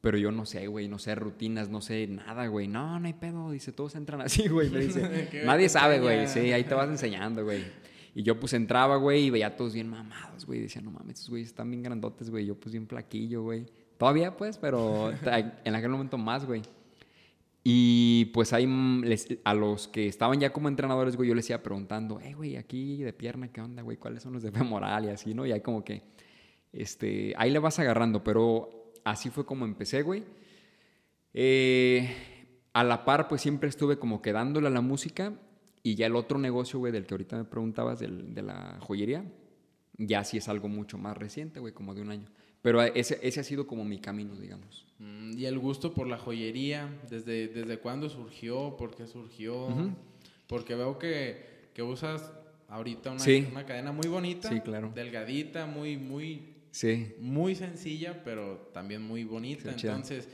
pero 0.00 0.18
yo 0.18 0.30
no 0.30 0.44
sé, 0.44 0.66
güey, 0.66 0.86
no 0.88 0.98
sé 0.98 1.14
rutinas, 1.14 1.68
no 1.70 1.80
sé 1.80 2.06
nada, 2.08 2.46
güey. 2.48 2.68
No, 2.68 2.98
no 3.00 3.06
hay 3.06 3.14
pedo, 3.14 3.50
dice, 3.50 3.72
todos 3.72 3.94
entran 3.94 4.20
así, 4.20 4.48
güey. 4.48 4.68
Me 4.70 4.80
dice, 4.80 5.30
nadie 5.46 5.68
sabe, 5.68 6.00
güey. 6.00 6.26
Sí, 6.28 6.52
ahí 6.52 6.64
te 6.64 6.74
vas 6.74 6.88
enseñando, 6.90 7.42
güey. 7.44 7.64
Y 8.14 8.22
yo 8.22 8.38
pues 8.38 8.52
entraba, 8.52 8.96
güey, 8.96 9.24
y 9.24 9.30
veía 9.30 9.46
a 9.48 9.56
todos 9.56 9.72
bien 9.74 9.88
mamados, 9.88 10.44
güey. 10.46 10.60
Decía, 10.60 10.82
no 10.82 10.90
mames, 10.90 11.14
estos 11.14 11.30
güeyes 11.30 11.48
están 11.48 11.70
bien 11.70 11.82
grandotes, 11.82 12.28
güey. 12.30 12.44
Yo 12.46 12.54
pues 12.54 12.72
bien 12.72 12.86
flaquillo, 12.86 13.42
güey. 13.42 13.66
Todavía 14.04 14.36
pues, 14.36 14.58
pero 14.58 15.10
en 15.64 15.74
aquel 15.74 15.88
momento 15.90 16.18
más, 16.18 16.44
güey. 16.44 16.60
Y 17.66 18.26
pues 18.34 18.52
ahí 18.52 18.66
mm, 18.66 19.04
les- 19.04 19.38
a 19.44 19.54
los 19.54 19.88
que 19.88 20.06
estaban 20.06 20.38
ya 20.38 20.52
como 20.52 20.68
entrenadores, 20.68 21.16
güey, 21.16 21.30
yo 21.30 21.34
les 21.34 21.48
iba 21.48 21.62
preguntando, 21.62 22.18
hey, 22.22 22.34
güey, 22.34 22.56
aquí 22.56 23.02
de 23.02 23.14
pierna, 23.14 23.48
¿qué 23.50 23.62
onda, 23.62 23.80
güey? 23.82 23.96
¿Cuáles 23.96 24.22
son 24.22 24.34
los 24.34 24.42
de 24.42 24.52
femoral 24.52 25.06
y 25.06 25.08
así, 25.08 25.32
no? 25.32 25.46
Y 25.46 25.52
ahí 25.52 25.62
como 25.62 25.82
que, 25.82 26.02
este, 26.70 27.32
ahí 27.38 27.50
le 27.50 27.58
vas 27.60 27.78
agarrando, 27.78 28.22
pero 28.22 28.92
así 29.04 29.30
fue 29.30 29.46
como 29.46 29.64
empecé, 29.64 30.02
güey. 30.02 30.22
Eh, 31.32 32.10
a 32.74 32.84
la 32.84 33.06
par, 33.06 33.28
pues 33.28 33.40
siempre 33.40 33.70
estuve 33.70 33.98
como 33.98 34.20
quedándole 34.20 34.66
a 34.66 34.70
la 34.70 34.82
música 34.82 35.32
y 35.82 35.94
ya 35.94 36.04
el 36.06 36.16
otro 36.16 36.38
negocio, 36.38 36.78
güey, 36.78 36.92
del 36.92 37.06
que 37.06 37.14
ahorita 37.14 37.38
me 37.38 37.44
preguntabas, 37.44 38.00
del- 38.00 38.34
de 38.34 38.42
la 38.42 38.76
joyería, 38.80 39.24
ya 39.96 40.22
sí 40.24 40.36
es 40.36 40.48
algo 40.50 40.68
mucho 40.68 40.98
más 40.98 41.16
reciente, 41.16 41.60
güey, 41.60 41.72
como 41.72 41.94
de 41.94 42.02
un 42.02 42.10
año. 42.10 42.28
Pero 42.64 42.80
ese, 42.82 43.18
ese 43.22 43.40
ha 43.40 43.44
sido 43.44 43.66
como 43.66 43.84
mi 43.84 43.98
camino, 43.98 44.34
digamos. 44.36 44.86
Mm, 44.98 45.36
Y 45.36 45.44
el 45.44 45.58
gusto 45.58 45.92
por 45.92 46.06
la 46.06 46.16
joyería, 46.16 46.88
¿desde, 47.10 47.48
desde 47.48 47.76
cuándo 47.78 48.08
surgió? 48.08 48.74
¿Por 48.78 48.96
qué 48.96 49.06
surgió? 49.06 49.68
Porque 50.46 50.74
veo 50.74 50.98
que, 50.98 51.68
que 51.74 51.82
usas 51.82 52.32
ahorita 52.68 53.10
una, 53.10 53.20
Sí. 53.20 53.46
una 53.50 53.66
cadena 53.66 53.92
muy 53.92 54.08
bonita, 54.08 54.48
Sí, 54.48 54.60
claro. 54.60 54.90
delgadita, 54.94 55.66
muy, 55.66 55.98
muy, 55.98 56.54
Sí. 56.70 57.12
muy 57.20 57.54
sencilla, 57.54 58.22
pero 58.24 58.70
también 58.72 59.02
muy 59.02 59.24
bonita. 59.24 59.76
Sí. 59.78 59.86
Entonces, 59.86 60.26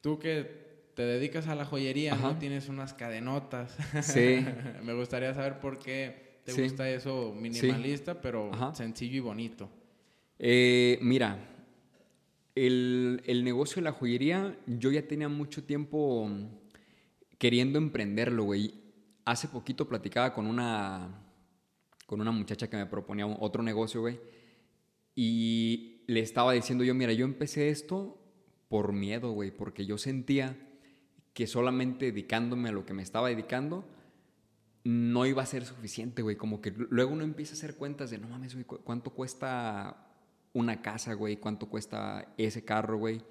tú 0.00 0.20
que 0.20 0.62
te 0.94 1.02
dedicas 1.02 1.48
a 1.48 1.56
la 1.56 1.64
joyería, 1.64 2.12
Ajá. 2.14 2.34
no 2.34 2.38
tienes 2.38 2.68
unas 2.68 2.94
cadenotas. 2.94 3.76
Sí. 4.02 4.44
Me 4.84 4.94
gustaría 4.94 5.34
saber 5.34 5.58
por 5.58 5.80
qué 5.80 6.38
te 6.44 6.52
gusta 6.52 6.88
eso 6.88 7.34
minimalista, 7.36 8.20
pero 8.20 8.52
Ajá. 8.54 8.74
sencillo 8.76 9.16
y 9.16 9.20
bonito. 9.20 9.68
Eh, 10.44 10.98
mira, 11.02 11.38
el, 12.56 13.22
el 13.26 13.44
negocio 13.44 13.76
de 13.76 13.82
la 13.82 13.92
joyería, 13.92 14.58
yo 14.66 14.90
ya 14.90 15.06
tenía 15.06 15.28
mucho 15.28 15.62
tiempo 15.62 16.28
queriendo 17.38 17.78
emprenderlo, 17.78 18.42
güey. 18.44 18.74
Hace 19.24 19.46
poquito 19.46 19.86
platicaba 19.88 20.34
con 20.34 20.46
una, 20.48 21.24
con 22.06 22.20
una 22.20 22.32
muchacha 22.32 22.68
que 22.68 22.76
me 22.76 22.86
proponía 22.86 23.24
otro 23.26 23.62
negocio, 23.62 24.00
güey. 24.00 24.18
Y 25.14 26.02
le 26.08 26.18
estaba 26.20 26.52
diciendo 26.52 26.82
yo, 26.82 26.92
mira, 26.94 27.12
yo 27.12 27.24
empecé 27.24 27.68
esto 27.68 28.18
por 28.68 28.92
miedo, 28.92 29.30
güey, 29.30 29.52
porque 29.52 29.86
yo 29.86 29.96
sentía 29.96 30.58
que 31.34 31.46
solamente 31.46 32.06
dedicándome 32.06 32.70
a 32.70 32.72
lo 32.72 32.84
que 32.84 32.94
me 32.94 33.02
estaba 33.02 33.28
dedicando, 33.28 33.86
no 34.82 35.24
iba 35.24 35.42
a 35.42 35.46
ser 35.46 35.64
suficiente, 35.64 36.22
güey. 36.22 36.34
Como 36.34 36.60
que 36.60 36.72
luego 36.72 37.12
uno 37.12 37.22
empieza 37.22 37.52
a 37.52 37.58
hacer 37.58 37.76
cuentas 37.76 38.10
de, 38.10 38.18
no 38.18 38.28
mames, 38.28 38.54
güey, 38.54 38.64
cu- 38.64 38.80
¿cuánto 38.82 39.10
cuesta 39.10 40.08
una 40.52 40.82
casa, 40.82 41.14
güey? 41.14 41.36
¿Cuánto 41.36 41.68
cuesta 41.68 42.34
ese 42.36 42.64
carro, 42.64 42.98
güey? 42.98 43.22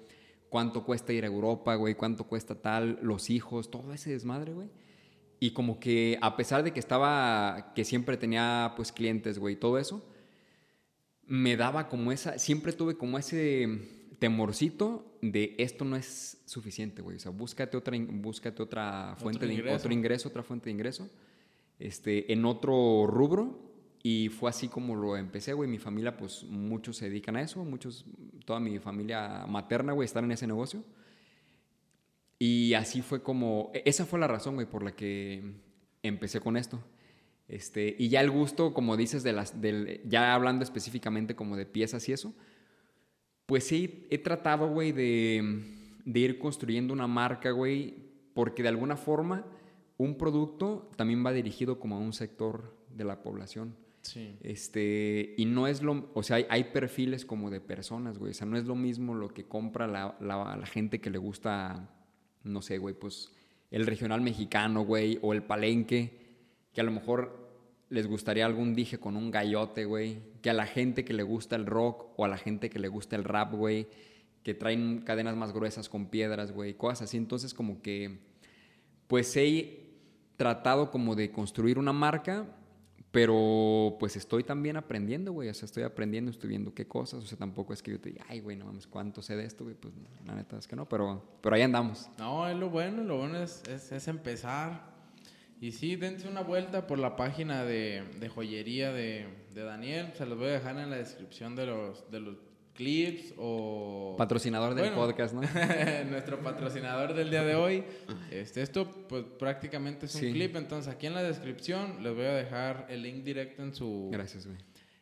cuánto 0.52 0.84
cuesta 0.84 1.14
ir 1.14 1.24
a 1.24 1.28
Europa, 1.28 1.74
güey, 1.76 1.94
cuánto 1.94 2.24
cuesta 2.24 2.54
tal, 2.54 2.98
los 3.00 3.30
hijos, 3.30 3.70
todo 3.70 3.94
ese 3.94 4.10
desmadre, 4.10 4.52
güey. 4.52 4.68
Y 5.40 5.52
como 5.52 5.80
que 5.80 6.18
a 6.20 6.36
pesar 6.36 6.62
de 6.62 6.74
que 6.74 6.78
estaba, 6.78 7.72
que 7.74 7.86
siempre 7.86 8.18
tenía 8.18 8.74
pues 8.76 8.92
clientes, 8.92 9.38
güey, 9.38 9.56
todo 9.56 9.78
eso, 9.78 10.06
me 11.26 11.56
daba 11.56 11.88
como 11.88 12.12
esa, 12.12 12.38
siempre 12.38 12.74
tuve 12.74 12.98
como 12.98 13.16
ese 13.16 13.66
temorcito 14.18 15.16
de 15.22 15.54
esto 15.56 15.86
no 15.86 15.96
es 15.96 16.42
suficiente, 16.44 17.00
güey. 17.00 17.16
O 17.16 17.20
sea, 17.20 17.30
búscate 17.30 17.78
otra, 17.78 17.96
búscate 17.98 18.62
otra 18.62 19.16
fuente 19.16 19.46
de 19.46 19.54
ingreso. 19.54 19.76
otro 19.76 19.92
ingreso, 19.94 20.28
otra 20.28 20.42
fuente 20.42 20.66
de 20.66 20.72
ingreso, 20.72 21.08
este, 21.78 22.30
en 22.30 22.44
otro 22.44 23.06
rubro. 23.06 23.71
Y 24.02 24.28
fue 24.28 24.50
así 24.50 24.68
como 24.68 24.96
lo 24.96 25.16
empecé, 25.16 25.52
güey. 25.52 25.68
Mi 25.68 25.78
familia, 25.78 26.16
pues 26.16 26.44
muchos 26.44 26.96
se 26.96 27.08
dedican 27.08 27.36
a 27.36 27.42
eso, 27.42 27.64
muchos, 27.64 28.04
toda 28.44 28.58
mi 28.58 28.78
familia 28.78 29.44
materna, 29.48 29.92
güey, 29.92 30.06
están 30.06 30.24
en 30.24 30.32
ese 30.32 30.46
negocio. 30.46 30.82
Y 32.38 32.74
así 32.74 33.02
fue 33.02 33.22
como, 33.22 33.70
e, 33.72 33.82
esa 33.86 34.04
fue 34.04 34.18
la 34.18 34.26
razón, 34.26 34.54
güey, 34.54 34.66
por 34.66 34.82
la 34.82 34.92
que 34.92 35.54
empecé 36.02 36.40
con 36.40 36.56
esto. 36.56 36.82
Este, 37.48 37.94
y 37.98 38.08
ya 38.08 38.20
el 38.20 38.30
gusto, 38.30 38.72
como 38.74 38.96
dices, 38.96 39.22
de 39.22 39.32
las, 39.32 39.60
del, 39.60 40.00
ya 40.08 40.34
hablando 40.34 40.64
específicamente 40.64 41.36
como 41.36 41.56
de 41.56 41.66
piezas 41.66 42.08
y 42.08 42.12
eso, 42.12 42.34
pues 43.46 43.64
sí, 43.64 44.06
he 44.10 44.18
tratado, 44.18 44.68
güey, 44.68 44.92
de, 44.92 45.62
ir 46.06 46.38
construyendo 46.38 46.94
una 46.94 47.06
marca, 47.06 47.50
güey, 47.50 47.94
porque 48.34 48.62
de 48.62 48.70
alguna 48.70 48.96
forma 48.96 49.44
un 49.98 50.16
producto 50.16 50.90
también 50.96 51.24
va 51.24 51.32
dirigido 51.32 51.78
como 51.78 51.96
a 51.96 51.98
un 51.98 52.12
sector 52.12 52.74
de 52.88 53.04
la 53.04 53.22
población. 53.22 53.76
Sí. 54.02 54.36
Este, 54.42 55.34
y 55.36 55.46
no 55.46 55.66
es 55.66 55.82
lo, 55.82 56.10
o 56.12 56.22
sea, 56.22 56.44
hay, 56.48 56.64
perfiles 56.64 57.24
como 57.24 57.50
de 57.50 57.60
personas, 57.60 58.18
güey, 58.18 58.32
o 58.32 58.34
sea, 58.34 58.46
no 58.46 58.56
es 58.56 58.64
lo 58.64 58.74
mismo 58.74 59.14
lo 59.14 59.28
que 59.28 59.44
compra 59.44 59.86
la, 59.86 60.16
la 60.20 60.66
gente 60.66 61.00
que 61.00 61.08
le 61.08 61.18
gusta, 61.18 61.88
no 62.42 62.62
sé, 62.62 62.78
güey, 62.78 62.94
pues 62.94 63.32
el 63.70 63.86
regional 63.86 64.20
mexicano, 64.20 64.84
güey, 64.84 65.18
o 65.22 65.32
el 65.32 65.42
palenque, 65.44 66.18
que 66.72 66.80
a 66.80 66.84
lo 66.84 66.90
mejor 66.90 67.42
les 67.92 68.06
gustaría 68.06 68.46
algún 68.46 68.74
dije 68.74 68.98
con 68.98 69.16
un 69.16 69.30
gallote, 69.30 69.84
güey. 69.84 70.18
Que 70.40 70.48
a 70.48 70.54
la 70.54 70.64
gente 70.64 71.04
que 71.04 71.12
le 71.12 71.22
gusta 71.22 71.56
el 71.56 71.66
rock 71.66 72.06
o 72.16 72.24
a 72.24 72.28
la 72.28 72.38
gente 72.38 72.70
que 72.70 72.78
le 72.78 72.88
gusta 72.88 73.16
el 73.16 73.24
rap, 73.24 73.52
güey. 73.52 73.86
Que 74.42 74.54
traen 74.54 75.02
cadenas 75.02 75.36
más 75.36 75.52
gruesas 75.52 75.90
con 75.90 76.06
piedras, 76.06 76.52
güey. 76.52 76.72
Cosas 76.72 77.02
así. 77.02 77.18
Entonces 77.18 77.52
como 77.52 77.82
que, 77.82 78.18
pues 79.08 79.36
he 79.36 79.80
tratado 80.36 80.90
como 80.90 81.14
de 81.14 81.30
construir 81.30 81.78
una 81.78 81.92
marca, 81.92 82.46
pero 83.12 83.96
pues 84.00 84.16
estoy 84.16 84.42
también 84.42 84.76
aprendiendo, 84.76 85.32
güey. 85.32 85.48
O 85.48 85.54
sea, 85.54 85.66
estoy 85.66 85.84
aprendiendo, 85.84 86.30
estoy 86.30 86.48
viendo 86.48 86.74
qué 86.74 86.88
cosas. 86.88 87.22
O 87.22 87.26
sea, 87.26 87.38
tampoco 87.38 87.72
es 87.72 87.82
que 87.82 87.92
yo 87.92 88.00
te 88.00 88.10
diga, 88.10 88.24
ay, 88.28 88.40
güey, 88.40 88.56
no 88.56 88.64
mames, 88.64 88.86
¿cuánto 88.86 89.22
sé 89.22 89.36
de 89.36 89.44
esto, 89.44 89.64
güey? 89.64 89.76
Pues 89.76 89.94
la 90.26 90.34
neta 90.34 90.58
es 90.58 90.66
que 90.66 90.74
no, 90.74 90.88
pero, 90.88 91.22
pero 91.40 91.54
ahí 91.54 91.62
andamos. 91.62 92.10
No, 92.18 92.48
es 92.48 92.56
lo 92.56 92.70
bueno, 92.70 93.04
lo 93.04 93.18
bueno 93.18 93.38
es, 93.38 93.62
es, 93.68 93.92
es 93.92 94.08
empezar 94.08 94.92
y 95.62 95.70
sí, 95.70 95.94
dense 95.94 96.26
una 96.26 96.40
vuelta 96.40 96.88
por 96.88 96.98
la 96.98 97.14
página 97.14 97.64
de, 97.64 98.02
joyería 98.34 98.92
de, 98.92 99.28
Daniel. 99.54 100.12
Se 100.18 100.26
los 100.26 100.36
voy 100.36 100.48
a 100.48 100.54
dejar 100.54 100.76
en 100.76 100.90
la 100.90 100.96
descripción 100.96 101.54
de 101.54 101.66
los, 101.66 102.10
de 102.10 102.18
los 102.18 102.34
clips 102.74 103.34
o... 103.36 104.14
Patrocinador 104.16 104.74
del 104.74 104.92
podcast, 104.92 105.34
¿no? 105.34 105.42
nuestro 106.10 106.40
patrocinador 106.40 107.14
del 107.14 107.30
día 107.30 107.44
de 107.44 107.54
hoy. 107.54 107.84
Este, 108.30 108.62
esto 108.62 108.88
pues 109.08 109.24
prácticamente 109.38 110.06
es 110.06 110.14
un 110.14 110.32
clip, 110.32 110.56
entonces 110.56 110.92
aquí 110.92 111.06
en 111.06 111.14
la 111.14 111.22
descripción 111.22 112.02
les 112.02 112.14
voy 112.14 112.24
a 112.24 112.34
dejar 112.34 112.86
el 112.88 113.02
link 113.02 113.24
directo 113.24 113.62
en 113.62 113.74
su... 113.74 114.08
Gracias, 114.10 114.46
güey. 114.46 114.58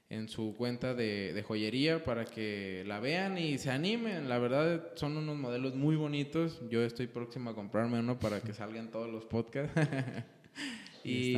En 0.09 0.29
su 0.29 0.57
cuenta 0.57 0.93
de, 0.93 1.33
de 1.33 1.43
joyería 1.45 2.03
para 2.03 2.25
que 2.25 2.83
la 2.85 2.99
vean 2.99 3.39
y 3.39 3.59
se 3.59 3.71
animen. 3.71 4.29
La 4.29 4.39
verdad 4.39 4.91
son 4.97 5.17
unos 5.17 5.37
modelos 5.37 5.77
muy 5.77 5.95
bonitos. 5.95 6.61
Yo 6.69 6.83
estoy 6.83 7.07
próximo 7.07 7.51
a 7.51 7.55
comprarme 7.55 8.01
uno 8.01 8.19
para 8.19 8.41
que 8.41 8.53
salgan 8.53 8.91
todos 8.91 9.09
los 9.09 9.25
podcasts. 9.25 9.73
y 11.05 11.37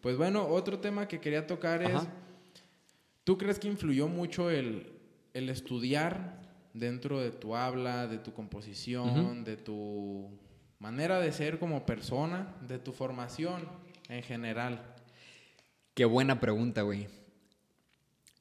pues 0.00 0.16
bueno, 0.16 0.46
otro 0.46 0.78
tema 0.78 1.06
que 1.06 1.20
quería 1.20 1.46
tocar 1.46 1.82
es, 1.82 2.00
¿tú 3.24 3.36
crees 3.36 3.58
que 3.58 3.68
influyó 3.68 4.08
mucho 4.08 4.48
el, 4.48 4.93
estudiar 5.34 6.40
dentro 6.72 7.20
de 7.20 7.30
tu 7.30 7.56
habla, 7.56 8.06
de 8.06 8.18
tu 8.18 8.32
composición, 8.32 9.44
de 9.44 9.56
tu 9.56 10.30
manera 10.78 11.20
de 11.20 11.32
ser 11.32 11.58
como 11.58 11.84
persona, 11.84 12.56
de 12.66 12.78
tu 12.78 12.92
formación 12.92 13.68
en 14.08 14.22
general? 14.22 14.94
Qué 15.94 16.04
buena 16.04 16.40
pregunta, 16.40 16.82
güey. 16.82 17.08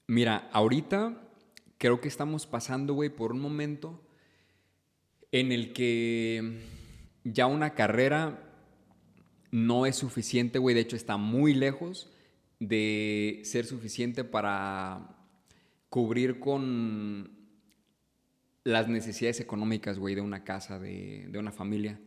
Mira, 0.08 0.50
ahorita 0.52 1.18
creo 1.78 2.00
que 2.00 2.08
estamos 2.08 2.46
pasando, 2.46 2.94
güey, 2.94 3.10
por 3.10 3.32
un 3.32 3.40
momento 3.40 4.02
en 5.32 5.52
el 5.52 5.74
que 5.74 6.62
ya 7.24 7.48
una 7.48 7.74
carrera 7.74 8.52
no 9.52 9.86
es 9.86 9.96
suficiente, 9.96 10.60
güey. 10.60 10.76
De 10.76 10.82
hecho, 10.82 10.96
está 10.96 11.18
muy 11.18 11.54
lejos 11.54 12.12
de 12.60 13.42
ser 13.44 13.66
suficiente 13.66 14.24
para 14.24 15.13
cubrir 15.94 16.40
con 16.40 17.30
las 18.64 18.88
necesidades 18.88 19.40
económicas, 19.40 20.00
güey, 20.00 20.16
de 20.16 20.22
una 20.22 20.44
casa, 20.44 20.80
de, 20.80 21.30
una 21.38 21.52
familia. 21.52 22.00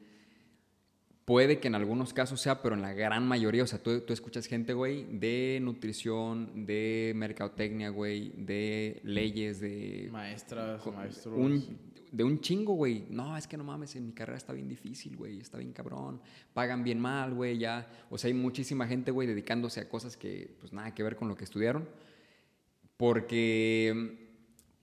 Puede 1.24 1.60
que 1.60 1.68
en 1.68 1.76
algunos 1.76 2.12
casos 2.12 2.40
sea, 2.40 2.62
pero 2.62 2.74
en 2.74 2.82
la 2.82 2.94
gran 2.94 3.28
mayoría, 3.28 3.62
o 3.62 3.66
sea, 3.68 3.80
tú, 3.80 4.02
escuchas 4.08 4.46
gente, 4.46 4.72
güey, 4.72 5.04
de 5.04 5.60
nutrición, 5.62 6.66
de 6.66 7.12
mercadotecnia, 7.14 7.90
güey, 7.90 8.32
de 8.36 9.00
leyes, 9.04 9.60
de... 9.60 10.08
Maestras, 10.10 10.84
maestros 10.84 11.68
de 12.10 12.24
un 12.24 12.40
chingo, 12.40 12.72
güey. 12.72 13.04
No, 13.08 13.36
es 13.36 13.46
que 13.46 13.56
no 13.56 13.62
mames, 13.62 13.94
en 13.94 14.06
mi 14.06 14.12
carrera 14.12 14.36
está 14.38 14.52
bien 14.52 14.68
difícil, 14.68 15.16
güey, 15.16 15.38
está 15.38 15.58
bien 15.58 15.72
cabrón. 15.72 16.20
Pagan 16.54 16.82
bien 16.82 16.98
mal, 16.98 17.34
güey, 17.34 17.58
ya. 17.58 17.88
O 18.10 18.18
sea, 18.18 18.26
hay 18.28 18.34
muchísima 18.34 18.88
gente, 18.88 19.12
güey, 19.12 19.28
dedicándose 19.28 19.78
a 19.78 19.88
cosas 19.88 20.16
que, 20.16 20.56
pues, 20.58 20.72
nada 20.72 20.92
que 20.92 21.04
ver 21.04 21.14
con 21.14 21.28
lo 21.28 21.36
que 21.36 21.44
estudiaron. 21.44 21.88
Porque, 22.96 24.18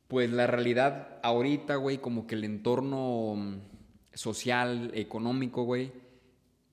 pues, 0.07 0.32
la 0.32 0.47
realidad 0.47 1.20
ahorita, 1.24 1.76
güey, 1.78 1.97
como 1.97 2.28
que 2.28 2.36
el 2.36 2.43
entorno 2.43 3.61
social, 4.14 4.91
económico, 4.93 5.64
güey, 5.64 5.91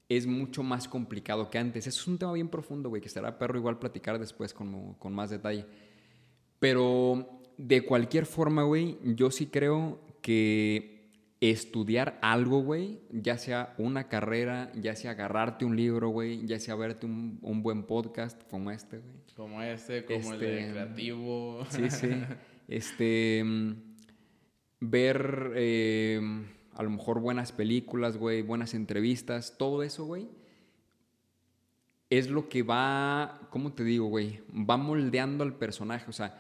es 0.09 0.27
mucho 0.27 0.63
más 0.63 0.89
complicado 0.89 1.51
que 1.51 1.59
antes. 1.59 1.87
Eso 1.87 2.01
es 2.01 2.07
un 2.09 2.19
tema 2.19 2.33
bien 2.33 2.49
profundo, 2.49 2.89
güey, 2.89 3.01
que 3.01 3.09
será 3.09 3.39
perro 3.39 3.59
igual 3.59 3.79
platicar 3.79 4.19
después 4.19 4.53
con, 4.53 4.95
con 4.95 5.15
más 5.15 5.31
detalle. 5.31 5.65
Pero 6.59 7.41
de 7.57 7.83
cualquier 7.83 8.27
forma, 8.27 8.65
güey, 8.65 8.99
yo 9.03 9.31
sí 9.31 9.47
creo 9.47 10.01
que 10.21 11.01
estudiar 11.41 12.19
algo, 12.21 12.63
güey, 12.63 13.01
ya 13.11 13.39
sea 13.39 13.75
una 13.79 14.09
carrera, 14.09 14.71
ya 14.75 14.95
sea 14.95 15.13
agarrarte 15.13 15.65
un 15.65 15.75
libro, 15.75 16.11
güey, 16.11 16.47
ya 16.47 16.61
sea 16.61 16.75
verte 16.75 17.07
un, 17.07 17.63
buen 17.63 17.85
podcast 17.85 18.43
como 18.51 18.71
este, 18.71 18.99
güey. 18.99 19.20
Como 19.41 19.63
este, 19.63 20.05
como 20.05 20.35
el 20.35 20.39
de 20.39 20.61
este, 20.61 20.73
creativo. 20.73 21.65
Sí, 21.71 21.91
sí. 21.91 22.09
Este, 22.69 23.43
ver 24.79 25.53
eh, 25.57 26.21
a 26.75 26.83
lo 26.83 26.91
mejor 26.91 27.21
buenas 27.21 27.51
películas, 27.51 28.19
güey, 28.19 28.43
buenas 28.43 28.75
entrevistas, 28.75 29.57
todo 29.59 29.83
eso, 29.83 30.05
güey, 30.05 30.29
es 32.11 32.29
lo 32.29 32.51
que 32.51 32.63
va, 32.63 33.49
¿cómo 33.51 33.73
te 33.73 33.83
digo, 33.83 34.07
güey? 34.07 34.41
Va 34.53 34.77
moldeando 34.77 35.43
al 35.43 35.57
personaje, 35.57 36.05
o 36.09 36.13
sea, 36.13 36.39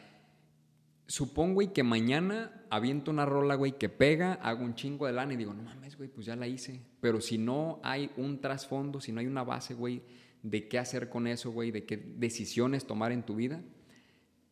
supongo, 1.09 1.55
güey, 1.55 1.73
que 1.73 1.83
mañana 1.83 2.65
aviento 2.71 3.11
una 3.11 3.25
rola, 3.25 3.55
güey, 3.55 3.73
que 3.73 3.89
pega, 3.89 4.35
hago 4.35 4.63
un 4.63 4.75
chingo 4.75 5.07
de 5.07 5.15
lana 5.15 5.33
y 5.33 5.37
digo, 5.37 5.55
no 5.55 5.63
mames, 5.63 5.97
güey, 5.97 6.11
pues 6.11 6.27
ya 6.27 6.37
la 6.37 6.47
hice. 6.47 6.81
Pero 7.01 7.21
si 7.21 7.39
no 7.39 7.81
hay 7.83 8.11
un 8.19 8.41
trasfondo, 8.41 9.01
si 9.01 9.11
no 9.11 9.19
hay 9.19 9.27
una 9.27 9.43
base, 9.43 9.75
güey, 9.75 10.03
de 10.43 10.69
qué 10.69 10.79
hacer 10.79 11.09
con 11.09 11.27
eso, 11.27 11.51
güey, 11.51 11.71
de 11.71 11.85
qué 11.85 11.97
decisiones 11.97 12.87
tomar 12.87 13.13
en 13.13 13.25
tu 13.25 13.37
vida, 13.37 13.63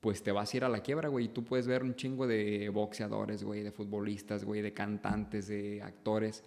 pues 0.01 0.22
te 0.22 0.32
vas 0.32 0.53
a 0.53 0.57
ir 0.57 0.64
a 0.64 0.68
la 0.68 0.80
quiebra, 0.80 1.09
güey. 1.09 1.26
Y 1.26 1.28
tú 1.28 1.45
puedes 1.45 1.66
ver 1.66 1.82
un 1.82 1.95
chingo 1.97 2.26
de 2.26 2.68
boxeadores, 2.68 3.43
güey, 3.43 3.62
de 3.62 3.72
futbolistas, 3.72 4.45
güey, 4.45 4.62
de 4.62 4.72
cantantes, 4.72 5.49
de 5.49 5.82
actores, 5.82 6.45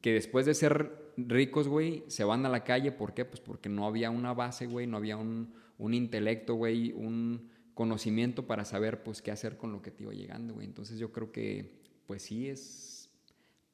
que 0.00 0.12
después 0.12 0.46
de 0.46 0.54
ser 0.54 1.12
ricos, 1.16 1.68
güey, 1.68 2.04
se 2.08 2.24
van 2.24 2.44
a 2.46 2.48
la 2.48 2.64
calle. 2.64 2.92
¿Por 2.92 3.14
qué? 3.14 3.24
Pues 3.24 3.40
porque 3.40 3.68
no 3.68 3.86
había 3.86 4.10
una 4.10 4.34
base, 4.34 4.66
güey, 4.66 4.86
no 4.86 4.96
había 4.96 5.16
un, 5.16 5.52
un 5.78 5.94
intelecto, 5.94 6.54
güey, 6.54 6.92
un 6.92 7.50
conocimiento 7.74 8.46
para 8.46 8.64
saber 8.64 9.04
pues 9.04 9.22
qué 9.22 9.30
hacer 9.30 9.56
con 9.56 9.70
lo 9.70 9.80
que 9.80 9.92
te 9.92 10.02
iba 10.02 10.12
llegando, 10.12 10.54
güey. 10.54 10.66
Entonces 10.66 10.98
yo 10.98 11.12
creo 11.12 11.30
que 11.30 11.78
pues 12.06 12.22
sí 12.22 12.48
es 12.48 13.08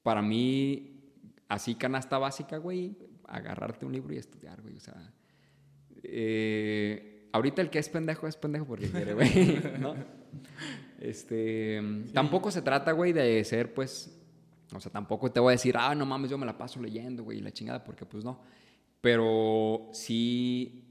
para 0.02 0.20
mí 0.20 1.00
así 1.48 1.74
canasta 1.74 2.18
básica, 2.18 2.58
güey, 2.58 2.96
agarrarte 3.28 3.86
un 3.86 3.92
libro 3.92 4.14
y 4.14 4.18
estudiar, 4.18 4.60
güey. 4.62 4.76
O 4.76 4.80
sea, 4.80 5.12
eh, 6.02 7.28
ahorita 7.32 7.62
el 7.62 7.70
que 7.70 7.78
es 7.78 7.88
pendejo 7.88 8.26
es 8.26 8.36
pendejo 8.36 8.66
porque 8.66 8.88
quiere, 8.88 9.14
güey, 9.14 9.60
¿no? 9.80 9.94
Este, 10.98 11.82
tampoco 12.12 12.50
se 12.50 12.62
trata, 12.62 12.92
güey, 12.92 13.12
de 13.12 13.42
ser 13.44 13.74
pues, 13.74 14.18
o 14.72 14.80
sea, 14.80 14.90
tampoco 14.90 15.30
te 15.30 15.40
voy 15.40 15.50
a 15.50 15.56
decir, 15.56 15.76
ah, 15.78 15.94
no 15.94 16.06
mames, 16.06 16.30
yo 16.30 16.38
me 16.38 16.46
la 16.46 16.56
paso 16.56 16.80
leyendo, 16.80 17.24
güey, 17.24 17.40
la 17.40 17.52
chingada, 17.52 17.82
porque 17.84 18.06
pues 18.06 18.24
no. 18.24 18.40
Pero 19.00 19.90
sí 19.92 20.84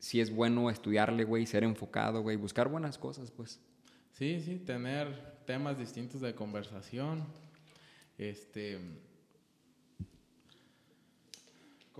sí 0.00 0.20
es 0.20 0.34
bueno 0.34 0.70
estudiarle, 0.70 1.24
güey, 1.24 1.46
ser 1.46 1.62
enfocado, 1.62 2.22
güey, 2.22 2.36
buscar 2.36 2.68
buenas 2.68 2.98
cosas, 2.98 3.30
pues. 3.30 3.60
Sí, 4.12 4.40
sí, 4.40 4.56
tener 4.58 5.44
temas 5.46 5.78
distintos 5.78 6.20
de 6.20 6.34
conversación. 6.34 7.24
Este. 8.18 8.80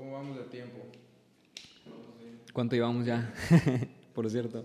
¿Cómo 0.01 0.13
vamos 0.13 0.39
de 0.39 0.45
tiempo? 0.45 0.79
¿Cuánto 2.55 2.75
llevamos 2.75 3.05
ya? 3.05 3.35
Por 4.15 4.31
cierto. 4.31 4.65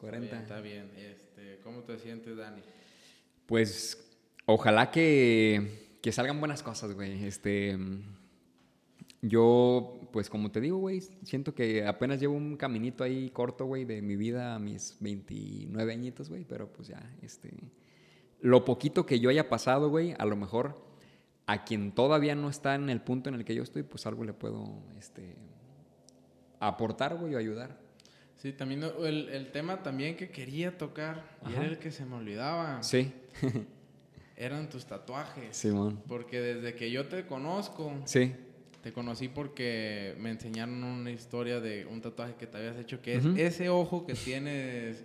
40. 0.00 0.26
Bien, 0.26 0.42
está 0.42 0.60
bien. 0.60 0.90
Este, 0.96 1.60
¿Cómo 1.62 1.82
te 1.84 1.96
sientes, 1.96 2.36
Dani? 2.36 2.60
Pues 3.46 4.12
ojalá 4.44 4.90
que, 4.90 5.96
que 6.02 6.10
salgan 6.10 6.40
buenas 6.40 6.60
cosas, 6.64 6.92
güey. 6.92 7.24
Este, 7.24 7.78
yo, 9.20 10.00
pues 10.12 10.28
como 10.28 10.50
te 10.50 10.60
digo, 10.60 10.78
güey, 10.78 11.02
siento 11.22 11.54
que 11.54 11.86
apenas 11.86 12.18
llevo 12.18 12.34
un 12.34 12.56
caminito 12.56 13.04
ahí 13.04 13.30
corto, 13.30 13.66
güey, 13.66 13.84
de 13.84 14.02
mi 14.02 14.16
vida 14.16 14.56
a 14.56 14.58
mis 14.58 14.96
29 14.98 15.92
añitos, 15.92 16.28
güey, 16.28 16.44
pero 16.44 16.66
pues 16.66 16.88
ya, 16.88 17.14
este, 17.22 17.54
lo 18.40 18.64
poquito 18.64 19.06
que 19.06 19.20
yo 19.20 19.30
haya 19.30 19.48
pasado, 19.48 19.88
güey, 19.88 20.16
a 20.18 20.24
lo 20.24 20.34
mejor 20.34 20.91
a 21.52 21.64
quien 21.64 21.92
todavía 21.92 22.34
no 22.34 22.48
está 22.48 22.74
en 22.74 22.88
el 22.88 23.00
punto 23.00 23.28
en 23.28 23.34
el 23.34 23.44
que 23.44 23.54
yo 23.54 23.62
estoy, 23.62 23.82
pues 23.82 24.06
algo 24.06 24.24
le 24.24 24.32
puedo, 24.32 24.82
este, 24.98 25.36
aportar, 26.60 27.16
güey, 27.16 27.34
o 27.34 27.38
ayudar. 27.38 27.78
Sí, 28.36 28.52
también 28.52 28.82
el, 29.00 29.28
el, 29.28 29.52
tema 29.52 29.82
también 29.82 30.16
que 30.16 30.30
quería 30.30 30.76
tocar, 30.78 31.22
y 31.48 31.52
era 31.52 31.66
el 31.66 31.78
que 31.78 31.92
se 31.92 32.06
me 32.06 32.16
olvidaba. 32.16 32.82
Sí. 32.82 33.12
eran 34.36 34.68
tus 34.68 34.86
tatuajes. 34.86 35.56
Simón. 35.56 36.02
Porque 36.08 36.40
desde 36.40 36.74
que 36.74 36.90
yo 36.90 37.06
te 37.06 37.26
conozco. 37.26 37.92
Sí. 38.04 38.32
Te 38.82 38.92
conocí 38.92 39.28
porque 39.28 40.16
me 40.18 40.30
enseñaron 40.30 40.82
una 40.82 41.12
historia 41.12 41.60
de 41.60 41.86
un 41.86 42.00
tatuaje 42.00 42.34
que 42.34 42.48
te 42.48 42.58
habías 42.58 42.76
hecho, 42.76 43.00
que 43.00 43.14
es 43.14 43.24
ese 43.36 43.68
ojo 43.68 44.04
que 44.04 44.14
tienes 44.14 45.04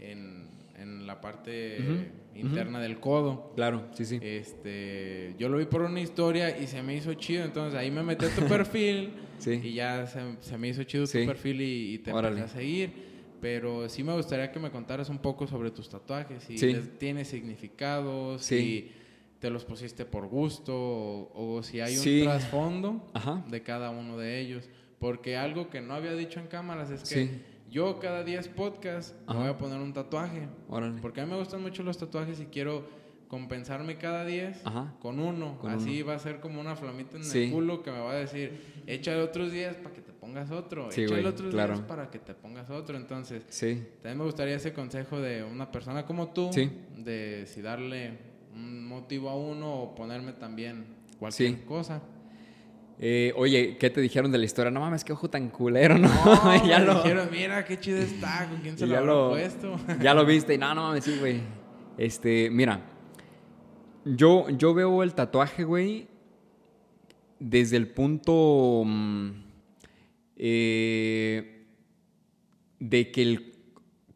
en, 0.00 0.48
en 0.78 1.06
la 1.06 1.20
parte 1.20 2.10
interna 2.34 2.80
del 2.80 3.00
codo. 3.00 3.52
Claro, 3.54 3.88
sí, 3.92 4.04
sí. 4.04 4.18
Este, 4.22 5.34
yo 5.38 5.48
lo 5.48 5.58
vi 5.58 5.66
por 5.66 5.82
una 5.82 6.00
historia 6.00 6.58
y 6.58 6.66
se 6.66 6.82
me 6.82 6.94
hizo 6.94 7.14
chido, 7.14 7.44
entonces 7.44 7.78
ahí 7.78 7.90
me 7.90 8.02
metí 8.02 8.26
a 8.26 8.34
tu 8.34 8.42
perfil 8.48 9.14
sí. 9.38 9.60
y 9.62 9.74
ya 9.74 10.06
se, 10.06 10.20
se, 10.40 10.58
me 10.58 10.68
hizo 10.68 10.84
chido 10.84 11.06
tu 11.06 11.26
perfil 11.26 11.60
y, 11.60 11.98
te 11.98 12.10
empecé 12.10 12.40
a 12.42 12.48
seguir. 12.48 13.08
Pero 13.40 13.88
sí 13.88 14.02
me 14.02 14.14
gustaría 14.14 14.50
que 14.50 14.58
me 14.58 14.70
contaras 14.70 15.08
un 15.10 15.18
poco 15.18 15.46
sobre 15.46 15.70
tus 15.70 15.88
tatuajes, 15.88 16.42
si 16.42 16.56
tiene 16.98 17.24
significado, 17.24 18.38
si 18.38 18.90
te 19.38 19.50
los 19.50 19.64
pusiste 19.64 20.04
por 20.04 20.26
gusto 20.26 20.74
o, 20.74 21.62
si 21.62 21.80
hay 21.80 21.96
un 21.96 22.24
trasfondo 22.24 23.06
de 23.48 23.62
cada 23.62 23.90
uno 23.90 24.18
de 24.18 24.40
ellos. 24.40 24.68
Porque 24.98 25.36
algo 25.36 25.70
que 25.70 25.80
no 25.80 25.94
había 25.94 26.14
dicho 26.14 26.40
en 26.40 26.48
cámaras 26.48 26.90
es 26.90 27.08
que 27.08 27.57
yo 27.70 27.98
cada 27.98 28.24
10 28.24 28.48
podcasts 28.48 29.14
me 29.28 29.34
voy 29.34 29.48
a 29.48 29.58
poner 29.58 29.78
un 29.80 29.92
tatuaje. 29.92 30.48
Porque 31.02 31.20
a 31.20 31.26
mí 31.26 31.32
me 31.32 31.38
gustan 31.38 31.62
mucho 31.62 31.82
los 31.82 31.98
tatuajes 31.98 32.40
y 32.40 32.46
quiero 32.46 32.84
compensarme 33.28 33.98
cada 33.98 34.24
10 34.24 34.62
con 35.00 35.20
uno. 35.20 35.58
Así 35.68 36.02
va 36.02 36.14
a 36.14 36.18
ser 36.18 36.40
como 36.40 36.60
una 36.60 36.76
flamita 36.76 37.16
en 37.16 37.22
el 37.22 37.28
culo 37.52 37.82
que 37.82 37.90
me 37.90 37.98
va 38.00 38.12
a 38.12 38.16
decir, 38.16 38.82
échale 38.86 39.20
otros 39.22 39.52
10 39.52 39.76
para 39.76 39.94
que 39.94 40.00
te 40.00 40.12
pongas 40.12 40.50
otro. 40.50 40.88
échale 41.04 41.28
otros 41.28 41.52
10 41.52 41.80
para 41.86 42.10
que 42.10 42.18
te 42.18 42.34
pongas 42.34 42.70
otro. 42.70 42.96
Entonces, 42.96 43.44
también 44.02 44.18
me 44.18 44.24
gustaría 44.24 44.56
ese 44.56 44.72
consejo 44.72 45.20
de 45.20 45.44
una 45.44 45.70
persona 45.70 46.06
como 46.06 46.28
tú, 46.28 46.50
de 46.96 47.44
si 47.46 47.60
darle 47.60 48.18
un 48.54 48.86
motivo 48.86 49.28
a 49.28 49.36
uno 49.36 49.82
o 49.82 49.94
ponerme 49.94 50.32
también 50.32 50.86
cualquier 51.18 51.64
cosa. 51.66 52.00
Eh, 53.00 53.32
oye, 53.36 53.76
¿qué 53.78 53.90
te 53.90 54.00
dijeron 54.00 54.32
de 54.32 54.38
la 54.38 54.44
historia? 54.44 54.72
No 54.72 54.80
mames, 54.80 55.04
qué 55.04 55.12
ojo 55.12 55.30
tan 55.30 55.50
culero, 55.50 55.96
¿no? 55.98 56.08
no 56.08 56.66
ya 56.66 56.80
lo 56.80 56.96
dijeron, 56.96 57.28
mira 57.30 57.64
qué 57.64 57.78
chido 57.78 57.98
está, 57.98 58.48
con 58.48 58.58
quién 58.60 58.76
se 58.76 58.86
lo 58.86 58.98
habrá 58.98 59.28
puesto. 59.28 59.76
ya 60.02 60.14
lo 60.14 60.26
viste, 60.26 60.54
y 60.54 60.58
no, 60.58 60.74
no 60.74 60.82
mames, 60.82 61.04
sí, 61.04 61.16
güey. 61.18 61.40
Este, 61.96 62.50
mira, 62.50 62.80
yo, 64.04 64.50
yo 64.50 64.74
veo 64.74 65.04
el 65.04 65.14
tatuaje, 65.14 65.62
güey, 65.62 66.08
desde 67.38 67.76
el 67.76 67.88
punto 67.88 68.82
mm, 68.84 69.30
eh, 70.36 71.66
de 72.80 73.12
que 73.12 73.22
el 73.22 73.54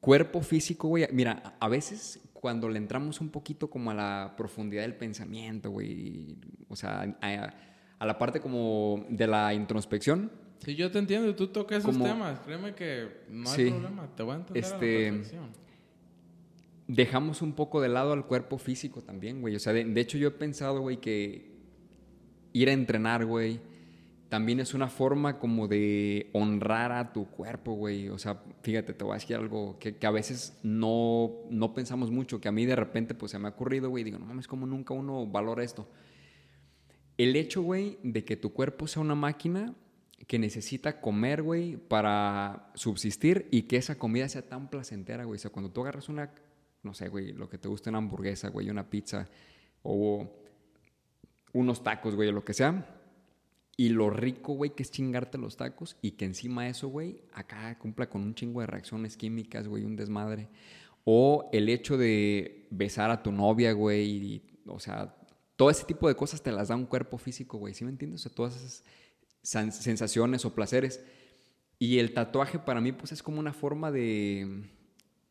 cuerpo 0.00 0.42
físico, 0.42 0.88
güey, 0.88 1.06
mira, 1.12 1.54
a 1.60 1.68
veces 1.68 2.20
cuando 2.32 2.68
le 2.68 2.78
entramos 2.78 3.20
un 3.20 3.28
poquito 3.28 3.70
como 3.70 3.92
a 3.92 3.94
la 3.94 4.34
profundidad 4.36 4.82
del 4.82 4.96
pensamiento, 4.96 5.70
güey, 5.70 6.36
o 6.68 6.74
sea, 6.74 7.16
a, 7.20 7.54
la 8.06 8.18
parte 8.18 8.40
como 8.40 9.04
de 9.08 9.26
la 9.26 9.54
introspección. 9.54 10.30
Sí, 10.64 10.76
yo 10.76 10.90
te 10.90 10.98
entiendo, 10.98 11.34
tú 11.34 11.48
tocas 11.48 11.78
esos 11.78 12.00
temas, 12.00 12.38
créeme 12.40 12.74
que 12.74 13.08
no 13.28 13.50
hay 13.50 13.70
problema, 13.70 14.08
te 14.14 14.22
voy 14.22 14.32
a 14.32 14.36
entender 14.36 14.64
este, 14.64 15.08
a 15.08 15.12
la 15.12 15.18
este, 15.18 15.38
Dejamos 16.86 17.42
un 17.42 17.52
poco 17.54 17.80
de 17.80 17.88
lado 17.88 18.12
al 18.12 18.26
cuerpo 18.26 18.58
físico 18.58 19.02
también, 19.02 19.40
güey, 19.40 19.56
o 19.56 19.58
sea, 19.58 19.72
de 19.72 20.00
hecho 20.00 20.18
yo 20.18 20.28
he 20.28 20.32
pensado, 20.32 20.80
güey, 20.80 20.98
que 20.98 21.50
ir 22.52 22.68
a 22.68 22.72
entrenar, 22.72 23.24
güey, 23.24 23.60
también 24.32 24.60
es 24.60 24.72
una 24.72 24.88
forma 24.88 25.38
como 25.38 25.68
de 25.68 26.30
honrar 26.32 26.90
a 26.90 27.12
tu 27.12 27.26
cuerpo, 27.26 27.74
güey. 27.74 28.08
O 28.08 28.18
sea, 28.18 28.42
fíjate, 28.62 28.94
te 28.94 29.04
voy 29.04 29.12
a 29.12 29.16
decir 29.16 29.36
algo 29.36 29.78
que, 29.78 29.94
a 30.06 30.10
veces 30.10 30.58
no, 30.62 31.32
no 31.50 31.74
pensamos 31.74 32.10
mucho, 32.10 32.40
que 32.40 32.48
a 32.48 32.52
mí 32.52 32.64
de 32.64 32.74
repente 32.74 33.14
pues 33.14 33.32
se 33.32 33.38
me 33.38 33.48
ha 33.48 33.50
ocurrido, 33.50 33.90
güey, 33.90 34.04
digo, 34.04 34.18
no 34.18 34.24
mames, 34.24 34.48
como 34.48 34.66
nunca 34.66 34.94
uno 34.94 35.26
valora 35.26 35.62
esto. 35.62 35.86
El 37.18 37.36
hecho, 37.36 37.62
güey, 37.62 37.98
de 38.02 38.24
que 38.24 38.36
tu 38.36 38.52
cuerpo 38.52 38.86
sea 38.86 39.02
una 39.02 39.14
máquina 39.14 39.74
que 40.26 40.38
necesita 40.38 41.00
comer, 41.00 41.42
güey, 41.42 41.76
para 41.76 42.70
subsistir 42.74 43.48
y 43.50 43.62
que 43.62 43.76
esa 43.76 43.98
comida 43.98 44.28
sea 44.28 44.42
tan 44.42 44.70
placentera, 44.70 45.24
güey. 45.24 45.36
O 45.36 45.40
sea, 45.40 45.50
cuando 45.50 45.70
tú 45.70 45.82
agarras 45.82 46.08
una, 46.08 46.32
no 46.82 46.94
sé, 46.94 47.08
güey, 47.08 47.32
lo 47.32 47.48
que 47.48 47.58
te 47.58 47.68
gusta, 47.68 47.90
una 47.90 47.98
hamburguesa, 47.98 48.48
güey, 48.48 48.70
una 48.70 48.88
pizza 48.88 49.28
o 49.82 50.30
unos 51.52 51.82
tacos, 51.82 52.14
güey, 52.14 52.28
o 52.28 52.32
lo 52.32 52.44
que 52.44 52.54
sea 52.54 53.00
y 53.76 53.88
lo 53.88 54.10
rico, 54.10 54.54
güey, 54.54 54.74
que 54.74 54.82
es 54.82 54.90
chingarte 54.90 55.38
los 55.38 55.56
tacos 55.56 55.96
y 56.02 56.12
que 56.12 56.24
encima 56.24 56.68
eso, 56.68 56.88
güey, 56.88 57.22
acá 57.32 57.78
cumpla 57.78 58.08
con 58.08 58.22
un 58.22 58.34
chingo 58.34 58.60
de 58.60 58.66
reacciones 58.66 59.16
químicas, 59.16 59.66
güey, 59.66 59.84
un 59.84 59.96
desmadre. 59.96 60.48
O 61.04 61.48
el 61.52 61.68
hecho 61.68 61.96
de 61.96 62.68
besar 62.70 63.10
a 63.10 63.22
tu 63.22 63.32
novia, 63.32 63.72
güey, 63.72 64.42
o 64.66 64.78
sea, 64.78 65.16
todo 65.62 65.70
ese 65.70 65.84
tipo 65.84 66.08
de 66.08 66.16
cosas 66.16 66.42
te 66.42 66.50
las 66.50 66.66
da 66.66 66.74
un 66.74 66.86
cuerpo 66.86 67.18
físico, 67.18 67.56
güey, 67.56 67.72
¿sí 67.72 67.84
me 67.84 67.90
entiendes? 67.92 68.28
Todas 68.34 68.56
esas 68.56 68.82
sensaciones 69.80 70.44
o 70.44 70.56
placeres. 70.56 71.00
Y 71.78 72.00
el 72.00 72.14
tatuaje 72.14 72.58
para 72.58 72.80
mí, 72.80 72.90
pues, 72.90 73.12
es 73.12 73.22
como 73.22 73.38
una 73.38 73.52
forma 73.52 73.92
de 73.92 74.68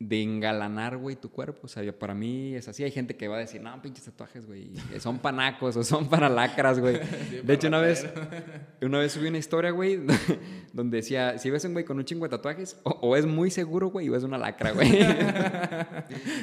de 0.07 0.23
engalanar, 0.23 0.97
güey, 0.97 1.15
tu 1.15 1.29
cuerpo. 1.29 1.61
O 1.63 1.67
sea, 1.67 1.83
para 1.97 2.15
mí 2.15 2.55
es 2.55 2.67
así. 2.67 2.83
Hay 2.83 2.89
gente 2.89 3.15
que 3.15 3.27
va 3.27 3.37
a 3.37 3.39
decir, 3.39 3.61
no, 3.61 3.79
pinches 3.81 4.05
tatuajes, 4.05 4.47
güey, 4.47 4.71
son 4.99 5.19
panacos 5.19 5.77
o 5.77 5.83
son 5.83 6.09
para 6.09 6.27
lacras, 6.27 6.79
güey. 6.79 6.99
de 7.43 7.53
hecho, 7.53 7.67
una 7.67 7.79
vez, 7.79 8.07
una 8.81 8.97
vez 8.97 9.11
subí 9.11 9.27
una 9.27 9.37
historia, 9.37 9.69
güey, 9.69 9.99
donde 10.73 10.97
decía, 10.97 11.37
si 11.37 11.51
ves 11.51 11.63
un 11.65 11.73
güey 11.73 11.85
con 11.85 11.97
un 11.97 12.05
chingo 12.05 12.25
de 12.25 12.29
tatuajes, 12.29 12.79
o, 12.83 13.15
es 13.15 13.27
muy 13.27 13.51
seguro, 13.51 13.89
güey, 13.89 14.09
o 14.09 14.15
es 14.15 14.23
una 14.23 14.39
lacra, 14.39 14.71
güey. 14.71 14.89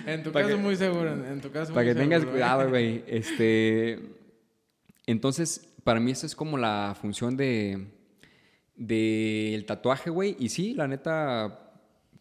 en 0.07 0.23
tu 0.23 0.31
caso, 0.31 0.57
muy 0.59 0.77
seguro. 0.77 1.13
En 1.13 1.41
tu 1.41 1.51
caso, 1.51 1.75
Para 1.75 1.87
que 1.87 1.95
tengas 1.95 2.25
cuidado, 2.25 2.69
güey. 2.69 3.03
Este... 3.09 3.99
Entonces, 5.07 5.75
para 5.83 5.99
mí, 6.01 6.13
esa 6.13 6.27
es 6.27 6.37
como 6.37 6.59
la 6.59 6.97
función 7.01 7.37
de... 7.37 7.89
Del 8.77 9.67
tatuaje, 9.67 10.11
güey. 10.11 10.37
Y 10.39 10.51
sí, 10.51 10.75
la 10.75 10.87
neta 10.87 11.68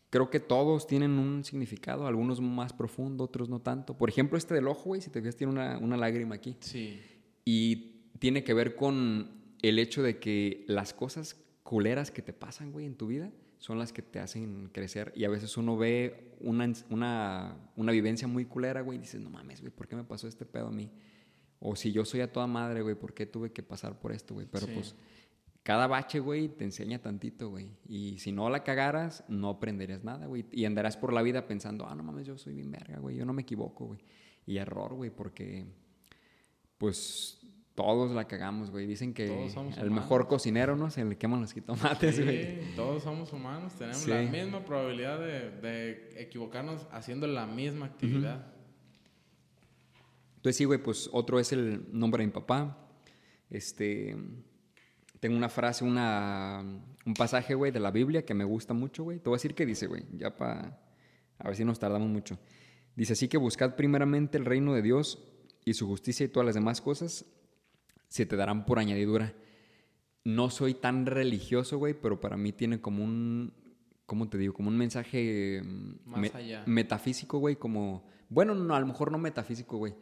creo 0.10 0.30
que 0.30 0.40
todos 0.40 0.88
tienen 0.88 1.12
un 1.20 1.44
significado, 1.44 2.08
algunos 2.08 2.42
más 2.42 2.74
profundo, 2.74 3.26
otros 3.26 3.50
no 3.50 3.60
tanto. 3.60 3.98
Por 3.98 4.10
ejemplo, 4.10 4.38
este 4.38 4.54
del 4.54 4.68
ojo, 4.68 4.84
güey, 4.86 5.02
si 5.02 5.10
te 5.10 5.22
fijas, 5.22 5.36
tiene 5.36 5.54
una, 5.54 5.78
una, 5.78 5.98
lágrima 5.98 6.36
aquí. 6.36 6.56
Sí. 6.60 7.00
Y 7.46 8.04
tiene 8.20 8.44
que 8.44 8.54
ver 8.54 8.76
con 8.76 9.32
el 9.62 9.80
hecho 9.80 10.04
de 10.04 10.20
que 10.20 10.66
las 10.68 10.94
cosas 10.94 11.36
culeras 11.64 12.12
que 12.12 12.22
te 12.22 12.34
pasan, 12.34 12.72
güey, 12.72 12.86
en 12.86 12.96
tu 12.96 13.08
vida 13.08 13.32
son 13.58 13.80
las 13.80 13.92
que 13.92 14.02
te 14.02 14.20
hacen 14.20 14.70
crecer. 14.72 15.12
Y 15.16 15.26
a 15.26 15.30
veces 15.30 15.58
uno 15.58 15.78
ve 15.78 16.36
una, 16.40 16.72
una, 16.90 17.58
una 17.76 17.92
vivencia 17.92 18.28
muy 18.28 18.46
culera, 18.46 18.82
güey, 18.82 18.98
y 18.98 19.02
dices, 19.02 19.20
no 19.20 19.30
mames, 19.30 19.62
güey, 19.62 19.74
¿por 19.74 19.88
qué 19.88 19.96
me 19.96 20.04
pasó 20.04 20.28
este 20.28 20.46
pedo 20.46 20.68
a 20.68 20.72
mí? 20.72 20.92
O 21.60 21.76
si 21.76 21.92
yo 21.92 22.06
soy 22.06 22.22
a 22.22 22.32
toda 22.32 22.46
madre, 22.48 22.82
güey, 22.82 22.96
¿por 22.96 23.14
qué 23.14 23.26
tuve 23.26 23.52
que 23.52 23.64
pasar 23.64 24.00
por 24.00 24.12
esto, 24.12 24.36
güey? 24.36 24.48
Pero 24.50 24.68
pues 24.68 24.96
cada 25.68 25.86
bache, 25.86 26.22
güey, 26.22 26.48
te 26.48 26.64
enseña 26.64 27.02
tantito, 27.02 27.50
güey. 27.50 27.68
Y 27.90 28.20
si 28.20 28.32
no 28.32 28.50
la 28.50 28.64
cagaras, 28.64 29.26
no 29.28 29.50
aprenderías 29.50 30.02
nada, 30.02 30.26
güey. 30.26 30.46
Y 30.54 30.64
andarás 30.64 30.96
por 30.96 31.12
la 31.12 31.22
vida 31.22 31.46
pensando, 31.46 31.86
ah, 31.86 31.94
no 31.94 32.04
mames, 32.04 32.26
yo 32.26 32.38
soy 32.38 32.54
bien 32.54 32.72
verga, 32.72 33.00
güey, 33.00 33.18
yo 33.18 33.26
no 33.26 33.34
me 33.34 33.42
equivoco, 33.42 33.88
güey. 33.88 34.00
Y 34.46 34.60
error, 34.60 34.94
güey, 34.94 35.10
porque, 35.10 35.66
pues, 36.78 37.46
todos 37.76 38.12
la 38.12 38.30
cagamos, 38.30 38.72
güey. 38.72 38.88
Dicen 38.88 39.14
que 39.14 39.50
el 39.82 39.92
mejor 39.92 40.30
cocinero, 40.30 40.78
¿no? 40.78 40.90
Se 40.90 41.04
le 41.04 41.18
queman 41.18 41.42
los 41.42 41.52
jitomates, 41.52 42.16
sí, 42.16 42.24
güey. 42.24 42.74
todos 42.78 43.04
somos 43.04 43.34
humanos, 43.34 43.74
tenemos 43.74 44.08
la 44.08 44.22
misma 44.22 44.64
probabilidad 44.64 45.20
de, 45.20 46.14
equivocarnos 46.16 46.88
haciendo 46.92 47.28
la 47.28 47.46
misma 47.46 47.88
actividad. 47.88 48.54
Entonces, 50.38 50.56
sí, 50.56 50.64
güey, 50.64 50.82
pues 50.82 51.10
otro 51.12 51.42
es 51.42 51.52
el 51.52 51.90
nombre 51.92 52.24
de 52.24 52.28
mi 52.28 52.32
papá. 52.32 52.88
Este 53.50 54.16
tengo 55.20 55.36
una 55.36 55.50
frase, 55.50 55.84
una, 55.84 56.64
un 57.06 57.14
pasaje, 57.14 57.56
güey, 57.56 57.72
de 57.72 57.80
la 57.80 57.92
Biblia 57.92 58.26
que 58.26 58.34
me 58.34 58.44
gusta 58.44 58.74
mucho, 58.74 59.04
güey. 59.04 59.20
Te 59.20 59.30
voy 59.30 59.36
a 59.36 59.38
decir 59.38 59.56
qué 59.56 59.66
dice, 59.66 59.88
güey, 59.88 60.04
ya 60.14 60.36
para... 60.36 60.80
A 61.40 61.48
ver 61.48 61.56
si 61.56 61.64
nos 61.64 61.80
tardamos 61.80 62.10
mucho. 62.10 62.40
Dice 62.96 63.14
así 63.14 63.28
que 63.28 63.38
buscad 63.38 63.76
primeramente 63.76 64.38
el 64.38 64.46
reino 64.46 64.74
de 64.74 64.82
Dios 64.82 65.24
y 65.66 65.74
su 65.76 65.86
justicia 65.86 66.26
y 66.26 66.30
todas 66.30 66.46
las 66.46 66.56
demás 66.56 66.82
cosas 66.82 67.26
se 68.08 68.26
te 68.26 68.36
darán 68.36 68.66
por 68.66 68.80
añadidura. 68.80 69.36
No 70.24 70.50
soy 70.50 70.74
tan 70.74 71.06
religioso, 71.06 71.78
güey, 71.78 71.94
pero 71.94 72.20
para 72.20 72.38
mí 72.38 72.54
tiene 72.54 72.82
como 72.82 73.04
un, 73.04 73.54
¿cómo 74.06 74.30
te 74.30 74.38
digo? 74.38 74.54
Como 74.54 74.70
un 74.70 74.78
mensaje 74.78 75.62
mm, 75.64 76.10
Más 76.10 76.36
allá. 76.36 76.64
metafísico, 76.66 77.38
güey, 77.38 77.56
como, 77.56 78.08
bueno, 78.30 78.56
no, 78.56 78.76
a 78.76 78.80
lo 78.80 78.88
mejor 78.88 79.12
no 79.12 79.20
metafísico, 79.20 79.78
güey, 79.78 79.94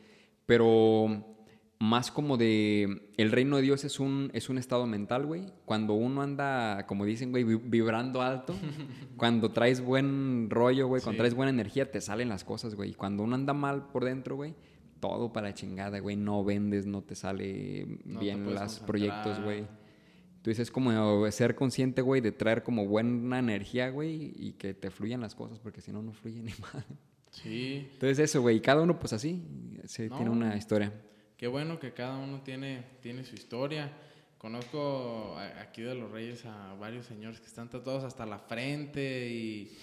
pero 0.46 1.35
más 1.80 2.10
como 2.12 2.38
de, 2.38 3.10
el 3.18 3.32
reino 3.32 3.58
de 3.58 3.62
Dios 3.62 3.84
es 3.84 4.00
un, 4.00 4.30
es 4.34 4.50
un 4.50 4.58
estado 4.58 4.88
mental, 4.88 5.26
güey. 5.26 5.52
Cuando 5.66 5.94
uno 5.94 6.22
anda, 6.22 6.86
como 6.88 7.06
dicen, 7.06 7.32
güey, 7.32 7.44
vi- 7.44 7.56
vibrando 7.64 8.22
alto, 8.22 8.56
cuando 9.18 9.52
traes 9.52 9.82
buen 9.82 10.50
rollo, 10.50 10.88
güey, 10.88 11.02
cuando 11.02 11.18
traes 11.20 11.34
buena 11.34 11.50
energía, 11.52 11.92
te 11.92 12.00
salen 12.02 12.30
las 12.30 12.44
cosas, 12.44 12.76
güey. 12.76 12.94
Cuando 12.94 13.24
uno 13.24 13.36
anda 13.36 13.54
mal 13.54 13.88
por 13.90 14.06
dentro, 14.06 14.36
güey, 14.38 14.56
todo 15.00 15.34
para 15.34 15.50
la 15.50 15.54
chingada, 15.54 16.00
güey. 16.00 16.16
No 16.16 16.44
vendes, 16.44 16.86
no 16.86 17.02
te 17.04 17.16
sale 17.16 18.00
No 18.06 18.20
bien 18.22 18.46
los 18.54 18.80
proyectos, 18.80 19.42
güey. 19.44 19.66
Entonces 20.38 20.60
es 20.68 20.72
como 20.72 21.30
ser 21.32 21.56
consciente, 21.56 22.02
güey, 22.04 22.22
de 22.22 22.32
traer 22.32 22.62
como 22.64 22.86
buena 22.86 23.40
energía, 23.40 23.90
güey, 23.90 24.32
y 24.38 24.54
que 24.54 24.74
te 24.76 24.92
fluyan 24.92 25.20
las 25.22 25.34
cosas, 25.36 25.60
porque 25.60 25.82
si 25.82 25.92
no, 25.92 26.02
no 26.04 26.14
fluyen 26.14 26.46
ni 26.46 26.52
más. 26.62 26.86
Sí, 27.32 27.88
Entonces 27.94 28.20
eso, 28.20 28.42
güey, 28.42 28.58
y 28.58 28.60
cada 28.62 28.82
uno 28.82 28.98
pues 29.00 29.12
así, 29.12 29.44
se 29.86 30.08
No. 30.08 30.16
tiene 30.16 30.32
una 30.32 30.56
historia. 30.56 30.94
Qué 31.38 31.48
bueno 31.48 31.80
que 31.80 31.94
cada 31.94 32.18
uno 32.18 32.42
tiene, 32.42 32.84
tiene 33.02 33.24
su 33.24 33.36
historia. 33.36 33.92
Conozco 34.38 35.36
a- 35.38 35.62
aquí 35.62 35.82
de 35.82 35.96
los 35.96 36.12
Reyes 36.12 36.46
a 36.46 36.74
varios 36.76 37.06
señores 37.06 37.40
que 37.40 37.48
están 37.48 37.70
tatuados 37.70 38.04
hasta 38.04 38.26
la 38.26 38.38
frente 38.40 39.28
y 39.30 39.76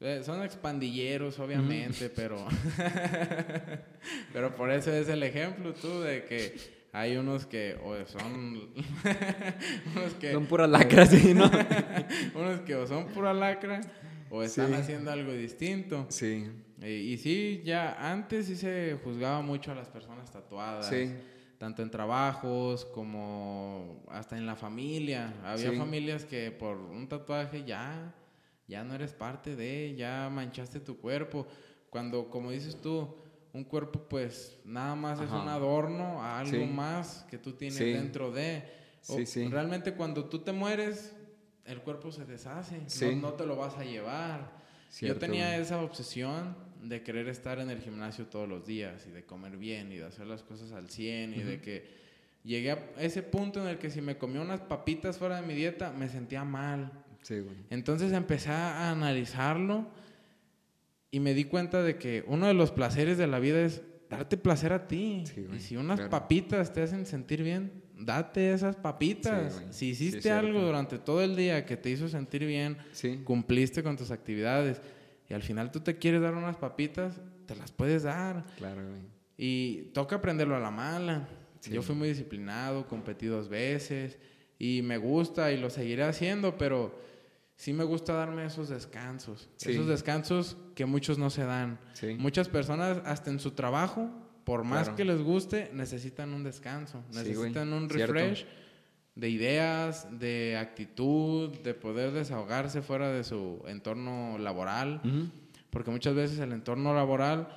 eh, 0.00 0.22
son 0.24 0.42
expandilleros, 0.44 1.38
obviamente, 1.40 2.08
pero 2.08 2.36
pero 4.32 4.54
por 4.54 4.70
eso 4.70 4.92
es 4.92 5.08
el 5.08 5.22
ejemplo 5.22 5.74
tú 5.74 6.00
de 6.00 6.24
que 6.24 6.56
hay 6.92 7.16
unos 7.16 7.46
que 7.46 7.76
o 7.84 7.94
son 8.06 8.72
unos 9.96 10.14
que 10.20 10.32
Son 10.32 10.46
puras 10.46 10.70
lacras, 10.70 11.10
¿sí, 11.10 11.34
¿no? 11.34 11.50
unos 12.34 12.60
que 12.60 12.74
o 12.76 12.86
son 12.86 13.08
pura 13.08 13.34
lacra 13.34 13.80
o 14.30 14.42
están 14.42 14.68
Sí. 14.68 14.74
haciendo 14.74 15.10
algo 15.10 15.32
distinto. 15.32 16.06
sí, 16.08 16.46
Eh, 16.80 16.92
y 16.94 17.18
sí, 17.18 17.62
ya 17.64 18.10
antes 18.10 18.46
sí 18.46 18.56
se 18.56 18.98
juzgaba 19.02 19.40
mucho 19.42 19.72
a 19.72 19.74
las 19.74 19.88
personas 19.88 20.30
tatuadas. 20.30 20.88
sí, 20.88 21.12
Tanto 21.58 21.82
en 21.82 21.90
trabajos 21.90 22.84
como 22.84 24.04
hasta 24.08 24.38
en 24.38 24.46
la 24.46 24.54
familia. 24.54 25.34
Había 25.44 25.72
Sí. 25.72 25.76
familias 25.76 26.24
que 26.24 26.52
por 26.52 26.76
un 26.76 27.08
tatuaje 27.08 27.64
ya, 27.64 28.14
ya 28.68 28.84
no 28.84 28.94
eres 28.94 29.12
parte 29.12 29.56
de, 29.56 29.96
ya 29.96 30.30
manchaste 30.32 30.78
tu 30.78 30.98
cuerpo. 30.98 31.48
Cuando, 31.90 32.30
como 32.30 32.52
dices 32.52 32.80
tú, 32.80 33.12
un 33.52 33.64
cuerpo 33.64 33.98
pues 34.08 34.56
nada 34.64 34.94
más 34.94 35.18
es 35.18 35.26
Ajá. 35.28 35.42
un 35.42 35.48
adorno 35.48 36.22
a 36.22 36.38
algo 36.38 36.52
Sí. 36.52 36.64
más 36.64 37.26
que 37.28 37.38
tú 37.38 37.52
tienes 37.54 37.78
Sí. 37.78 37.92
dentro 37.92 38.30
de. 38.30 38.62
O 39.08 39.16
Sí, 39.16 39.26
sí. 39.26 39.48
Realmente 39.48 39.94
cuando 39.94 40.26
tú 40.26 40.38
te 40.40 40.52
mueres, 40.52 41.12
el 41.64 41.80
cuerpo 41.80 42.12
se 42.12 42.24
deshace. 42.24 42.82
Sí. 42.86 43.16
No, 43.16 43.30
no 43.30 43.32
te 43.34 43.44
lo 43.46 43.56
vas 43.56 43.76
a 43.78 43.82
llevar. 43.84 44.52
Cierto, 44.90 45.14
Yo 45.16 45.26
tenía 45.26 45.56
esa 45.58 45.82
obsesión 45.82 46.54
de 46.82 47.02
querer 47.02 47.28
estar 47.28 47.58
en 47.58 47.70
el 47.70 47.80
gimnasio 47.80 48.26
todos 48.26 48.48
los 48.48 48.66
días 48.66 49.06
y 49.06 49.10
de 49.10 49.24
comer 49.24 49.56
bien 49.56 49.92
y 49.92 49.96
de 49.96 50.04
hacer 50.04 50.26
las 50.26 50.42
cosas 50.42 50.72
al 50.72 50.88
100 50.90 51.34
y 51.34 51.42
de 51.42 51.60
que 51.60 51.86
llegué 52.44 52.72
a 52.72 52.78
ese 52.98 53.22
punto 53.22 53.60
en 53.60 53.68
el 53.68 53.78
que 53.78 53.90
si 53.90 54.00
me 54.00 54.16
comía 54.16 54.40
unas 54.40 54.60
papitas 54.60 55.18
fuera 55.18 55.40
de 55.40 55.46
mi 55.46 55.54
dieta 55.54 55.92
me 55.92 56.08
sentía 56.08 56.44
mal. 56.44 56.92
Sí, 57.22 57.40
güey. 57.40 57.56
Entonces 57.70 58.12
empecé 58.12 58.50
a 58.50 58.90
analizarlo 58.90 59.86
y 61.10 61.20
me 61.20 61.34
di 61.34 61.44
cuenta 61.44 61.82
de 61.82 61.96
que 61.96 62.24
uno 62.26 62.46
de 62.46 62.54
los 62.54 62.70
placeres 62.70 63.18
de 63.18 63.26
la 63.26 63.38
vida 63.38 63.60
es 63.60 63.82
darte 64.08 64.36
placer 64.36 64.72
a 64.72 64.86
ti. 64.86 65.24
Sí, 65.26 65.42
güey, 65.42 65.58
y 65.58 65.60
si 65.60 65.76
unas 65.76 65.96
claro. 65.96 66.10
papitas 66.10 66.72
te 66.72 66.82
hacen 66.82 67.06
sentir 67.06 67.42
bien, 67.42 67.82
date 67.98 68.52
esas 68.52 68.76
papitas. 68.76 69.62
Sí, 69.70 69.94
si 69.94 70.06
hiciste 70.06 70.30
algo 70.30 70.60
durante 70.60 70.98
todo 70.98 71.22
el 71.22 71.36
día 71.36 71.66
que 71.66 71.76
te 71.76 71.90
hizo 71.90 72.08
sentir 72.08 72.46
bien, 72.46 72.78
cumpliste 73.24 73.82
con 73.82 73.96
tus 73.96 74.10
actividades 74.10 74.80
y 75.28 75.34
al 75.34 75.42
final 75.42 75.70
tú 75.70 75.80
te 75.80 75.96
quieres 75.98 76.20
dar 76.22 76.34
unas 76.34 76.56
papitas, 76.56 77.20
te 77.46 77.54
las 77.56 77.72
puedes 77.72 78.02
dar. 78.04 78.44
claro, 78.56 78.82
güey. 78.88 79.02
Y 79.36 79.90
toca 79.94 80.16
aprenderlo 80.16 80.56
a 80.56 80.60
la 80.60 80.70
mala. 80.70 81.28
Sí. 81.60 81.70
Yo 81.72 81.82
fui 81.82 81.94
muy 81.94 82.08
disciplinado, 82.08 82.86
competí 82.88 83.26
dos 83.26 83.48
veces 83.48 84.18
y 84.58 84.82
me 84.82 84.96
gusta 84.98 85.52
y 85.52 85.58
lo 85.60 85.70
seguiré 85.70 86.02
haciendo, 86.04 86.56
pero 86.58 86.98
sí 87.56 87.72
me 87.72 87.84
gusta 87.84 88.14
darme 88.14 88.44
esos 88.44 88.68
descansos. 88.68 89.48
Sí. 89.56 89.72
Esos 89.72 89.86
descansos 89.86 90.56
que 90.74 90.86
muchos 90.86 91.18
no 91.18 91.30
se 91.30 91.44
dan. 91.44 91.78
Sí. 91.92 92.16
Muchas 92.18 92.48
personas, 92.48 93.00
hasta 93.04 93.30
en 93.30 93.38
su 93.40 93.52
trabajo, 93.52 94.10
por 94.44 94.64
más 94.64 94.84
Claro. 94.84 94.96
que 94.96 95.04
les 95.04 95.20
guste, 95.22 95.70
necesitan 95.74 96.32
un 96.32 96.42
descanso, 96.42 97.04
necesitan 97.12 97.72
un 97.72 97.88
Cierto. 97.90 98.14
De 99.18 99.28
ideas, 99.30 100.06
de 100.18 100.56
actitud, 100.56 101.50
de 101.58 101.74
poder 101.74 102.12
desahogarse 102.12 102.82
fuera 102.82 103.08
de 103.12 103.24
su 103.24 103.62
entorno 103.66 104.38
laboral, 104.38 105.00
porque 105.70 105.90
muchas 105.90 106.14
veces 106.14 106.38
el 106.38 106.52
entorno 106.52 106.94
laboral 106.94 107.48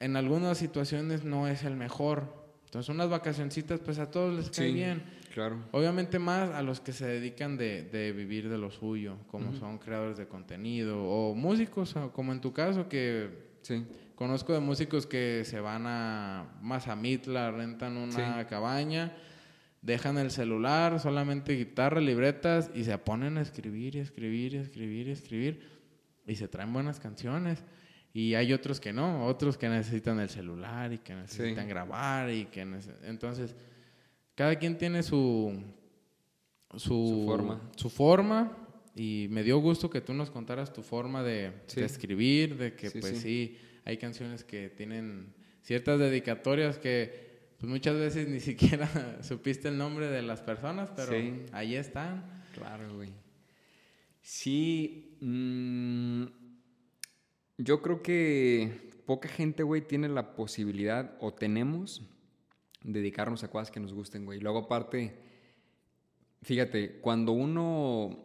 en 0.00 0.16
algunas 0.16 0.58
situaciones 0.58 1.24
no 1.24 1.46
es 1.48 1.62
el 1.64 1.76
mejor. 1.76 2.46
Entonces 2.64 2.88
unas 2.88 3.08
vacacioncitas 3.08 3.78
pues 3.80 3.98
a 4.00 4.10
todos 4.10 4.34
les 4.34 4.50
cae 4.50 4.68
Sí. 4.68 4.74
bien. 4.74 5.02
Claro. 5.32 5.58
Obviamente 5.70 6.18
más 6.18 6.50
a 6.50 6.62
los 6.62 6.80
que 6.80 6.92
se 6.92 7.06
dedican 7.06 7.56
de, 7.56 7.82
de 7.84 8.10
vivir 8.12 8.48
de 8.48 8.58
lo 8.58 8.70
suyo, 8.70 9.18
como 9.30 9.52
son 9.54 9.78
creadores 9.78 10.16
de 10.16 10.26
contenido 10.26 11.02
o 11.04 11.34
músicos, 11.34 11.94
como 12.12 12.32
en 12.32 12.40
tu 12.40 12.52
caso, 12.52 12.88
que 12.88 13.46
Sí. 13.62 13.84
conozco 14.14 14.52
de 14.52 14.60
músicos 14.60 15.06
que 15.06 15.42
se 15.44 15.60
van 15.60 15.84
a 15.86 16.46
Mazamitla, 16.62 17.50
rentan 17.52 17.96
una 17.96 18.40
Sí. 18.42 18.46
cabaña, 18.48 19.12
dejan 19.86 20.18
el 20.18 20.30
celular, 20.32 20.98
solamente 21.00 21.54
guitarra, 21.54 22.00
libretas 22.00 22.70
y 22.74 22.84
se 22.84 22.98
ponen 22.98 23.38
a 23.38 23.42
escribir 23.42 23.94
y 23.94 24.00
escribir 24.00 24.54
y 24.54 24.56
escribir 24.58 25.06
y 25.08 25.10
escribir 25.12 25.60
y 26.26 26.34
se 26.34 26.48
traen 26.48 26.72
buenas 26.72 26.98
canciones. 26.98 27.62
Y 28.12 28.34
hay 28.34 28.52
otros 28.52 28.80
que 28.80 28.92
no, 28.92 29.26
otros 29.26 29.56
que 29.56 29.68
necesitan 29.68 30.18
el 30.20 30.28
celular 30.28 30.92
y 30.92 30.98
que 30.98 31.14
necesitan 31.14 31.68
grabar 31.68 32.30
y 32.30 32.46
que 32.46 32.62
entonces 33.04 33.54
cada 34.34 34.56
quien 34.56 34.76
tiene 34.76 35.02
su 35.02 35.62
su, 36.74 36.78
Su 36.88 37.24
forma. 37.26 37.60
su 37.76 37.88
forma 37.88 38.56
y 38.94 39.28
me 39.30 39.42
dio 39.44 39.58
gusto 39.58 39.88
que 39.88 40.00
tú 40.00 40.12
nos 40.14 40.30
contaras 40.30 40.72
tu 40.72 40.82
forma 40.82 41.22
de, 41.22 41.52
Sí. 41.66 41.80
de 41.80 41.86
escribir, 41.86 42.56
de 42.56 42.74
que 42.74 42.90
Sí, 42.90 42.98
pues 43.00 43.18
sí. 43.18 43.56
hay 43.84 43.96
canciones 43.98 44.42
que 44.44 44.68
tienen 44.68 45.32
ciertas 45.62 45.98
dedicatorias 45.98 46.78
que 46.78 47.25
pues 47.58 47.70
muchas 47.70 47.96
veces 47.96 48.28
ni 48.28 48.40
siquiera 48.40 48.88
supiste 49.22 49.68
el 49.68 49.78
nombre 49.78 50.08
de 50.08 50.22
las 50.22 50.40
personas, 50.42 50.90
pero 50.94 51.12
Sí. 51.12 51.42
ahí 51.52 51.74
están. 51.74 52.24
Claro, 52.54 52.94
güey. 52.94 53.10
Sí, 54.22 55.16
mm, 55.20 56.24
yo 57.58 57.80
creo 57.82 58.02
que 58.02 58.90
poca 59.06 59.28
gente, 59.28 59.62
güey, 59.62 59.82
tiene 59.86 60.08
la 60.08 60.34
posibilidad 60.34 61.16
o 61.20 61.32
tenemos 61.32 62.02
de 62.82 63.00
dedicarnos 63.00 63.44
a 63.44 63.48
cosas 63.50 63.70
que 63.70 63.80
nos 63.80 63.92
gusten, 63.92 64.24
güey. 64.24 64.40
Luego 64.40 64.60
aparte, 64.60 65.16
fíjate, 66.42 66.98
cuando 67.00 67.32
uno, 67.32 68.18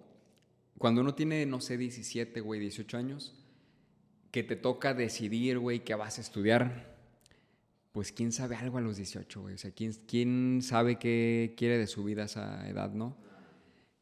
cuando 0.78 1.02
uno 1.02 1.14
tiene, 1.16 1.46
no 1.46 1.62
sé, 1.62 1.78
17, 1.78 2.42
güey, 2.42 2.60
18 2.60 2.98
años, 2.98 3.34
que 4.32 4.44
te 4.44 4.56
toca 4.56 4.94
decidir, 4.94 5.60
güey, 5.60 5.84
que 5.84 5.94
vas 5.96 6.18
a 6.18 6.22
estudiar, 6.22 6.91
pues 7.92 8.12
quién 8.12 8.32
sabe 8.32 8.56
algo 8.56 8.78
a 8.78 8.82
los 8.82 8.98
18, 8.98 9.42
güey. 9.42 9.56
O 9.56 9.58
sea, 9.58 9.72
quién, 9.72 9.94
quién 10.08 10.60
sabe 10.62 10.98
qué 10.98 11.54
quiere 11.58 11.78
de 11.78 11.88
su 11.88 12.04
vida 12.04 12.24
a 12.24 12.26
esa 12.26 12.70
edad, 12.70 12.92
¿no? 12.94 13.18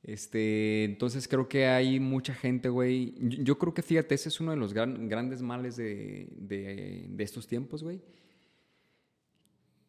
Este, 0.03 0.85
entonces 0.85 1.27
creo 1.27 1.49
que 1.49 1.65
hay 1.67 1.99
mucha 1.99 2.33
gente, 2.33 2.69
güey. 2.69 3.13
Yo, 3.19 3.57
creo 3.57 3.73
que, 3.73 3.81
fíjate, 3.81 4.15
ese 4.15 4.29
es 4.29 4.39
uno 4.39 4.51
de 4.51 4.57
los 4.57 4.73
gran- 4.73 5.09
grandes 5.09 5.41
males 5.41 5.75
de, 5.75 6.29
de- 6.37 7.05
de 7.09 7.23
estos 7.23 7.47
tiempos, 7.47 7.83
güey. 7.83 8.01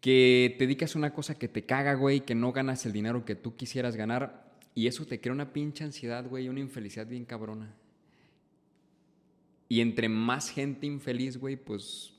Que 0.00 0.54
te 0.58 0.64
dedicas 0.64 0.94
a 0.96 0.98
una 0.98 1.12
cosa 1.12 1.38
que 1.38 1.46
te 1.46 1.64
caga, 1.66 1.94
güey, 1.94 2.20
que 2.20 2.34
no 2.34 2.52
ganas 2.52 2.86
el 2.86 2.92
dinero 2.92 3.24
que 3.24 3.34
tú 3.34 3.54
quisieras 3.54 3.96
ganar. 3.96 4.50
Y 4.74 4.86
eso 4.86 5.04
te 5.06 5.20
crea 5.20 5.34
una 5.34 5.52
pinche 5.52 5.84
ansiedad, 5.84 6.26
güey, 6.26 6.48
una 6.48 6.60
infelicidad 6.60 7.06
bien 7.06 7.24
cabrona. 7.26 7.74
Y 9.68 9.80
entre 9.80 10.08
más 10.08 10.50
gente 10.50 10.86
infeliz, 10.86 11.36
güey, 11.36 11.56
pues 11.56 12.14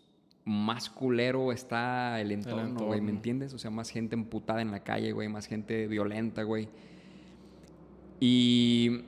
más 0.45 0.89
culero 0.89 1.51
está 1.51 2.19
el 2.19 2.31
entorno, 2.31 2.85
güey. 2.85 3.01
¿me 3.01 3.11
entiendes? 3.11 3.53
O 3.53 3.57
sea, 3.57 3.69
más 3.69 3.89
gente 3.89 4.15
emputada 4.15 4.61
en 4.61 4.71
la 4.71 4.83
calle, 4.83 5.11
güey, 5.11 5.27
más 5.27 5.45
gente 5.45 5.87
violenta, 5.87 6.43
güey. 6.43 6.67
Y 8.19 9.01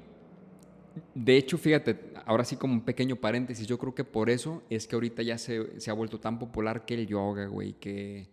de 1.15 1.37
hecho, 1.37 1.57
fíjate, 1.57 2.13
ahora 2.25 2.45
sí 2.45 2.55
como 2.55 2.73
un 2.73 2.81
pequeño 2.81 3.15
paréntesis, 3.15 3.67
yo 3.67 3.77
creo 3.77 3.95
que 3.95 4.03
por 4.03 4.29
eso 4.29 4.63
es 4.69 4.87
que 4.87 4.95
ahorita 4.95 5.23
ya 5.23 5.37
se, 5.37 5.79
se 5.79 5.89
ha 5.89 5.93
vuelto 5.93 6.19
tan 6.19 6.39
popular 6.39 6.85
que 6.85 6.95
el 6.95 7.07
yoga, 7.07 7.47
güey, 7.47 7.73
que 7.73 8.29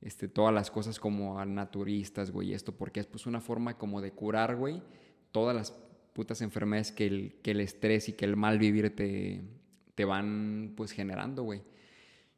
este, 0.00 0.28
todas 0.28 0.54
las 0.54 0.70
cosas 0.70 1.00
como 1.00 1.38
a 1.38 1.46
naturistas, 1.46 2.30
güey, 2.30 2.52
esto, 2.52 2.72
porque 2.72 3.00
es 3.00 3.06
pues 3.06 3.26
una 3.26 3.40
forma 3.40 3.78
como 3.78 4.00
de 4.00 4.12
curar, 4.12 4.56
güey, 4.56 4.82
todas 5.32 5.56
las 5.56 5.74
putas 6.12 6.42
enfermedades 6.42 6.92
que 6.92 7.06
el, 7.06 7.36
que 7.42 7.52
el 7.52 7.60
estrés 7.60 8.08
y 8.08 8.12
que 8.12 8.24
el 8.24 8.36
mal 8.36 8.58
vivir 8.58 8.94
te, 8.94 9.42
te 9.94 10.04
van 10.04 10.74
pues 10.76 10.92
generando, 10.92 11.42
güey. 11.42 11.62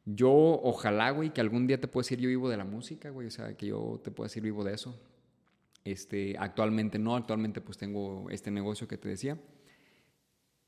Yo, 0.09 0.31
ojalá, 0.31 1.09
güey, 1.09 1.33
que 1.33 1.41
algún 1.41 1.67
día 1.67 1.81
te 1.81 1.89
pueda 1.89 2.03
decir 2.03 2.19
yo 2.19 2.29
vivo 2.29 2.49
de 2.49 2.55
la 2.55 2.63
música, 2.63 3.09
güey. 3.09 3.27
O 3.27 3.31
sea, 3.31 3.57
que 3.57 3.67
yo 3.67 3.99
te 4.01 4.09
pueda 4.09 4.27
decir 4.27 4.41
vivo 4.41 4.63
de 4.63 4.73
eso. 4.73 4.97
Este, 5.83 6.35
actualmente 6.39 6.97
no, 6.97 7.17
actualmente 7.17 7.59
pues 7.59 7.77
tengo 7.77 8.29
este 8.29 8.49
negocio 8.49 8.87
que 8.87 8.97
te 8.97 9.09
decía. 9.09 9.37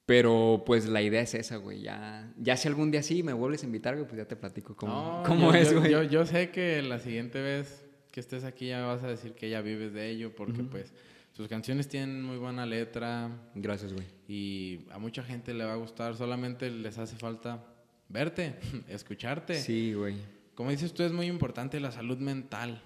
Pero 0.06 0.64
pues 0.66 0.88
la 0.88 1.02
idea 1.02 1.22
es 1.22 1.36
esa, 1.36 1.56
güey. 1.56 1.82
Ya, 1.82 2.34
ya 2.38 2.58
si 2.58 2.68
algún 2.68 2.92
día 2.92 3.02
sí 3.02 3.24
me 3.24 3.32
vuelves 3.32 3.64
a 3.64 3.68
invitar, 3.68 3.96
güey, 3.96 4.06
pues 4.06 4.18
ya 4.18 4.26
te 4.28 4.36
platico 4.36 4.76
cómo, 4.76 5.24
cómo 5.26 5.54
es, 5.54 5.74
güey. 5.74 5.90
Yo, 5.90 6.04
yo, 6.04 6.26
sé 6.26 6.50
que 6.50 6.82
la 6.82 7.00
siguiente 7.00 7.42
vez 7.42 7.86
que 8.12 8.20
estés 8.20 8.44
aquí 8.44 8.68
ya 8.68 8.86
vas 8.86 9.04
a 9.04 9.08
decir 9.08 9.36
que 9.36 9.50
ya 9.50 9.62
vives 9.62 9.94
de 9.94 10.10
ello, 10.10 10.36
porque 10.36 10.64
pues 10.64 10.92
sus 11.32 11.48
canciones 11.48 11.88
tienen 11.88 12.24
muy 12.24 12.36
buena 12.36 12.66
letra. 12.66 13.30
Gracias, 13.56 13.94
güey. 13.94 14.06
Y 14.28 14.86
a 14.92 15.00
mucha 15.00 15.24
gente 15.24 15.54
le 15.54 15.64
va 15.64 15.74
a 15.74 15.78
gustar, 15.78 16.18
solamente 16.18 16.70
les 16.70 16.98
hace 16.98 17.16
falta 17.16 17.64
verte, 18.10 18.56
escucharte. 18.90 19.56
Sí, 19.56 19.94
güey. 19.94 20.18
Como 20.56 20.72
dices 20.72 20.94
tú, 20.94 21.04
es 21.04 21.14
muy 21.14 21.28
importante 21.28 21.80
la 21.80 21.92
salud 21.92 22.18
mental. 22.18 22.82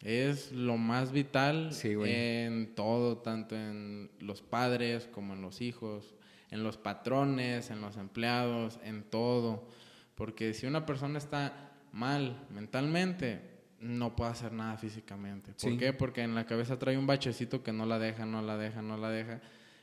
Es 0.00 0.50
lo 0.50 0.76
más 0.78 1.12
vital 1.12 1.70
en 1.84 2.74
todo, 2.74 3.18
tanto 3.18 3.54
en 3.54 4.10
los 4.18 4.42
padres 4.42 5.08
como 5.12 5.34
en 5.34 5.42
los 5.42 5.60
hijos, 5.60 6.16
en 6.50 6.64
los 6.64 6.76
patrones, 6.76 7.70
en 7.70 7.80
los 7.80 7.96
empleados, 7.96 8.80
en 8.82 9.04
todo. 9.04 9.68
Porque 10.16 10.54
si 10.54 10.66
una 10.66 10.86
persona 10.86 11.18
está 11.18 11.72
mal 11.92 12.48
mentalmente, 12.50 13.52
no 13.78 14.16
puede 14.16 14.32
hacer 14.32 14.52
nada 14.52 14.76
físicamente. 14.76 15.52
¿Por 15.60 15.78
qué? 15.78 15.92
Porque 15.92 16.22
en 16.22 16.34
la 16.34 16.46
cabeza 16.46 16.80
trae 16.80 16.98
un 16.98 17.06
bachecito 17.06 17.62
que 17.62 17.72
no 17.72 17.86
la 17.86 18.00
deja, 18.00 18.26
no 18.26 18.42
la 18.42 18.56
deja, 18.56 18.82
no 18.82 18.96
la 18.96 19.10
deja. 19.10 19.40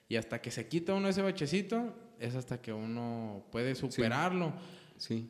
Y 0.09 0.17
hasta 0.17 0.41
que 0.41 0.51
se 0.51 0.67
quita 0.67 0.93
uno 0.95 1.07
ese 1.07 1.21
bachecito, 1.21 1.95
es 2.19 2.35
hasta 2.35 2.61
que 2.61 2.73
uno 2.73 3.43
puede 3.51 3.75
superarlo. 3.75 4.53
Sí. 4.97 5.29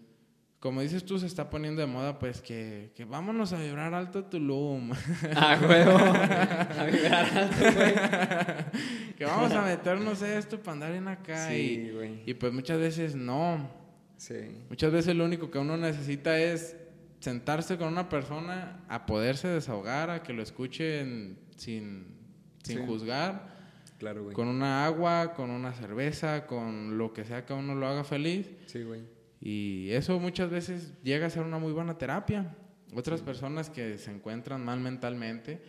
Como 0.59 0.81
dices 0.81 1.05
tú, 1.05 1.17
se 1.17 1.25
está 1.25 1.49
poniendo 1.49 1.79
de 1.79 1.87
moda, 1.87 2.19
pues 2.19 2.41
que, 2.41 2.91
que 2.93 3.05
vámonos 3.05 3.53
a 3.53 3.59
vibrar 3.61 3.93
alto 3.93 4.25
Tulum. 4.25 4.91
Ah, 5.35 5.57
huevo. 5.61 5.97
a 5.97 6.85
vibrar 6.85 7.37
alto, 7.37 7.55
güey. 7.75 9.13
que 9.17 9.23
vamos 9.25 9.53
a 9.53 9.61
meternos 9.61 10.21
esto 10.21 10.59
para 10.59 10.73
andar 10.73 10.91
en 10.91 11.07
acá. 11.07 11.47
Sí, 11.47 11.91
güey. 11.93 12.23
Y 12.25 12.33
pues 12.33 12.51
muchas 12.51 12.77
veces 12.77 13.15
no. 13.15 13.71
Sí. 14.17 14.35
Muchas 14.67 14.91
veces 14.91 15.15
lo 15.15 15.23
único 15.23 15.49
que 15.49 15.59
uno 15.59 15.77
necesita 15.77 16.37
es 16.37 16.75
sentarse 17.21 17.77
con 17.77 17.87
una 17.87 18.09
persona 18.09 18.83
a 18.89 19.05
poderse 19.05 19.47
desahogar, 19.47 20.09
a 20.09 20.23
que 20.23 20.33
lo 20.33 20.43
escuchen 20.43 21.37
sin, 21.55 22.17
sin 22.63 22.85
juzgar. 22.85 23.58
Claro, 23.99 24.23
güey. 24.23 24.33
Con 24.33 24.47
una 24.47 24.85
agua, 24.85 25.33
con 25.33 25.51
una 25.51 25.73
cerveza, 25.73 26.47
con 26.47 26.97
lo 26.97 27.13
que 27.13 27.25
sea 27.25 27.45
que 27.45 27.53
uno 27.53 27.75
lo 27.75 27.85
haga 27.85 28.05
feliz. 28.05 28.49
Sí, 28.65 28.83
güey. 28.83 29.01
Y 29.41 29.89
eso 29.91 30.19
muchas 30.19 30.49
veces 30.49 30.93
llega 31.03 31.27
a 31.27 31.29
ser 31.29 31.43
una 31.43 31.59
muy 31.59 31.73
buena 31.73 31.97
terapia. 31.97 32.55
Otras 32.95 33.21
personas 33.21 33.69
que 33.69 33.97
se 33.97 34.11
encuentran 34.11 34.63
mal 34.63 34.79
mentalmente, 34.79 35.61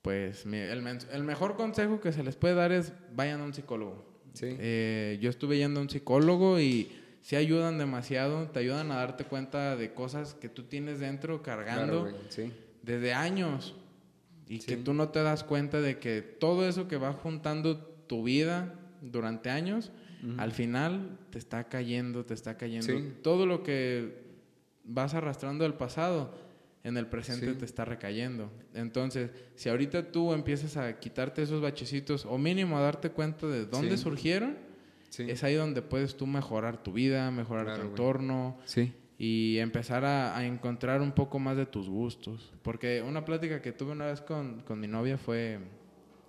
pues 0.00 0.46
el, 0.46 0.86
el, 1.12 1.24
mejor 1.24 1.56
consejo 1.56 2.00
que 2.00 2.12
se 2.12 2.22
les 2.22 2.36
puede 2.36 2.54
dar 2.54 2.72
es 2.72 2.92
vayan 3.14 3.40
a 3.40 3.44
un 3.44 3.52
psicólogo. 3.52 4.06
Sí. 4.32 4.56
Eh, 4.58 5.18
yo 5.20 5.28
estuve 5.28 5.58
yendo 5.58 5.80
a 5.80 5.82
un 5.82 5.90
psicólogo 5.90 6.60
y 6.60 6.90
sí 7.20 7.36
ayudan 7.36 7.78
demasiado, 7.78 8.48
te 8.48 8.60
ayudan 8.60 8.90
a 8.92 8.96
darte 8.96 9.24
cuenta 9.24 9.76
de 9.76 9.92
cosas 9.92 10.34
que 10.34 10.48
tú 10.48 10.62
tienes 10.62 11.00
dentro 11.00 11.42
cargando 11.42 12.08
desde 12.82 13.12
años 13.12 13.74
y 14.48 14.58
que 14.60 14.76
tú 14.76 14.94
no 14.94 15.08
te 15.08 15.22
das 15.22 15.44
cuenta 15.44 15.80
de 15.80 15.98
que 15.98 16.22
todo 16.22 16.68
eso 16.68 16.88
que 16.88 16.96
va 16.96 17.12
juntando 17.12 17.78
tu 17.78 18.22
vida 18.22 18.74
durante 19.02 19.50
años, 19.50 19.92
al 20.38 20.52
final 20.52 21.18
te 21.30 21.38
está 21.38 21.64
cayendo, 21.68 22.24
te 22.24 22.34
está 22.34 22.56
cayendo. 22.56 22.92
Todo 23.22 23.46
lo 23.46 23.62
que 23.62 24.24
vas 24.84 25.14
arrastrando 25.14 25.64
del 25.64 25.74
pasado, 25.74 26.34
en 26.82 26.96
el 26.96 27.06
presente 27.06 27.54
te 27.54 27.64
está 27.64 27.84
recayendo. 27.84 28.50
Entonces, 28.72 29.30
si 29.56 29.68
ahorita 29.68 30.12
tú 30.12 30.32
empiezas 30.32 30.76
a 30.76 30.98
quitarte 31.00 31.42
esos 31.42 31.60
bachecitos 31.60 32.24
o 32.24 32.38
mínimo 32.38 32.78
a 32.78 32.80
darte 32.80 33.10
cuenta 33.10 33.46
de 33.48 33.66
dónde 33.66 33.96
surgieron, 33.96 34.56
es 35.18 35.42
ahí 35.44 35.54
donde 35.54 35.82
puedes 35.82 36.16
tú 36.16 36.26
mejorar 36.26 36.82
tu 36.82 36.92
vida, 36.92 37.30
mejorar 37.30 37.76
tu 37.76 37.82
entorno. 37.82 38.58
Y 39.18 39.58
empezar 39.58 40.04
a, 40.04 40.44
encontrar 40.44 41.00
un 41.00 41.12
poco 41.12 41.38
más 41.38 41.56
de 41.56 41.66
tus 41.66 41.88
gustos. 41.88 42.52
Porque 42.62 43.02
una 43.02 43.24
plática 43.24 43.62
que 43.62 43.72
tuve 43.72 43.92
una 43.92 44.06
vez 44.06 44.20
con, 44.20 44.62
mi 44.78 44.86
novia 44.86 45.16
fue, 45.16 45.58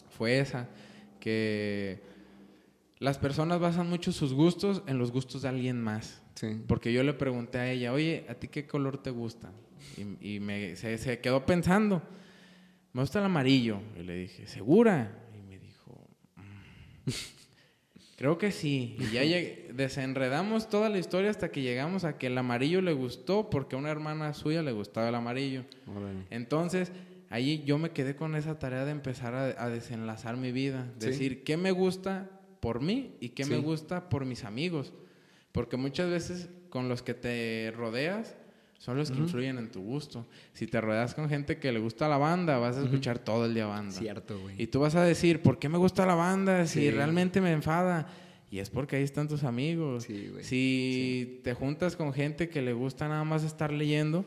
fue 0.09 0.39
esa, 0.39 0.69
que 1.19 2.01
las 2.99 3.17
personas 3.17 3.59
basan 3.59 3.89
mucho 3.89 4.11
sus 4.11 4.33
gustos 4.33 4.83
en 4.87 4.97
los 4.97 5.11
gustos 5.11 5.41
de 5.41 5.49
alguien 5.49 5.81
más. 5.81 6.21
Porque 6.67 6.93
yo 6.93 7.03
le 7.03 7.13
pregunté 7.13 7.57
a 7.57 7.71
ella, 7.71 7.93
oye, 7.93 8.25
¿a 8.29 8.35
ti 8.35 8.47
qué 8.47 8.67
color 8.67 9.01
te 9.01 9.09
gusta? 9.09 9.51
Y, 10.21 10.39
me, 10.39 10.75
se, 10.75 10.97
se, 10.97 11.19
quedó 11.19 11.45
pensando, 11.45 12.01
me 12.93 13.01
gusta 13.01 13.19
el 13.19 13.25
amarillo. 13.25 13.79
Y 13.99 14.03
le 14.03 14.15
dije, 14.15 14.47
¿segura? 14.47 15.27
Y 15.35 15.41
me 15.41 15.57
dijo, 15.57 16.07
mm". 16.35 17.36
Creo 18.17 18.39
que 18.39 18.51
sí. 18.51 18.97
Y 18.99 19.11
ya 19.11 19.21
desenredamos 19.73 20.69
toda 20.69 20.89
la 20.89 20.97
historia 20.97 21.29
hasta 21.29 21.51
que 21.51 21.61
llegamos 21.61 22.03
a 22.03 22.17
que 22.17 22.27
el 22.27 22.37
amarillo 22.37 22.81
le 22.81 22.91
gustó 22.93 23.49
porque 23.49 23.75
a 23.75 23.79
una 23.79 23.91
hermana 23.91 24.33
suya 24.33 24.63
le 24.63 24.71
gustaba 24.71 25.09
el 25.09 25.15
amarillo. 25.15 25.63
Entonces, 26.31 26.91
ahí 27.29 27.63
yo 27.63 27.77
me 27.77 27.91
quedé 27.91 28.15
con 28.15 28.35
esa 28.35 28.57
tarea 28.57 28.85
de 28.85 28.91
empezar 28.91 29.35
a, 29.35 29.69
desenlazar 29.69 30.35
mi 30.35 30.51
vida. 30.51 30.91
Decir, 30.99 31.43
¿qué 31.43 31.57
me 31.57 31.71
gusta 31.71 32.29
por 32.59 32.81
mí 32.81 33.15
y 33.19 33.29
qué 33.29 33.45
me 33.45 33.57
gusta 33.57 34.09
por 34.09 34.25
mis 34.25 34.43
amigos? 34.43 34.93
Porque 35.51 35.77
muchas 35.77 36.09
veces 36.09 36.49
con 36.71 36.89
los 36.89 37.03
que 37.03 37.13
te 37.13 37.71
rodeas 37.75 38.35
son 38.77 38.97
los 38.97 39.09
que 39.09 39.17
influyen 39.17 39.57
en 39.57 39.71
tu 39.71 39.81
gusto. 39.81 40.27
Si 40.53 40.67
te 40.67 40.79
rodeas 40.79 41.15
con 41.15 41.27
gente 41.29 41.57
que 41.57 41.71
le 41.71 41.79
gusta 41.79 42.07
la 42.07 42.17
banda, 42.17 42.57
vas 42.59 42.77
a 42.77 42.83
escuchar 42.83 43.19
todo 43.19 43.45
el 43.45 43.53
día 43.53 43.65
banda. 43.65 43.91
Cierto, 43.91 44.39
güey. 44.39 44.61
Y 44.61 44.67
tú 44.67 44.79
vas 44.79 44.95
a 44.95 45.03
decir, 45.03 45.41
¿por 45.41 45.57
qué 45.57 45.67
me 45.67 45.77
gusta 45.77 46.05
la 46.05 46.15
banda? 46.15 46.65
Si 46.67 46.89
realmente 46.91 47.41
me 47.41 47.51
enfada. 47.51 48.07
Y 48.49 48.59
es 48.59 48.69
porque 48.69 48.95
ahí 48.95 49.03
están 49.03 49.27
tus 49.27 49.43
amigos. 49.43 50.03
Sí, 50.03 50.29
güey. 50.31 50.43
Si 50.43 51.41
te 51.43 51.53
juntas 51.53 51.95
con 51.95 52.13
gente 52.13 52.49
que 52.49 52.61
le 52.61 52.73
gusta 52.73 53.07
nada 53.07 53.23
más 53.23 53.43
estar 53.43 53.73
leyendo, 53.73 54.25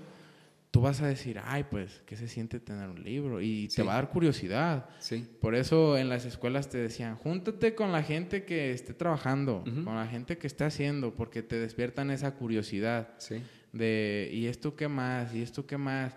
tú 0.73 0.81
vas 0.83 1.01
a 1.01 1.07
decir, 1.07 1.41
ay, 1.43 1.65
pues, 1.71 2.03
¿qué 2.05 2.17
se 2.17 2.29
siente 2.29 2.61
tener 2.61 2.91
un 2.91 3.03
libro? 3.03 3.41
Y 3.41 3.69
te 3.69 3.83
va 3.83 3.93
a 3.93 3.95
dar 3.95 4.11
curiosidad. 4.11 4.89
Sí. 4.99 5.27
Por 5.41 5.55
eso 5.55 5.97
en 5.97 6.09
las 6.09 6.27
escuelas 6.27 6.69
te 6.69 6.77
decían, 6.77 7.17
júntate 7.17 7.75
con 7.75 7.93
la 7.93 8.03
gente 8.03 8.45
que 8.45 8.73
esté 8.73 8.95
trabajando, 8.95 9.63
con 9.65 9.95
la 9.95 10.07
gente 10.09 10.39
que 10.39 10.49
esté 10.49 10.65
haciendo, 10.65 11.15
porque 11.15 11.43
te 11.43 11.59
despiertan 11.59 12.11
esa 12.11 12.35
curiosidad. 12.35 13.15
Sí 13.19 13.41
de, 13.73 14.31
¿y 14.33 14.47
esto 14.47 14.77
qué 14.77 14.89
más? 14.89 15.35
¿Y 15.35 15.43
esto 15.43 15.67
qué 15.67 15.79
más? 15.79 16.15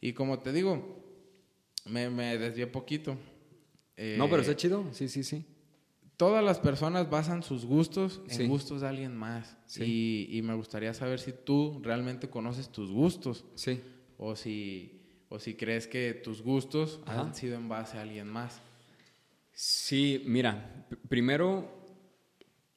Y 0.00 0.12
como 0.12 0.40
te 0.40 0.52
digo, 0.52 1.02
me, 1.86 2.10
me 2.10 2.38
desvié 2.38 2.66
poquito. 2.66 3.16
no, 3.96 4.28
pero 4.28 4.40
está 4.40 4.52
eh, 4.52 4.56
chido, 4.56 4.86
sí, 4.92 5.08
sí, 5.08 5.24
sí. 5.24 5.44
Todas 6.16 6.44
las 6.44 6.58
personas 6.58 7.08
basan 7.08 7.42
sus 7.42 7.64
gustos 7.64 8.20
en 8.28 8.48
gustos 8.48 8.82
de 8.82 8.88
alguien 8.88 9.16
más. 9.16 9.56
Y, 9.76 10.28
y, 10.30 10.42
me 10.42 10.52
gustaría 10.54 10.92
saber 10.92 11.18
si 11.18 11.32
tú 11.32 11.80
realmente 11.82 12.28
conoces 12.28 12.68
tus 12.68 12.90
gustos. 12.90 13.46
Sí. 13.54 13.80
O 14.18 14.36
si, 14.36 15.00
o 15.30 15.38
si 15.38 15.54
crees 15.54 15.86
que 15.86 16.12
tus 16.12 16.42
gustos 16.42 17.00
han 17.06 17.34
sido 17.34 17.56
en 17.56 17.70
base 17.70 17.96
a 17.96 18.02
alguien 18.02 18.28
más. 18.28 18.60
Sí, 19.54 20.22
mira, 20.26 20.86
primero 21.08 21.79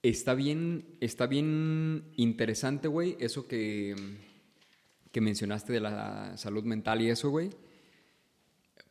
Está 0.04 0.34
bien, 0.34 0.98
está 1.00 1.28
bien 1.28 2.12
interesante, 2.18 2.90
güey, 2.90 3.16
eso 3.22 3.48
que, 3.48 3.96
que 5.14 5.22
mencionaste 5.22 5.72
de 5.72 5.80
la 5.80 6.36
salud 6.36 6.66
mental 6.66 7.02
y 7.02 7.10
eso, 7.10 7.30
güey. 7.30 7.52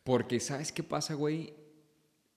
Porque, 0.04 0.40
¿sabes 0.40 0.72
qué 0.72 0.82
pasa, 0.82 1.12
güey? 1.12 1.52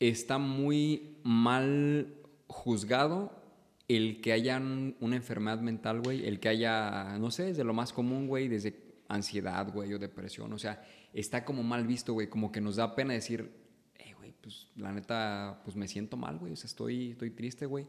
Está 0.01 0.39
muy 0.39 1.19
mal 1.23 2.17
juzgado 2.47 3.41
el 3.88 4.19
que 4.19 4.34
haya 4.34 4.57
una 4.57 5.15
enfermedad 5.15 5.61
mental, 5.61 6.01
güey. 6.01 6.26
El 6.26 6.41
que 6.41 6.49
haya, 6.49 7.17
no 7.17 7.32
sé, 7.32 7.43
desde 7.43 7.63
lo 7.63 7.73
más 7.73 7.93
común, 7.93 8.28
güey, 8.28 8.49
desde 8.49 8.78
ansiedad, 9.07 9.71
güey, 9.71 9.93
o 9.93 9.99
depresión. 9.99 10.51
O 10.51 10.59
sea, 10.59 10.86
está 11.13 11.45
como 11.45 11.63
mal 11.63 11.88
visto, 11.88 12.11
güey. 12.11 12.28
Como 12.28 12.51
que 12.51 12.59
nos 12.59 12.76
da 12.76 12.93
pena 12.93 13.13
decir, 13.13 13.49
eh, 13.97 14.13
güey, 14.17 14.34
pues 14.34 14.67
la 14.76 14.91
neta, 14.91 15.61
pues 15.63 15.78
me 15.78 15.88
siento 15.88 16.17
mal, 16.17 16.38
güey. 16.39 16.51
O 16.51 16.55
sea, 16.57 16.67
estoy, 16.67 17.11
estoy 17.11 17.32
triste, 17.32 17.67
güey 17.67 17.88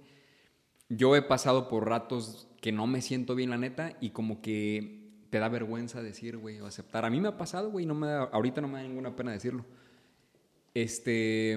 yo 0.89 1.17
he 1.17 1.23
pasado 1.23 1.69
por 1.69 1.89
ratos 1.89 2.49
que 2.61 2.73
no 2.73 2.87
me 2.87 3.03
siento 3.03 3.35
bien, 3.35 3.51
la 3.51 3.59
neta, 3.59 3.97
y 4.01 4.11
como 4.11 4.41
que 4.41 5.07
te 5.31 5.39
da 5.39 5.49
vergüenza 5.49 6.03
decir, 6.03 6.37
güey, 6.37 6.61
o 6.61 6.67
aceptar. 6.67 7.05
A 7.05 7.11
mí 7.11 7.21
me 7.21 7.29
ha 7.29 7.37
pasado, 7.37 7.71
güey, 7.71 7.87
no 7.87 7.95
me 7.95 8.09
ahorita 8.09 8.61
no 8.61 8.69
me 8.69 8.79
da 8.79 8.83
ninguna 8.85 9.15
pena 9.17 9.33
decirlo. 9.33 9.65
Este, 10.75 11.57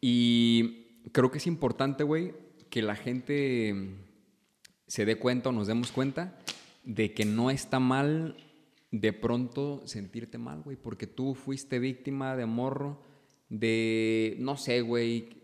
y 0.00 0.86
creo 1.12 1.30
que 1.30 1.38
es 1.38 1.46
importante, 1.46 2.04
güey, 2.04 2.34
que 2.70 2.82
la 2.82 2.96
gente 2.96 3.96
se 4.86 5.04
dé 5.04 5.16
cuenta 5.16 5.50
o 5.50 5.52
nos 5.52 5.66
demos 5.66 5.92
cuenta 5.92 6.38
de 6.84 7.12
que 7.12 7.24
no 7.24 7.50
está 7.50 7.80
mal 7.80 8.36
de 8.90 9.12
pronto 9.12 9.82
sentirte 9.86 10.38
mal, 10.38 10.62
güey, 10.62 10.76
porque 10.76 11.06
tú 11.06 11.34
fuiste 11.34 11.78
víctima 11.78 12.36
de 12.36 12.46
morro, 12.46 13.02
de, 13.48 14.36
no 14.38 14.56
sé, 14.56 14.80
güey, 14.80 15.39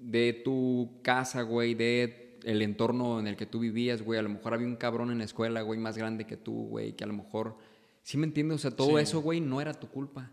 de 0.00 0.32
tu 0.44 1.00
casa, 1.02 1.42
güey, 1.42 1.74
de 1.74 2.38
el 2.44 2.62
entorno 2.62 3.20
en 3.20 3.26
el 3.26 3.36
que 3.36 3.46
tú 3.46 3.60
vivías, 3.60 4.02
güey. 4.02 4.18
A 4.18 4.22
lo 4.22 4.30
mejor 4.30 4.54
había 4.54 4.66
un 4.66 4.76
cabrón 4.76 5.10
en 5.10 5.18
la 5.18 5.24
escuela, 5.24 5.62
güey, 5.62 5.78
más 5.78 5.96
grande 5.98 6.26
que 6.26 6.36
tú, 6.36 6.68
güey, 6.68 6.94
que 6.96 7.04
a 7.04 7.06
lo 7.06 7.12
mejor... 7.12 7.56
¿Sí 8.02 8.16
me 8.16 8.26
entiendes? 8.26 8.56
O 8.56 8.58
sea, 8.58 8.70
todo 8.70 8.96
Sí. 8.96 9.02
eso, 9.02 9.20
güey, 9.20 9.40
no 9.40 9.60
era 9.60 9.74
tu 9.74 9.88
culpa. 9.88 10.32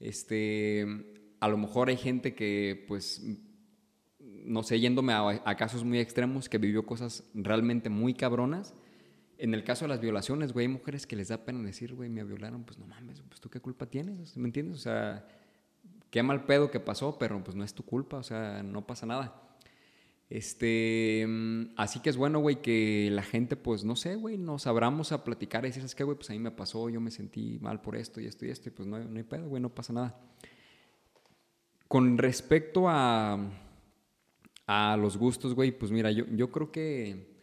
Este... 0.00 0.86
A 1.40 1.48
lo 1.48 1.56
mejor 1.58 1.88
hay 1.88 1.96
gente 1.96 2.34
que, 2.34 2.84
pues... 2.88 3.22
No 4.18 4.62
sé, 4.62 4.78
yéndome 4.80 5.12
a, 5.14 5.42
a 5.44 5.56
casos 5.56 5.84
muy 5.84 5.98
extremos, 6.00 6.48
que 6.48 6.58
vivió 6.58 6.84
cosas 6.84 7.24
realmente 7.34 7.88
muy 7.88 8.12
cabronas. 8.14 8.74
En 9.38 9.54
el 9.54 9.64
caso 9.64 9.84
de 9.86 9.88
las 9.88 10.00
violaciones, 10.00 10.52
güey, 10.52 10.66
hay 10.66 10.72
mujeres 10.72 11.06
que 11.06 11.16
les 11.16 11.28
da 11.28 11.44
pena 11.44 11.62
decir, 11.62 11.94
güey, 11.94 12.10
me 12.10 12.24
violaron. 12.24 12.64
Pues 12.64 12.78
no 12.78 12.86
mames, 12.86 13.22
pues 13.22 13.40
tú 13.40 13.48
qué 13.48 13.60
culpa 13.60 13.86
tienes, 13.86 14.36
¿me 14.36 14.46
entiendes? 14.48 14.76
O 14.76 14.80
sea, 14.80 15.26
qué 16.14 16.22
mal 16.22 16.44
pedo 16.44 16.70
que 16.70 16.78
pasó, 16.78 17.18
pero 17.18 17.42
pues 17.42 17.56
no 17.56 17.64
es 17.64 17.74
tu 17.74 17.84
culpa, 17.84 18.18
o 18.18 18.22
sea, 18.22 18.62
no 18.62 18.86
pasa 18.86 19.04
nada. 19.04 19.34
Este, 20.30 21.26
mm, 21.26 21.72
así 21.76 21.98
que 21.98 22.08
es 22.08 22.16
bueno, 22.16 22.38
güey, 22.38 22.62
que 22.62 23.08
la 23.10 23.24
gente, 23.24 23.56
pues, 23.56 23.82
no 23.82 23.96
sé, 23.96 24.14
güey, 24.14 24.38
nos 24.38 24.68
abramos 24.68 25.10
a 25.10 25.24
platicar 25.24 25.64
y 25.64 25.70
decir, 25.70 25.82
¿sabes 25.82 25.96
qué, 25.96 26.04
güey? 26.04 26.16
Pues 26.16 26.30
a 26.30 26.34
mí 26.34 26.38
me 26.38 26.52
pasó, 26.52 26.88
yo 26.88 27.00
me 27.00 27.10
sentí 27.10 27.58
mal 27.60 27.80
por 27.80 27.96
esto 27.96 28.20
y 28.20 28.26
esto 28.26 28.46
y 28.46 28.50
esto, 28.50 28.68
y 28.68 28.70
pues 28.70 28.86
no, 28.86 28.96
no 28.96 29.16
hay 29.16 29.24
pedo, 29.24 29.48
güey, 29.48 29.60
no 29.60 29.74
pasa 29.74 29.92
nada. 29.92 30.16
Con 31.88 32.16
respecto 32.16 32.88
a, 32.88 33.50
a 34.68 34.96
los 34.96 35.16
gustos, 35.16 35.52
güey, 35.52 35.76
pues 35.76 35.90
mira, 35.90 36.12
yo, 36.12 36.26
yo 36.30 36.52
creo 36.52 36.70
que 36.70 37.40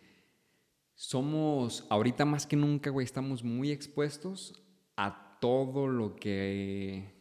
somos, 0.95 1.85
ahorita 1.89 2.23
más 2.23 2.47
que 2.47 2.55
nunca, 2.55 2.89
güey, 2.89 3.03
estamos 3.03 3.43
muy 3.43 3.69
expuestos 3.69 4.63
a 4.95 5.37
todo 5.41 5.89
lo 5.89 6.15
que 6.15 7.20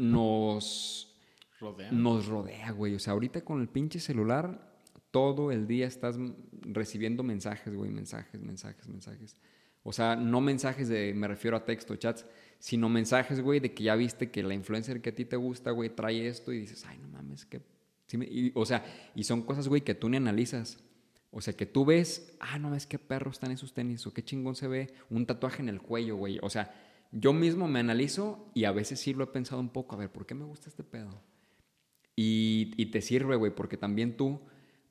nos 0.00 1.14
Rodean. 1.60 2.02
nos 2.02 2.26
rodea, 2.26 2.72
güey. 2.72 2.94
O 2.94 2.98
sea, 2.98 3.12
ahorita 3.12 3.42
con 3.42 3.60
el 3.60 3.68
pinche 3.68 4.00
celular, 4.00 4.70
todo 5.10 5.52
el 5.52 5.66
día 5.66 5.86
estás 5.86 6.16
recibiendo 6.62 7.22
mensajes, 7.22 7.74
güey, 7.74 7.90
mensajes, 7.90 8.40
mensajes, 8.40 8.88
mensajes. 8.88 9.36
O 9.82 9.92
sea, 9.92 10.16
no 10.16 10.40
mensajes 10.40 10.88
de, 10.88 11.14
me 11.14 11.26
refiero 11.26 11.56
a 11.56 11.64
texto, 11.64 11.96
chats, 11.96 12.26
sino 12.58 12.88
mensajes, 12.88 13.40
güey, 13.40 13.60
de 13.60 13.72
que 13.72 13.84
ya 13.84 13.96
viste 13.96 14.30
que 14.30 14.42
la 14.42 14.54
influencer 14.54 15.00
que 15.00 15.10
a 15.10 15.14
ti 15.14 15.24
te 15.24 15.36
gusta, 15.36 15.70
güey, 15.70 15.90
trae 15.90 16.28
esto 16.28 16.52
y 16.52 16.60
dices, 16.60 16.84
ay, 16.86 16.98
no 16.98 17.08
mames, 17.08 17.46
que... 17.46 17.62
sí 18.06 18.18
me-". 18.18 18.28
y, 18.30 18.52
o 18.54 18.66
sea, 18.66 18.84
y 19.14 19.24
son 19.24 19.42
cosas, 19.42 19.68
güey, 19.68 19.80
que 19.80 19.94
tú 19.94 20.08
ni 20.08 20.18
analizas. 20.18 20.78
O 21.32 21.40
sea, 21.40 21.54
que 21.54 21.64
tú 21.64 21.84
ves, 21.84 22.36
ah, 22.40 22.58
no, 22.58 22.74
es 22.74 22.86
que 22.86 22.98
perro 22.98 23.30
están 23.30 23.52
esos 23.52 23.72
tenis, 23.72 24.06
o 24.06 24.12
qué 24.12 24.22
chingón 24.22 24.56
se 24.56 24.68
ve 24.68 24.92
un 25.10 25.26
tatuaje 25.26 25.62
en 25.62 25.68
el 25.68 25.80
cuello, 25.80 26.16
güey. 26.16 26.38
O 26.42 26.50
sea, 26.50 26.74
yo 27.12 27.32
mismo 27.32 27.66
me 27.68 27.80
analizo 27.80 28.50
y 28.54 28.64
a 28.64 28.72
veces 28.72 29.00
sí 29.00 29.14
lo 29.14 29.24
he 29.24 29.28
pensado 29.28 29.60
un 29.60 29.70
poco, 29.70 29.94
a 29.94 29.98
ver, 29.98 30.10
¿por 30.12 30.26
qué 30.26 30.34
me 30.34 30.44
gusta 30.44 30.68
este 30.68 30.84
pedo? 30.84 31.22
Y, 32.16 32.72
y 32.76 32.86
te 32.86 33.00
sirve, 33.00 33.36
güey, 33.36 33.54
porque 33.54 33.76
también 33.76 34.16
tú, 34.16 34.40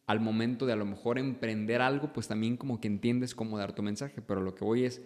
al 0.07 0.19
momento 0.19 0.65
de 0.65 0.73
a 0.73 0.75
lo 0.75 0.85
mejor 0.85 1.19
emprender 1.19 1.81
algo, 1.81 2.11
pues 2.13 2.27
también 2.27 2.57
como 2.57 2.81
que 2.81 2.87
entiendes 2.87 3.35
cómo 3.35 3.57
dar 3.57 3.73
tu 3.73 3.83
mensaje. 3.83 4.21
Pero 4.21 4.41
lo 4.41 4.55
que 4.55 4.65
voy 4.65 4.85
es, 4.85 5.01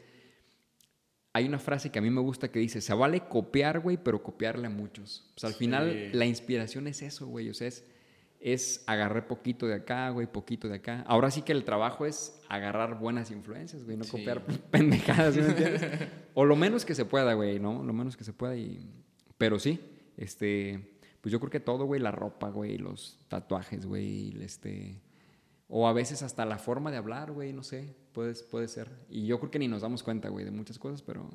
hay 1.33 1.45
una 1.45 1.59
frase 1.59 1.91
que 1.91 1.99
a 1.99 2.01
mí 2.01 2.09
me 2.09 2.21
gusta 2.21 2.51
que 2.51 2.59
dice, 2.59 2.79
se 2.79 2.93
vale 2.93 3.27
copiar, 3.27 3.79
güey, 3.81 3.97
pero 4.01 4.23
copiarle 4.23 4.67
a 4.67 4.69
muchos. 4.69 5.31
O 5.35 5.39
sea, 5.39 5.47
al 5.49 5.53
Sí. 5.55 5.59
final 5.59 6.11
la 6.13 6.25
inspiración 6.25 6.87
es 6.87 7.01
eso, 7.01 7.27
güey. 7.27 7.49
O 7.49 7.53
sea, 7.53 7.67
es, 7.67 7.83
es 8.45 8.83
agarrar 8.87 9.25
poquito 9.27 9.65
de 9.67 9.75
acá, 9.75 10.09
güey, 10.09 10.27
poquito 10.27 10.67
de 10.67 10.75
acá. 10.75 11.05
Ahora 11.07 11.31
sí 11.31 11.43
que 11.43 11.53
el 11.53 11.63
trabajo 11.63 12.05
es 12.05 12.37
agarrar 12.49 12.99
buenas 12.99 13.31
influencias, 13.31 13.85
güey, 13.85 13.95
no 13.95 14.03
Sí. 14.03 14.11
copiar 14.11 14.43
pendejadas, 14.71 15.33
¿sí 15.35 15.39
me 15.41 15.47
entiendes? 15.47 16.09
o 16.33 16.43
lo 16.43 16.57
menos 16.57 16.83
que 16.83 16.93
se 16.93 17.05
pueda, 17.05 17.33
güey, 17.35 17.59
¿no? 17.59 17.83
Lo 17.83 17.93
menos 17.93 18.17
que 18.17 18.25
se 18.25 18.33
pueda 18.33 18.55
y... 18.57 18.91
Pero 19.37 19.59
sí, 19.59 19.79
este... 20.17 20.89
Pues 21.21 21.31
yo 21.31 21.39
creo 21.39 21.49
que 21.49 21.61
todo, 21.61 21.85
güey, 21.85 22.01
la 22.01 22.11
ropa, 22.11 22.49
güey, 22.49 22.77
los 22.77 23.17
tatuajes, 23.29 23.85
güey, 23.85 24.35
este... 24.43 25.01
O 25.69 25.87
a 25.87 25.93
veces 25.93 26.21
hasta 26.21 26.45
la 26.45 26.57
forma 26.57 26.91
de 26.91 26.97
hablar, 26.97 27.31
güey, 27.31 27.53
no 27.53 27.63
sé, 27.63 27.95
puede, 28.11 28.33
puede 28.51 28.67
ser. 28.67 28.91
Y 29.09 29.25
yo 29.25 29.39
creo 29.39 29.51
que 29.51 29.57
ni 29.59 29.69
nos 29.69 29.83
damos 29.83 30.03
cuenta, 30.03 30.27
güey, 30.27 30.43
de 30.43 30.51
muchas 30.51 30.77
cosas, 30.77 31.01
pero... 31.01 31.29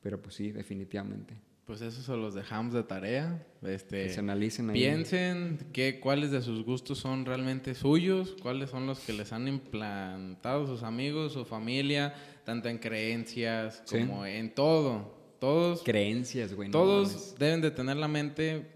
Pero 0.00 0.22
pues 0.22 0.36
sí, 0.36 0.52
definitivamente. 0.52 1.34
Pues 1.68 1.82
eso 1.82 2.00
se 2.00 2.16
los 2.16 2.32
dejamos 2.32 2.72
de 2.72 2.82
tarea. 2.82 3.46
Este, 3.62 4.04
Que 4.04 4.08
se 4.08 4.20
analicen 4.20 4.70
ahí. 4.70 4.78
Piensen 4.80 5.58
que, 5.74 6.00
cuáles 6.00 6.30
de 6.30 6.40
sus 6.40 6.64
gustos 6.64 6.96
son 6.96 7.26
realmente 7.26 7.74
suyos, 7.74 8.34
cuáles 8.40 8.70
son 8.70 8.86
los 8.86 9.00
que 9.00 9.12
les 9.12 9.34
han 9.34 9.46
implantado 9.48 10.66
sus 10.66 10.82
amigos, 10.82 11.34
su 11.34 11.44
familia, 11.44 12.14
tanto 12.46 12.70
en 12.70 12.78
creencias 12.78 13.82
Sí. 13.84 13.98
como 13.98 14.24
en 14.24 14.54
todo. 14.54 15.14
Todos, 15.40 15.82
Creencias, 15.82 16.54
güey. 16.54 16.70
todos 16.70 17.34
deben 17.38 17.60
de 17.60 17.70
tener 17.70 17.98
la 17.98 18.08
mente 18.08 18.66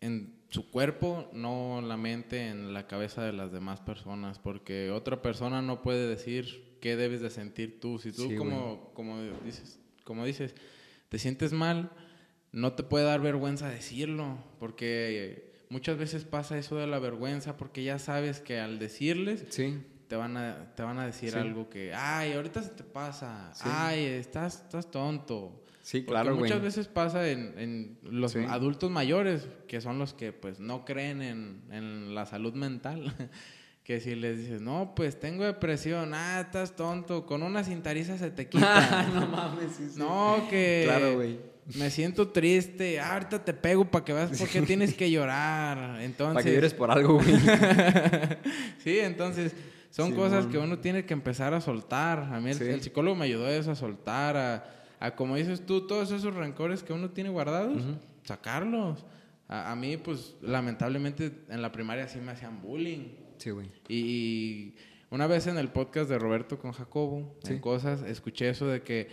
en 0.00 0.40
su 0.48 0.70
cuerpo, 0.70 1.28
no 1.34 1.82
la 1.82 1.98
mente 1.98 2.48
en 2.48 2.72
la 2.72 2.86
cabeza 2.86 3.22
de 3.24 3.34
las 3.34 3.52
demás 3.52 3.82
personas, 3.82 4.38
porque 4.38 4.90
otra 4.90 5.20
persona 5.20 5.60
no 5.60 5.82
puede 5.82 6.08
decir 6.08 6.78
qué 6.80 6.96
debes 6.96 7.20
de 7.20 7.28
sentir 7.28 7.78
tú. 7.78 7.98
Si 7.98 8.10
tú 8.10 8.26
Sí, 8.30 8.36
como, 8.36 8.90
como 8.94 9.20
dices, 9.44 9.78
como 10.02 10.24
dices, 10.24 10.54
te 11.10 11.18
sientes 11.18 11.52
mal, 11.52 11.90
no 12.52 12.72
te 12.72 12.82
puede 12.82 13.04
dar 13.04 13.20
vergüenza 13.20 13.68
decirlo, 13.68 14.38
porque 14.58 15.52
muchas 15.68 15.98
veces 15.98 16.24
pasa 16.24 16.56
eso 16.58 16.76
de 16.76 16.86
la 16.86 16.98
vergüenza, 16.98 17.56
porque 17.56 17.82
ya 17.84 17.98
sabes 17.98 18.40
que 18.40 18.58
al 18.60 18.78
decirles 18.78 19.44
Sí, 19.50 19.78
te 20.08 20.16
van 20.16 20.36
a, 20.36 20.72
te 20.76 20.82
van 20.82 20.98
a 20.98 21.06
decir 21.06 21.32
Sí. 21.32 21.38
algo 21.38 21.68
que, 21.68 21.92
ay, 21.94 22.32
ahorita 22.32 22.62
se 22.62 22.70
te 22.70 22.84
pasa, 22.84 23.50
Sí. 23.54 23.64
ay, 23.66 24.04
estás, 24.04 24.62
estás 24.62 24.90
tonto. 24.90 25.62
sí, 25.82 26.00
Porque 26.00 26.12
claro, 26.12 26.30
güey. 26.36 26.42
muchas 26.50 26.62
veces 26.62 26.88
pasa 26.88 27.28
en, 27.28 27.54
en 27.58 27.98
los 28.02 28.34
adultos 28.36 28.90
mayores, 28.90 29.48
que 29.68 29.80
son 29.80 29.98
los 29.98 30.14
que 30.14 30.32
pues 30.32 30.58
no 30.60 30.84
creen 30.84 31.22
en, 31.22 31.62
en 31.70 32.14
la 32.14 32.26
salud 32.26 32.54
mental. 32.54 33.12
que 33.84 34.00
si 34.00 34.16
les 34.16 34.36
dices, 34.38 34.60
no, 34.60 34.94
pues 34.96 35.20
tengo 35.20 35.44
depresión, 35.44 36.12
ah, 36.12 36.40
estás 36.40 36.74
tonto, 36.74 37.24
con 37.24 37.44
una 37.44 37.62
cintariza 37.62 38.18
se 38.18 38.32
te 38.32 38.48
quita. 38.48 39.06
no 39.14 39.28
mames, 39.28 39.76
sí, 39.76 39.88
sí. 39.90 39.98
no, 40.00 40.44
que 40.50 40.82
Claro, 40.86 41.14
güey. 41.14 41.38
Me 41.74 41.90
siento 41.90 42.28
triste, 42.28 43.00
ah, 43.00 43.14
ahorita 43.14 43.44
te 43.44 43.52
pego 43.52 43.84
para 43.90 44.04
que 44.04 44.12
veas 44.12 44.38
por 44.38 44.48
qué 44.48 44.62
tienes 44.62 44.94
que 44.94 45.10
llorar. 45.10 46.00
Entonces, 46.00 46.34
Para 46.34 46.44
que 46.44 46.54
llores 46.54 46.74
por 46.74 46.90
algo, 46.90 47.14
güey. 47.14 47.34
sí, 48.84 48.98
entonces 49.00 49.52
son 49.90 50.10
Sí, 50.10 50.14
cosas 50.16 50.46
que 50.46 50.58
uno 50.58 50.78
tiene 50.78 51.04
que 51.04 51.14
empezar 51.14 51.54
a 51.54 51.60
soltar. 51.60 52.20
A 52.32 52.40
mí 52.40 52.50
el, 52.50 52.56
Sí. 52.56 52.64
el 52.64 52.82
psicólogo 52.82 53.16
me 53.16 53.24
ayudó 53.24 53.46
a 53.46 53.50
eso, 53.52 53.70
a 53.70 53.74
soltar, 53.74 54.36
a, 54.36 54.64
a, 55.00 55.14
como 55.16 55.36
dices 55.36 55.64
tú, 55.66 55.86
todos 55.86 56.10
esos 56.12 56.34
rencores 56.34 56.82
que 56.82 56.92
uno 56.92 57.10
tiene 57.10 57.30
guardados, 57.30 57.82
sacarlos. 58.24 59.04
A, 59.48 59.72
a 59.72 59.76
mí, 59.76 59.96
pues, 59.96 60.34
lamentablemente 60.42 61.32
en 61.48 61.62
la 61.62 61.72
primaria 61.72 62.08
sí 62.08 62.18
me 62.18 62.32
hacían 62.32 62.60
bullying. 62.62 63.08
Sí, 63.38 63.50
güey. 63.50 63.68
Y 63.88 64.74
una 65.10 65.26
vez 65.26 65.46
en 65.46 65.56
el 65.58 65.68
podcast 65.68 66.08
de 66.10 66.18
Roberto 66.18 66.58
con 66.58 66.72
Jacobo, 66.72 67.38
en 67.44 67.54
Sí. 67.56 67.60
cosas, 67.60 68.02
escuché 68.02 68.48
eso 68.50 68.66
de 68.66 68.82
que 68.82 69.02
en 69.02 69.08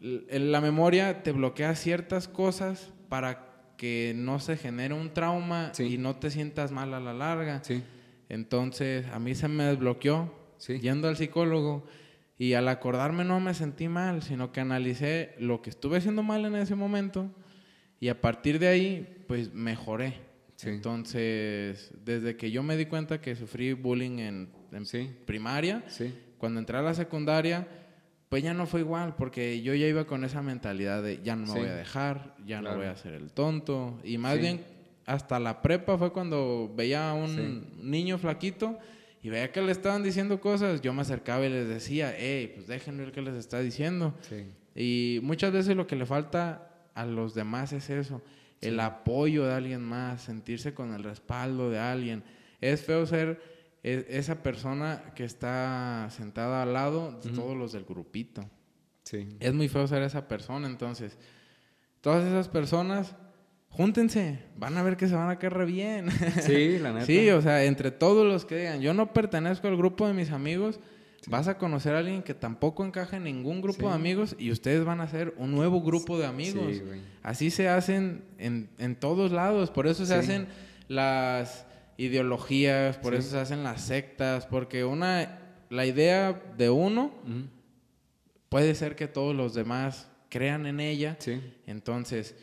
la 0.00 0.60
memoria 0.60 1.22
te 1.22 1.32
bloquea 1.32 1.74
ciertas 1.74 2.28
cosas 2.28 2.92
para 3.08 3.72
que 3.76 4.12
no 4.16 4.38
se 4.40 4.56
genere 4.56 4.94
un 4.94 5.12
trauma 5.14 5.70
Sí. 5.74 5.84
y 5.94 5.98
no 5.98 6.16
te 6.16 6.30
sientas 6.30 6.72
mal 6.72 6.94
a 6.94 7.00
la 7.00 7.12
larga. 7.14 7.62
Sí, 7.62 7.82
Entonces, 8.28 9.06
a 9.12 9.18
mí 9.18 9.34
se 9.34 9.48
me 9.48 9.64
desbloqueó 9.64 10.34
sí. 10.58 10.78
yendo 10.80 11.08
al 11.08 11.16
psicólogo 11.16 11.86
y 12.36 12.52
al 12.54 12.68
acordarme 12.68 13.24
no 13.24 13.40
me 13.40 13.54
sentí 13.54 13.88
mal, 13.88 14.22
sino 14.22 14.52
que 14.52 14.60
analicé 14.60 15.34
lo 15.38 15.62
que 15.62 15.70
estuve 15.70 15.96
haciendo 15.98 16.22
mal 16.22 16.44
en 16.44 16.56
ese 16.56 16.74
momento 16.74 17.30
y 18.00 18.08
a 18.08 18.20
partir 18.20 18.58
de 18.58 18.68
ahí, 18.68 19.24
pues 19.26 19.52
mejoré. 19.54 20.14
Entonces, 20.64 21.92
desde 22.04 22.36
que 22.36 22.50
yo 22.50 22.62
me 22.62 22.76
di 22.76 22.86
cuenta 22.86 23.20
que 23.20 23.36
sufrí 23.36 23.72
bullying 23.74 24.18
en, 24.18 24.48
primaria, 25.24 25.84
cuando 26.38 26.58
entré 26.60 26.76
a 26.78 26.82
la 26.82 26.94
secundaria, 26.94 27.66
pues 28.28 28.42
ya 28.42 28.52
no 28.54 28.66
fue 28.66 28.80
igual, 28.80 29.14
porque 29.16 29.62
yo 29.62 29.74
ya 29.74 29.86
iba 29.86 30.04
con 30.06 30.22
esa 30.24 30.42
mentalidad 30.42 31.02
de 31.02 31.20
ya 31.22 31.34
no 31.36 31.46
me 31.46 31.52
Sí. 31.52 31.58
voy 31.60 31.68
a 31.68 31.74
dejar, 31.74 32.34
ya 32.46 32.60
Claro. 32.60 32.76
no 32.76 32.82
voy 32.82 32.86
a 32.88 32.96
ser 32.96 33.14
el 33.14 33.30
tonto. 33.30 33.98
Y 34.04 34.18
más 34.18 34.34
Sí. 34.34 34.40
bien, 34.40 34.60
hasta 35.06 35.40
la 35.40 35.62
prepa 35.62 35.96
fue 35.96 36.12
cuando 36.12 36.70
veía 36.76 37.10
a 37.10 37.14
un 37.14 37.64
Sí. 37.74 37.82
niño 37.82 38.18
flaquito 38.18 38.78
y 39.22 39.30
veía 39.30 39.50
que 39.50 39.62
le 39.62 39.72
estaban 39.72 40.02
diciendo 40.02 40.40
cosas, 40.40 40.80
yo 40.82 40.92
me 40.92 41.00
acercaba 41.02 41.46
y 41.46 41.48
les 41.50 41.66
decía, 41.68 42.14
hey, 42.16 42.52
pues 42.54 42.66
déjenme 42.66 43.04
ver 43.04 43.12
qué 43.12 43.22
les 43.22 43.34
está 43.34 43.60
diciendo. 43.60 44.14
Y 44.76 45.20
muchas 45.22 45.52
veces 45.52 45.74
lo 45.76 45.86
que 45.86 45.96
le 45.96 46.04
falta 46.06 46.68
a 46.94 47.06
los 47.06 47.34
demás 47.34 47.72
es 47.72 47.88
eso, 47.90 48.20
el 48.60 48.78
apoyo 48.80 49.46
de 49.46 49.54
alguien 49.54 49.82
más, 49.82 50.22
sentirse 50.22 50.74
con 50.74 50.92
el 50.92 51.02
respaldo 51.02 51.70
de 51.70 51.78
alguien. 51.78 52.22
Es 52.60 52.82
feo 52.82 53.06
ser 53.06 53.40
e- 53.82 54.06
esa 54.10 54.42
persona 54.42 55.02
que 55.14 55.24
está 55.24 56.08
sentada 56.10 56.62
al 56.62 56.72
lado 56.72 57.18
de 57.22 57.30
todos 57.30 57.56
los 57.56 57.72
del 57.72 57.84
grupito. 57.84 58.44
Sí. 59.04 59.36
Es 59.40 59.54
muy 59.54 59.68
feo 59.68 59.86
ser 59.86 60.02
esa 60.02 60.28
persona, 60.28 60.66
entonces, 60.66 61.16
todas 62.00 62.26
esas 62.26 62.48
personas, 62.48 63.14
júntense, 63.70 64.40
van 64.56 64.76
a 64.76 64.82
ver 64.82 64.96
que 64.96 65.08
se 65.08 65.14
van 65.14 65.30
a 65.30 65.38
caer 65.38 65.54
re 65.54 65.64
bien. 65.64 66.08
Sí, 66.42 66.78
la 66.78 66.92
neta. 66.92 67.06
Sí, 67.06 67.30
o 67.30 67.40
sea, 67.40 67.64
entre 67.64 67.90
todos 67.90 68.26
los 68.26 68.44
que 68.44 68.56
digan, 68.58 68.80
yo 68.80 68.92
no 68.94 69.12
pertenezco 69.12 69.68
al 69.68 69.76
grupo 69.76 70.06
de 70.06 70.12
mis 70.14 70.30
amigos, 70.30 70.80
vas 71.26 71.48
a 71.48 71.58
conocer 71.58 71.94
a 71.94 71.98
alguien 71.98 72.22
que 72.22 72.32
tampoco 72.34 72.84
encaja 72.84 73.16
en 73.16 73.24
ningún 73.24 73.60
grupo 73.60 73.80
Sí. 73.80 73.86
de 73.86 73.92
amigos 73.92 74.36
y 74.38 74.50
ustedes 74.50 74.84
van 74.84 75.00
a 75.00 75.08
ser 75.08 75.34
un 75.36 75.52
nuevo 75.52 75.82
grupo 75.82 76.18
de 76.18 76.26
amigos. 76.26 76.76
Sí. 76.76 76.82
Así 77.22 77.50
se 77.50 77.68
hacen 77.68 78.24
en, 78.38 78.70
en 78.78 78.94
todos 78.96 79.32
lados, 79.32 79.70
por 79.70 79.86
eso 79.86 80.06
se 80.06 80.14
hacen 80.14 80.46
las 80.86 81.66
ideologías, 81.98 82.96
por 82.96 83.12
Sí. 83.12 83.18
eso 83.18 83.30
se 83.32 83.38
hacen 83.38 83.62
las 83.62 83.82
sectas, 83.82 84.46
porque 84.46 84.84
una, 84.84 85.38
la 85.68 85.84
idea 85.84 86.32
de 86.56 86.70
uno 86.70 87.12
puede 88.48 88.74
ser 88.74 88.96
que 88.96 89.06
todos 89.08 89.34
los 89.36 89.52
demás 89.52 90.08
crean 90.30 90.64
en 90.66 90.80
ella, 90.80 91.16
Sí. 91.20 91.40
entonces, 91.66 92.34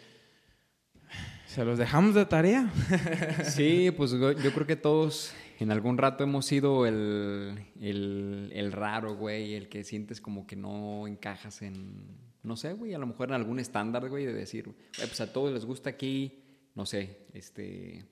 se 1.48 1.64
los 1.66 1.78
dejamos 1.80 2.14
de 2.16 2.26
tarea. 2.26 2.70
Sí, 3.46 3.92
pues 3.96 4.12
yo 4.12 4.32
yo 4.34 4.52
creo 4.54 4.68
que 4.68 4.76
todos 4.76 5.34
en 5.60 5.72
algún 5.72 5.98
rato 5.98 6.24
hemos 6.26 6.46
sido 6.46 6.86
el, 6.86 7.58
el, 7.80 8.52
el 8.54 8.72
raro, 8.74 9.16
güey, 9.16 9.54
el 9.56 9.70
que 9.70 9.84
sientes 9.86 10.20
como 10.20 10.46
que 10.46 10.58
no 10.58 11.08
encajas 11.08 11.62
en, 11.62 12.04
no 12.44 12.58
sé, 12.58 12.74
güey, 12.74 12.94
a 12.94 12.98
lo 12.98 13.08
mejor 13.08 13.30
en 13.30 13.36
algún 13.36 13.60
estándar, 13.60 14.10
güey, 14.10 14.26
de 14.26 14.34
decir, 14.34 14.66
güey, 14.66 14.78
pues 14.98 15.22
a 15.22 15.32
todos 15.32 15.54
les 15.54 15.64
gusta 15.66 15.90
aquí, 15.92 16.44
no 16.76 16.86
sé, 16.86 17.20
este, 17.34 18.04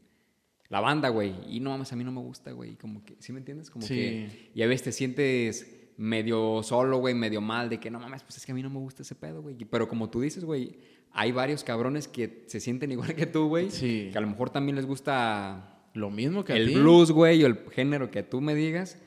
la 0.73 0.79
banda, 0.79 1.09
güey, 1.09 1.35
y 1.47 1.59
no 1.59 1.69
mames, 1.69 1.93
a 1.93 1.95
mí 1.95 2.03
no 2.03 2.11
me 2.11 2.19
gusta, 2.21 2.51
güey, 2.51 2.75
como 2.77 3.05
que, 3.05 3.15
¿sí 3.19 3.31
me 3.31 3.37
entiendes? 3.37 3.69
Como 3.69 3.85
Sí. 3.85 3.93
que, 3.93 4.51
y 4.55 4.61
a 4.63 4.67
veces 4.67 4.83
te 4.85 4.91
sientes 4.91 5.91
medio 5.97 6.63
solo, 6.63 6.97
güey, 6.97 7.13
medio 7.13 7.41
mal, 7.41 7.69
de 7.69 7.79
que 7.79 7.91
no 7.91 7.99
mames, 7.99 8.23
pues 8.23 8.37
es 8.37 8.45
que 8.45 8.51
a 8.53 8.55
mí 8.55 8.63
no 8.63 8.71
me 8.71 8.79
gusta 8.79 9.03
ese 9.03 9.13
pedo, 9.13 9.43
güey, 9.43 9.55
pero 9.65 9.87
como 9.87 10.09
tú 10.09 10.21
dices, 10.21 10.43
güey, 10.43 10.79
hay 11.11 11.31
varios 11.31 11.63
cabrones 11.63 12.07
que 12.07 12.45
se 12.47 12.59
sienten 12.59 12.91
igual 13.11 13.13
que 13.13 13.27
tú, 13.27 13.47
güey, 13.49 13.69
Sí. 13.69 14.09
que 14.11 14.17
a 14.17 14.21
lo 14.21 14.27
mejor 14.27 14.49
también 14.49 14.75
les 14.75 14.87
gusta 14.87 15.69
Lo 15.93 16.09
mismo 16.09 16.43
que 16.43 16.53
a 16.53 16.57
el 16.57 16.69
ti. 16.69 16.73
blues, 16.75 17.11
güey, 17.11 17.43
o 17.43 17.45
el 17.45 17.57
género 17.71 18.09
que 18.09 18.23
tú 18.23 18.41
me 18.41 18.55
digas. 18.55 18.97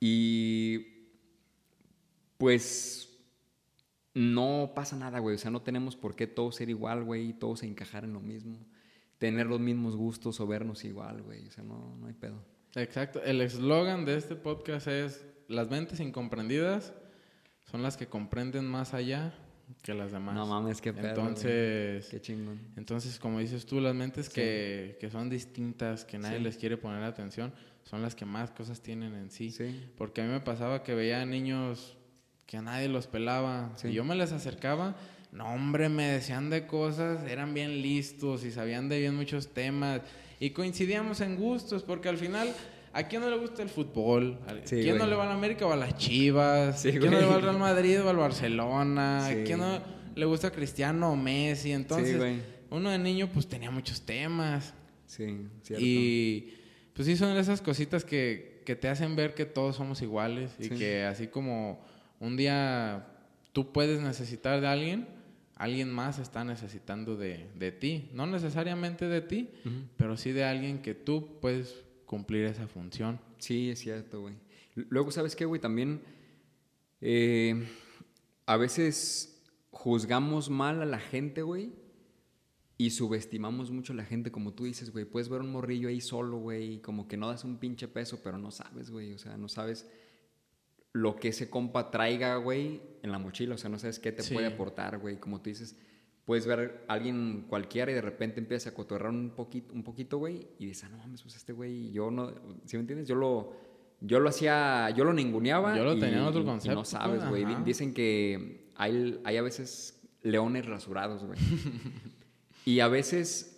Y 0.00 0.86
pues 2.38 3.18
no 4.14 4.72
pasa 4.74 4.96
nada, 4.96 5.18
güey. 5.18 5.34
O 5.34 5.38
sea, 5.38 5.50
no 5.50 5.60
tenemos 5.62 5.96
por 5.96 6.16
qué 6.16 6.26
todos 6.26 6.56
ser 6.56 6.70
igual, 6.70 7.04
güey, 7.04 7.28
y 7.28 7.32
todos 7.34 7.62
encajar 7.62 8.04
en 8.04 8.12
lo 8.14 8.20
mismo. 8.20 8.58
Tener 9.18 9.46
los 9.46 9.60
mismos 9.60 9.96
gustos 9.96 10.38
o 10.40 10.46
vernos 10.46 10.84
igual, 10.84 11.22
güey. 11.22 11.46
O 11.48 11.50
sea, 11.50 11.64
no, 11.64 11.96
no 12.00 12.06
hay 12.06 12.12
pedo. 12.14 12.42
Exacto. 12.74 13.22
El 13.22 13.40
eslogan 13.40 14.04
de 14.04 14.16
este 14.16 14.36
podcast 14.36 14.86
es, 14.86 15.26
las 15.48 15.68
mentes 15.70 15.98
incomprendidas 16.00 16.92
son 17.70 17.82
las 17.82 17.96
que 17.96 18.06
comprenden 18.06 18.64
más 18.66 18.94
allá 18.94 19.34
que 19.82 19.92
las 19.94 20.12
demás. 20.12 20.34
No 20.34 20.46
mames, 20.46 20.80
qué 20.80 20.92
pedo. 20.92 21.02
güey. 21.02 21.10
Entonces, 21.28 22.06
Qué 22.08 22.20
chingón. 22.20 22.60
entonces, 22.76 23.18
como 23.18 23.38
dices 23.40 23.66
tú, 23.66 23.80
las 23.80 23.94
mentes 23.94 24.28
que, 24.30 24.96
que 25.00 25.10
son 25.10 25.28
distintas, 25.28 26.04
que 26.04 26.18
nadie 26.18 26.38
Sí. 26.38 26.44
les 26.44 26.56
quiere 26.56 26.76
poner 26.76 27.02
atención, 27.02 27.52
son 27.82 28.00
las 28.02 28.14
que 28.14 28.24
más 28.24 28.50
cosas 28.50 28.80
tienen 28.80 29.14
en 29.14 29.30
sí. 29.30 29.50
Sí. 29.50 29.90
Porque 29.96 30.20
a 30.22 30.24
mí 30.24 30.30
me 30.30 30.40
pasaba 30.40 30.82
que 30.84 30.94
veía 30.94 31.24
niños 31.26 31.96
que 32.46 32.56
a 32.56 32.62
nadie 32.62 32.88
los 32.88 33.06
pelaba. 33.06 33.74
Y 33.84 33.92
yo 33.92 34.04
me 34.04 34.14
les 34.14 34.32
acercaba, 34.32 34.96
no 35.32 35.52
hombre, 35.52 35.88
me 35.88 36.04
decían 36.08 36.50
de 36.50 36.66
cosas, 36.66 37.28
eran 37.28 37.54
bien 37.54 37.82
listos 37.82 38.44
y 38.44 38.50
sabían 38.50 38.88
de 38.88 38.98
bien 39.00 39.14
muchos 39.14 39.48
temas. 39.52 40.00
Y 40.40 40.50
coincidíamos 40.50 41.20
en 41.20 41.36
gustos, 41.36 41.82
porque 41.82 42.08
al 42.08 42.16
final, 42.16 42.54
¿a 42.92 43.02
quién 43.08 43.20
no 43.22 43.28
le 43.30 43.36
gusta 43.36 43.62
el 43.62 43.68
fútbol? 43.68 44.38
¿A 44.46 44.54
Sí, 44.66 44.80
quién 44.82 44.96
no 44.98 45.06
le 45.06 45.14
va 45.16 45.24
a 45.24 45.26
la 45.26 45.34
América 45.34 45.66
o 45.66 45.72
a 45.72 45.76
las 45.76 45.96
Chivas? 45.96 46.80
Sí, 46.80 46.88
¿A 46.88 46.92
quién 46.98 47.10
no 47.12 47.20
le 47.20 47.26
va 47.26 47.34
al 47.34 47.42
Real 47.42 47.58
Madrid 47.58 48.00
o 48.02 48.08
al 48.08 48.16
Barcelona? 48.16 49.26
¿A 49.26 49.30
Sí. 49.30 49.42
quién 49.44 49.58
no 49.58 49.80
le 50.14 50.24
gusta 50.24 50.50
Cristiano 50.50 51.12
o 51.12 51.16
Messi? 51.16 51.72
Entonces, 51.72 52.20
uno 52.70 52.90
de 52.90 52.98
niño 52.98 53.28
pues 53.32 53.46
tenía 53.48 53.70
muchos 53.70 54.02
temas. 54.02 54.72
Sí, 55.06 55.46
cierto. 55.62 55.84
Y 55.84 56.54
pues 56.94 57.06
sí 57.06 57.16
son 57.16 57.36
esas 57.36 57.60
cositas 57.60 58.04
que, 58.04 58.62
que 58.64 58.76
te 58.76 58.88
hacen 58.88 59.16
ver 59.16 59.34
que 59.34 59.44
todos 59.44 59.76
somos 59.76 60.02
iguales 60.02 60.52
y 60.58 60.68
que 60.70 61.04
así 61.04 61.26
como 61.28 61.80
un 62.20 62.36
día 62.36 63.06
tú 63.52 63.72
puedes 63.72 64.00
necesitar 64.00 64.60
de 64.60 64.66
alguien, 64.66 65.08
alguien 65.58 65.92
más 65.92 66.18
está 66.18 66.44
necesitando 66.44 67.16
de, 67.16 67.50
de 67.56 67.72
ti. 67.72 68.08
No 68.14 68.26
necesariamente 68.26 69.06
de 69.06 69.20
ti, 69.20 69.50
pero 69.96 70.16
sí 70.16 70.32
de 70.32 70.44
alguien 70.44 70.80
que 70.80 70.94
tú 70.94 71.38
puedes 71.40 71.84
cumplir 72.06 72.46
esa 72.46 72.66
función. 72.68 73.20
Sí, 73.38 73.70
es 73.70 73.80
cierto, 73.80 74.22
güey. 74.22 74.34
Luego, 74.74 75.10
¿sabes 75.10 75.36
qué, 75.36 75.44
güey? 75.44 75.60
También 75.60 76.00
eh, 77.00 77.66
a 78.46 78.56
veces 78.56 79.44
juzgamos 79.70 80.48
mal 80.48 80.80
a 80.80 80.86
la 80.86 81.00
gente, 81.00 81.42
güey, 81.42 81.72
y 82.76 82.90
subestimamos 82.90 83.72
mucho 83.72 83.92
a 83.92 83.96
la 83.96 84.04
gente, 84.04 84.30
como 84.30 84.54
tú 84.54 84.64
dices, 84.64 84.90
güey. 84.92 85.04
Puedes 85.04 85.28
ver 85.28 85.40
un 85.40 85.50
morrillo 85.50 85.88
ahí 85.88 86.00
solo, 86.00 86.38
güey, 86.38 86.80
como 86.80 87.08
que 87.08 87.16
no 87.16 87.28
das 87.28 87.42
un 87.42 87.58
pinche 87.58 87.88
peso, 87.88 88.20
pero 88.22 88.38
no 88.38 88.52
sabes, 88.52 88.90
güey. 88.90 89.12
O 89.12 89.18
sea, 89.18 89.36
no 89.36 89.48
sabes 89.48 89.88
lo 90.92 91.16
que 91.16 91.28
ese 91.28 91.50
compa 91.50 91.90
traiga, 91.90 92.36
güey, 92.36 92.80
en 93.02 93.12
la 93.12 93.18
mochila. 93.18 93.54
O 93.54 93.58
sea, 93.58 93.70
no 93.70 93.78
sabes 93.78 93.98
qué 93.98 94.12
te 94.12 94.22
Sí. 94.22 94.34
puede 94.34 94.46
aportar, 94.46 94.98
güey. 94.98 95.18
Como 95.18 95.40
tú 95.40 95.50
dices, 95.50 95.78
puedes 96.24 96.46
ver 96.46 96.84
a 96.88 96.94
alguien 96.94 97.44
cualquiera 97.48 97.90
y 97.90 97.94
de 97.94 98.00
repente 98.02 98.40
empiezas 98.40 98.72
a 98.72 98.76
cotorrear 98.76 99.10
un 99.10 99.30
poquito, 99.30 99.72
un 99.74 99.82
poquito, 99.82 100.18
güey, 100.18 100.46
y 100.58 100.66
dices, 100.66 100.84
ah, 100.84 100.88
no 100.90 100.98
mames, 100.98 101.22
pues 101.22 101.36
este 101.36 101.52
güey, 101.52 101.90
yo 101.92 102.10
no, 102.10 102.32
¿sí 102.66 102.76
me 102.76 102.80
entiendes? 102.82 103.08
Yo 103.08 103.14
lo, 103.14 103.52
yo 104.00 104.20
lo 104.20 104.28
hacía, 104.28 104.90
yo 104.90 105.04
lo 105.04 105.12
ninguneaba. 105.12 105.76
Yo 105.76 105.84
lo 105.84 105.94
y- 105.96 106.00
tenía 106.00 106.18
en 106.18 106.24
otro 106.24 106.42
y 106.42 106.44
concepto, 106.44 106.74
no 106.78 106.84
sabes, 106.84 107.26
güey. 107.28 107.44
Dicen 107.64 107.94
que 107.94 108.70
hay, 108.76 109.20
hay 109.24 109.36
a 109.36 109.42
veces 109.42 110.00
leones 110.22 110.66
rasurados, 110.66 111.24
güey. 111.24 111.38
y 112.64 112.80
a 112.80 112.88
veces 112.88 113.54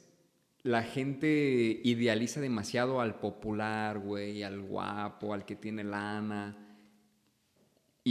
la 0.62 0.82
gente 0.82 1.80
idealiza 1.84 2.40
demasiado 2.40 3.00
al 3.00 3.18
popular, 3.18 3.98
güey, 3.98 4.42
al 4.42 4.60
guapo, 4.60 5.32
al 5.34 5.44
que 5.44 5.56
tiene 5.56 5.84
lana. 5.84 6.69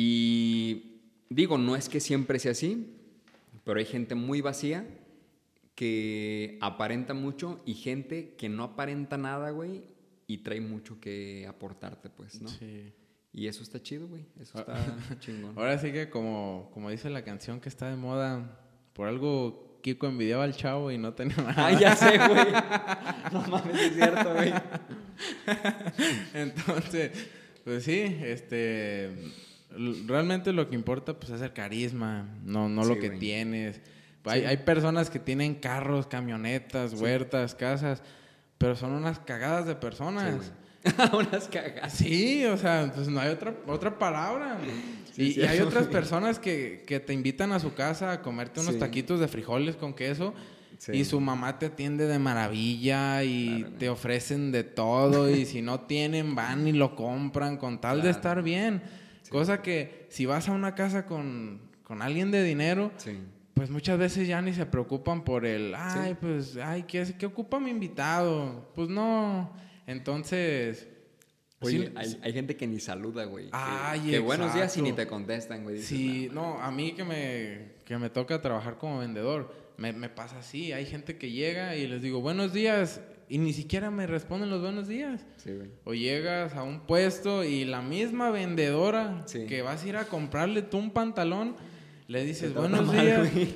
Y 0.01 1.01
digo, 1.27 1.57
no 1.57 1.75
es 1.75 1.89
que 1.89 1.99
siempre 1.99 2.39
sea 2.39 2.53
así, 2.53 2.95
pero 3.65 3.79
hay 3.79 3.85
gente 3.85 4.15
muy 4.15 4.39
vacía 4.39 4.87
que 5.75 6.57
aparenta 6.61 7.13
mucho 7.13 7.61
y 7.65 7.73
gente 7.73 8.33
que 8.37 8.47
no 8.47 8.63
aparenta 8.63 9.17
nada, 9.17 9.49
güey, 9.49 9.83
y 10.25 10.37
trae 10.37 10.61
mucho 10.61 11.01
que 11.01 11.45
aportarte, 11.49 12.09
pues, 12.09 12.41
¿no? 12.41 12.47
Sí. 12.47 12.93
Y 13.33 13.47
eso 13.47 13.61
está 13.61 13.83
chido, 13.83 14.07
güey. 14.07 14.25
Eso 14.39 14.59
está 14.59 15.19
chingón. 15.19 15.57
Ahora 15.57 15.77
sí 15.77 15.91
que 15.91 16.09
como, 16.09 16.71
como 16.73 16.89
dice 16.89 17.09
la 17.09 17.25
canción 17.25 17.59
que 17.59 17.67
está 17.67 17.89
de 17.89 17.97
moda, 17.97 18.57
por 18.93 19.09
algo 19.09 19.81
Kiko 19.81 20.07
envidiaba 20.07 20.45
al 20.45 20.55
chavo 20.55 20.91
y 20.91 20.97
no 20.97 21.13
tenía 21.13 21.35
nada. 21.35 21.67
Ah, 21.67 21.77
ya 21.77 21.93
sé, 21.93 22.17
güey. 22.17 22.47
No 23.33 23.41
mames, 23.47 23.75
es 23.75 23.95
cierto, 23.95 24.33
güey. 24.33 24.53
Entonces, 26.33 27.11
pues 27.65 27.83
sí, 27.83 27.99
este 27.99 29.33
realmente 30.07 30.51
lo 30.53 30.69
que 30.69 30.75
importa 30.75 31.13
pues 31.13 31.31
es 31.31 31.41
el 31.41 31.53
carisma, 31.53 32.27
no, 32.43 32.69
no 32.69 32.83
lo 32.83 32.95
Sí, 32.95 32.99
que 32.99 33.07
güey. 33.09 33.19
tienes. 33.19 33.81
Hay, 34.25 34.41
Sí. 34.41 34.45
hay 34.47 34.57
personas 34.57 35.09
que 35.09 35.19
tienen 35.19 35.55
carros, 35.55 36.07
camionetas, 36.07 36.93
huertas, 36.93 37.55
casas, 37.55 38.01
pero 38.57 38.75
son 38.75 38.91
unas 38.91 39.19
cagadas 39.19 39.65
de 39.65 39.73
Sí, 39.73 39.77
personas. 39.81 40.51
Unas 41.13 41.49
cagas. 41.49 41.91
Sí, 41.93 42.45
o 42.45 42.55
sea, 42.57 42.89
pues 42.95 43.09
no 43.09 43.19
hay 43.19 43.29
otra, 43.29 43.53
otra 43.67 43.99
palabra. 43.99 44.57
Sí, 45.13 45.33
y, 45.35 45.41
y 45.41 45.43
hay 45.45 45.59
otras 45.59 45.87
personas 45.87 46.39
que, 46.39 46.85
que 46.87 47.01
te 47.01 47.11
invitan 47.13 47.51
a 47.51 47.59
su 47.59 47.73
casa 47.73 48.13
a 48.13 48.21
comerte 48.21 48.61
unos 48.61 48.75
Sí. 48.75 48.79
taquitos 48.79 49.19
de 49.19 49.27
frijoles 49.27 49.75
con 49.75 49.93
queso 49.93 50.33
Sí. 50.77 50.93
y 50.93 51.03
su 51.03 51.19
mamá 51.19 51.59
te 51.59 51.65
atiende 51.65 52.07
de 52.07 52.17
maravilla 52.19 53.23
y 53.25 53.59
Claro, 53.63 53.75
te 53.77 53.89
ofrecen 53.89 54.53
de 54.53 54.63
todo 54.63 55.29
y 55.29 55.45
si 55.45 55.61
no 55.61 55.81
tienen 55.81 56.33
van 56.35 56.65
y 56.65 56.71
lo 56.71 56.95
compran 56.95 57.57
con 57.57 57.81
tal 57.81 57.97
de 57.97 58.03
Claro. 58.03 58.15
estar 58.17 58.43
bien. 58.43 58.81
Cosa 59.29 59.61
que 59.61 60.07
si 60.09 60.25
vas 60.25 60.49
a 60.49 60.51
una 60.53 60.75
casa 60.75 61.05
con, 61.05 61.61
con 61.83 62.01
alguien 62.01 62.31
de 62.31 62.43
dinero, 62.43 62.91
Sí. 62.97 63.17
pues 63.53 63.69
muchas 63.69 63.97
veces 63.99 64.27
ya 64.27 64.41
ni 64.41 64.53
se 64.53 64.65
preocupan 64.65 65.23
por 65.23 65.45
el, 65.45 65.73
ay, 65.75 66.15
pues, 66.19 66.57
ay, 66.57 66.83
¿qué, 66.83 67.05
¿qué 67.17 67.25
ocupa 67.25 67.59
mi 67.59 67.69
invitado? 67.69 68.71
Pues 68.75 68.89
no. 68.89 69.53
Entonces... 69.87 70.87
Oye, 71.61 71.91
hay, 71.95 72.17
hay 72.23 72.31
gente 72.31 72.55
que 72.55 72.65
ni 72.67 72.79
saluda, 72.79 73.25
güey. 73.25 73.45
que- 73.47 73.51
Ay, 73.51 73.99
que, 74.11 74.19
buenos 74.19 74.53
días 74.53 74.75
y 74.77 74.81
ni 74.81 74.93
te 74.93 75.05
contestan, 75.07 75.63
güey. 75.63 75.75
Dices, 75.75 75.89
Sí, 75.89 76.29
no, 76.31 76.57
a 76.61 76.71
mí 76.71 76.93
que 76.93 77.03
me, 77.03 77.73
que 77.83 77.97
me 77.97 78.09
toca 78.09 78.41
trabajar 78.41 78.77
como 78.77 78.99
vendedor, 78.99 79.53
me, 79.75 79.91
me 79.91 80.07
pasa 80.07 80.39
así. 80.39 80.71
Hay 80.71 80.85
gente 80.85 81.17
que 81.17 81.31
llega 81.31 81.75
y 81.75 81.85
les 81.85 82.01
digo, 82.01 82.21
buenos 82.21 82.53
días, 82.53 83.01
y 83.29 83.37
ni 83.37 83.53
siquiera 83.53 83.91
me 83.91 84.07
responden 84.07 84.49
los 84.49 84.59
buenos 84.61 84.87
días. 84.87 85.23
Sí, 85.37 85.51
güey. 85.53 85.69
O 85.85 85.93
llegas 85.93 86.55
a 86.55 86.63
un 86.63 86.81
puesto 86.81 87.43
y 87.43 87.63
la 87.63 87.81
misma 87.81 88.31
vendedora 88.31 89.23
Sí. 89.27 89.45
que 89.45 89.61
vas 89.61 89.83
a 89.83 89.87
ir 89.87 89.95
a 89.97 90.05
comprarle 90.05 90.63
tú 90.63 90.77
un 90.79 90.91
pantalón, 90.91 91.55
le 92.07 92.23
dices, 92.25 92.53
buenos 92.53 92.87
mal, 92.87 93.05
días, 93.05 93.31
güey. 93.33 93.53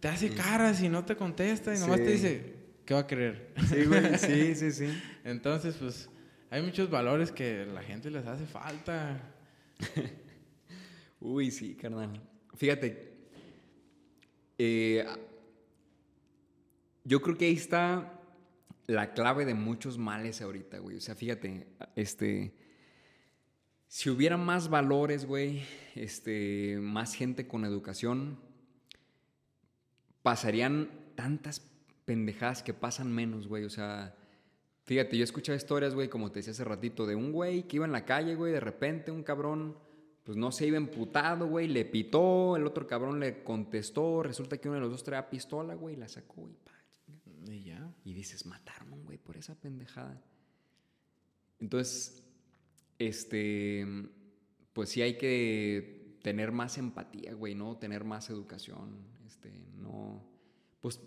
te 0.00 0.08
hace 0.08 0.30
caras 0.30 0.82
y 0.82 0.88
no 0.90 1.04
te 1.04 1.16
contesta 1.16 1.74
y 1.74 1.78
nomás 1.78 1.96
te 1.96 2.10
dice, 2.12 2.54
¿qué 2.84 2.92
va 2.94 3.00
a 3.00 3.06
querer? 3.06 3.52
Sí, 3.68 3.84
güey. 3.86 4.02
Sí, 4.18 4.54
sí, 4.54 4.70
sí. 4.72 4.88
Entonces, 5.24 5.74
pues, 5.80 6.08
hay 6.50 6.60
muchos 6.62 6.90
valores 6.90 7.32
que 7.32 7.62
a 7.62 7.72
la 7.72 7.82
gente 7.82 8.10
les 8.10 8.26
hace 8.26 8.44
falta. 8.46 9.20
Uy, 11.20 11.50
sí, 11.50 11.74
carnal. 11.74 12.20
Fíjate. 12.54 13.12
eh, 14.58 15.04
yo 17.04 17.20
creo 17.20 17.36
que 17.36 17.46
ahí 17.46 17.54
está 17.54 18.13
la 18.86 19.12
clave 19.12 19.44
de 19.44 19.54
muchos 19.54 19.98
males 19.98 20.40
ahorita, 20.42 20.78
güey. 20.78 20.96
O 20.96 21.00
sea, 21.00 21.14
fíjate, 21.14 21.66
este. 21.96 22.54
Si 23.86 24.10
hubiera 24.10 24.36
más 24.36 24.68
valores, 24.70 25.24
güey, 25.24 25.62
este, 25.94 26.78
más 26.80 27.14
gente 27.14 27.46
con 27.46 27.64
educación, 27.64 28.40
pasarían 30.22 30.90
tantas 31.14 31.60
pendejadas 32.04 32.62
que 32.64 32.74
pasan 32.74 33.12
menos, 33.12 33.46
güey. 33.46 33.64
O 33.64 33.70
sea, 33.70 34.16
Fíjate, 34.84 35.16
yo 35.16 35.22
he 35.22 35.24
escuchado 35.24 35.56
historias, 35.56 35.94
güey, 35.94 36.08
como 36.08 36.30
te 36.30 36.40
decía 36.40 36.52
hace 36.52 36.62
ratito, 36.62 37.06
de 37.06 37.14
un 37.14 37.32
güey 37.32 37.62
que 37.62 37.76
iba 37.76 37.86
en 37.86 37.92
la 37.92 38.04
calle, 38.04 38.34
güey, 38.34 38.52
de 38.52 38.60
repente 38.60 39.10
un 39.10 39.22
cabrón, 39.22 39.78
pues 40.24 40.36
no 40.36 40.52
se 40.52 40.66
iba 40.66 40.76
emputado, 40.76 41.46
güey, 41.46 41.68
le 41.68 41.86
pitó, 41.86 42.54
el 42.56 42.66
otro 42.66 42.86
cabrón 42.86 43.18
le 43.18 43.42
contestó, 43.42 44.22
resulta 44.22 44.58
que 44.58 44.68
uno 44.68 44.76
de 44.76 44.82
los 44.82 44.90
dos 44.90 45.02
traía 45.02 45.30
pistola, 45.30 45.74
güey, 45.74 45.96
la 45.96 46.06
sacó 46.08 46.48
y. 46.50 46.58
Y 47.50 47.64
ya. 47.64 47.73
Y 48.04 48.12
dices, 48.12 48.46
mataron, 48.46 49.04
güey, 49.04 49.18
por 49.18 49.36
esa 49.36 49.54
pendejada. 49.54 50.22
Entonces, 51.58 52.22
este, 52.98 53.86
pues 54.72 54.90
sí 54.90 55.02
hay 55.02 55.16
que 55.16 56.18
tener 56.22 56.52
más 56.52 56.78
empatía, 56.78 57.34
güey, 57.34 57.54
¿no? 57.54 57.76
Tener 57.76 58.04
más 58.04 58.30
educación, 58.30 59.06
este, 59.26 59.50
no, 59.76 60.22
pues 60.80 61.00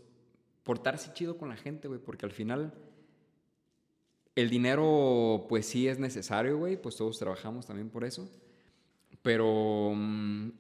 portarse 0.64 1.14
chido 1.14 1.38
con 1.38 1.50
la 1.50 1.56
gente, 1.56 1.88
güey, 1.88 2.00
porque 2.00 2.26
al 2.26 2.32
final 2.32 2.74
el 4.36 4.50
dinero, 4.50 5.46
pues 5.50 5.66
sí 5.66 5.88
es 5.88 5.98
necesario, 5.98 6.58
güey, 6.58 6.80
pues 6.80 6.96
todos 6.96 7.18
trabajamos 7.18 7.66
también 7.66 7.90
por 7.90 8.04
eso, 8.04 8.30
pero 9.24 9.94
mm, 9.96 10.52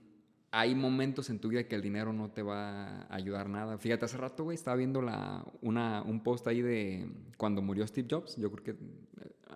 hay 0.58 0.74
momentos 0.74 1.30
en 1.30 1.38
tu 1.38 1.50
vida 1.50 1.68
que 1.68 1.76
el 1.76 1.84
dinero 1.84 2.12
no 2.14 2.32
te 2.32 2.42
va 2.42 3.02
a 3.04 3.16
ayudar 3.16 3.48
nada. 3.48 3.78
Fíjate, 3.78 4.06
hace 4.06 4.18
rato, 4.18 4.44
güey, 4.44 4.56
estaba 4.56 4.76
viendo 4.76 5.04
la, 5.04 5.46
una, 5.62 6.02
un 6.02 6.24
post 6.24 6.48
ahí 6.48 6.64
de 6.64 7.08
cuando 7.38 7.62
murió 7.62 7.86
Steve 7.86 8.08
Jobs, 8.10 8.38
yo 8.38 8.52
creo 8.52 8.64
que, 8.64 8.76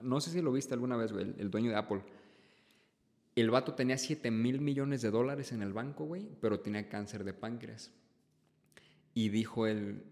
no 0.04 0.22
sé 0.22 0.30
si 0.30 0.43
lo 0.43 0.52
viste 0.52 0.76
alguna 0.76 0.97
vez, 0.97 1.12
güey, 1.12 1.26
el, 1.26 1.36
el 1.39 1.49
dueño 1.49 1.72
de 1.72 1.78
Apple. 1.78 2.04
El 3.36 3.49
vato 3.49 3.74
tenía 3.74 3.97
7 3.97 4.30
mil 4.30 4.62
millones 4.62 5.02
de 5.02 5.10
dólares 5.10 5.52
en 5.52 5.64
el 5.64 5.74
banco, 5.74 6.06
güey, 6.06 6.30
pero 6.39 6.60
tenía 6.60 6.88
cáncer 6.88 7.24
de 7.24 7.34
páncreas. 7.34 7.91
Y 9.16 9.30
dijo 9.30 9.66
él, 9.66 10.04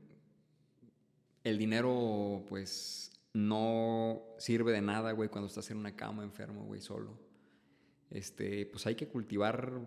el 1.43 1.59
dinero, 1.59 2.45
pues, 2.49 3.11
no 3.33 4.23
sirve 4.39 4.71
de 4.71 4.81
nada, 4.81 5.11
güey, 5.11 5.29
cuando 5.29 5.49
estás 5.49 5.69
en 5.69 5.77
una 5.77 5.95
cama 5.95 6.23
enfermo, 6.23 6.65
güey, 6.65 6.81
solo. 6.81 7.29
Este, 8.09 8.65
pues 8.65 8.87
hay 8.87 8.95
que 8.95 9.07
cultivar 9.07 9.81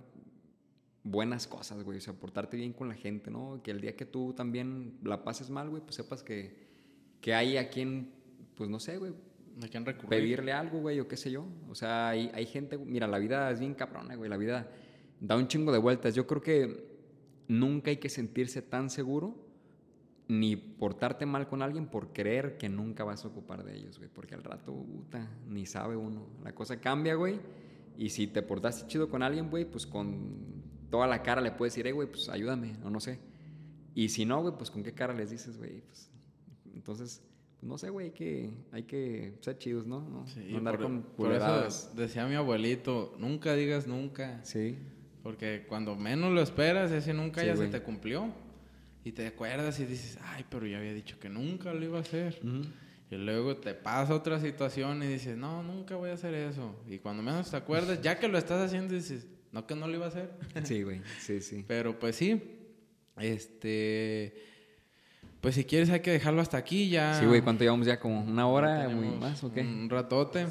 buenas 1.05 1.47
cosas, 1.47 1.83
güey, 1.83 1.99
o 1.99 2.01
sea, 2.01 2.15
portarte 2.15 2.57
bien 2.57 2.73
con 2.73 2.89
la 2.89 2.95
gente, 2.95 3.31
¿no? 3.31 3.61
Que 3.63 3.71
el 3.71 3.81
día 3.81 3.97
que 3.97 4.07
tú 4.07 4.33
también 4.35 4.99
la 5.03 5.25
pases 5.25 5.51
mal, 5.51 5.69
güey, 5.69 5.83
pues 5.83 5.97
sepas 5.97 6.23
que, 6.23 6.57
que 7.21 7.35
hay 7.35 7.57
a 7.57 7.69
quien, 7.69 8.13
pues 8.57 8.71
no 8.71 8.79
sé, 8.79 8.99
güey, 8.99 9.13
¿A 9.63 9.69
quién 9.69 9.85
recurrir? 9.85 10.09
pedirle 10.09 10.53
algo, 10.53 10.81
güey, 10.81 10.99
o 11.01 11.09
qué 11.09 11.17
sé 11.17 11.31
yo. 11.31 11.47
O 11.69 11.75
sea, 11.75 12.09
hay, 12.09 12.31
hay 12.35 12.47
gente, 12.47 12.79
mira, 12.79 13.07
la 13.07 13.19
vida 13.19 13.51
es 13.51 13.61
bien 13.61 13.75
cabrona, 13.75 14.15
güey, 14.15 14.31
la 14.31 14.37
vida 14.37 14.71
da 15.21 15.37
un 15.37 15.47
chingo 15.49 15.73
de 15.73 15.79
vueltas. 15.79 16.15
Yo 16.15 16.27
creo 16.27 16.41
que 16.41 16.93
nunca 17.49 17.91
hay 17.91 17.99
que 17.99 18.09
sentirse 18.09 18.63
tan 18.63 18.89
seguro 18.89 19.37
ni 20.29 20.57
portarte 20.57 21.27
mal 21.27 21.49
con 21.49 21.61
alguien 21.61 21.87
por 21.87 22.13
creer 22.13 22.57
que 22.57 22.69
nunca 22.69 23.05
vas 23.05 23.25
a 23.25 23.29
ocupar 23.29 23.65
de 23.65 23.77
ellos, 23.77 23.99
güey, 23.99 24.09
porque 24.09 24.35
al 24.35 24.43
rato, 24.43 24.73
puta, 24.73 25.29
ni 25.47 25.67
sabe 25.67 25.97
uno. 25.97 26.27
La 26.43 26.55
cosa 26.55 26.81
cambia, 26.81 27.15
güey, 27.15 27.39
y 27.99 28.09
si 28.09 28.29
te 28.29 28.41
portaste 28.41 28.87
chido 28.87 29.11
con 29.11 29.23
alguien, 29.23 29.51
güey, 29.51 29.65
pues 29.65 29.87
con 29.87 30.62
toda 30.93 31.07
la 31.07 31.22
cara 31.22 31.40
le 31.40 31.51
puedes 31.51 31.72
decir, 31.72 31.86
hey, 31.86 31.93
güey, 31.93 32.07
pues 32.07 32.28
ayúdame, 32.28 32.76
o 32.84 32.90
no 32.90 33.01
sé. 33.01 33.18
Y 33.95 34.11
si 34.11 34.26
no, 34.26 34.43
güey, 34.43 34.55
pues 34.59 34.70
con 34.70 34.82
qué 34.82 34.93
cara 34.93 35.14
les 35.14 35.30
dices, 35.30 35.57
güey, 35.57 35.80
pues 35.80 36.11
entonces 36.74 37.22
no 37.62 37.78
sé, 37.78 37.88
güey, 37.88 38.07
hay 38.09 38.12
que, 38.12 38.51
hay 38.72 38.82
que 38.82 39.38
ser 39.40 39.57
chidos, 39.57 39.86
¿no? 39.86 40.01
No, 40.01 40.26
Sí, 40.26 40.55
andar 40.55 40.76
por, 40.76 40.84
con 40.84 41.03
por 41.03 41.32
eso 41.32 41.93
decía 41.95 42.26
mi 42.26 42.34
abuelito, 42.34 43.14
nunca 43.18 43.55
digas 43.55 43.86
nunca. 43.86 44.45
Sí. 44.45 44.76
Porque 45.22 45.64
cuando 45.66 45.97
menos 45.97 46.30
lo 46.32 46.43
esperas, 46.43 46.90
ese 46.90 47.14
nunca 47.14 47.40
Sí, 47.40 47.47
ya 47.47 47.57
se 47.57 47.68
te 47.68 47.80
cumplió. 47.80 48.30
Y 49.03 49.12
te 49.12 49.26
acuerdas 49.26 49.80
y 49.80 49.86
dices, 49.86 50.18
ay, 50.22 50.45
pero 50.51 50.66
ya 50.66 50.76
había 50.76 50.93
dicho 50.93 51.18
que 51.18 51.30
nunca 51.30 51.72
lo 51.72 51.82
iba 51.82 51.99
a 51.99 52.03
hacer. 52.03 52.38
Y 53.11 53.16
luego 53.16 53.57
te 53.57 53.72
pasa 53.72 54.14
otra 54.14 54.40
situación 54.40 55.03
y 55.03 55.07
dices, 55.07 55.38
no, 55.38 55.62
nunca 55.62 55.97
voy 55.97 56.11
a 56.11 56.14
hacer 56.14 56.34
eso. 56.34 56.76
Y 56.86 56.99
cuando 56.99 57.22
menos 57.22 57.51
te 57.51 57.57
acuerdas, 57.57 58.01
ya 58.03 58.18
que 58.18 58.28
lo 58.28 58.36
estás 58.36 58.61
haciendo, 58.61 58.95
dices, 58.95 59.26
no, 59.53 59.67
que 59.67 59.75
no 59.75 59.87
lo 59.87 59.95
iba 59.95 60.07
a 60.07 60.09
hacer. 60.09 60.31
Sí, 60.65 60.83
güey, 60.83 61.01
sí, 61.21 61.41
sí. 61.41 61.65
Pero 61.67 61.99
pues 61.99 62.17
sí, 62.17 62.43
este, 63.19 64.35
pues 65.41 65.55
si 65.55 65.65
quieres 65.65 65.91
hay 65.91 66.01
que 66.01 66.11
dejarlo 66.11 66.41
hasta 66.41 66.57
aquí 66.57 66.89
ya. 66.89 67.19
Sí, 67.19 67.27
güey, 67.27 67.41
¿cuánto 67.43 67.65
llevamos 67.65 67.87
ya? 67.87 67.99
¿Como 68.01 68.23
una 68.23 68.47
hora? 68.47 68.89
¿Más 68.89 69.43
o 69.45 69.53
qué? 69.53 69.61
Un 69.61 69.89
ratote. 69.91 70.47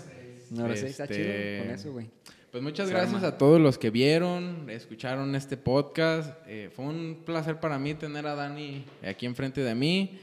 Una 0.52 0.66
hora 0.66 0.76
seis, 0.76 0.91
está 0.91 1.08
chido 1.08 1.20
Este, 1.30 1.60
con 1.64 1.76
eso, 1.76 1.91
güey. 1.93 2.10
Pues 2.52 2.62
muchas 2.62 2.89
Se 2.89 2.93
gracias 2.93 3.16
arma. 3.16 3.28
a 3.30 3.38
todos 3.38 3.62
los 3.62 3.78
que 3.78 3.89
vieron, 3.89 4.70
escucharon 4.70 5.34
este 5.36 5.56
podcast. 5.56 6.38
Eh, 6.45 6.70
fue 6.76 6.84
un 6.84 7.24
placer 7.26 7.62
para 7.62 7.80
mí 7.80 7.93
tener 7.93 8.28
a 8.28 8.36
Dani 8.36 8.84
aquí 9.02 9.26
enfrente 9.26 9.62
de 9.62 9.74
mí. 9.74 10.20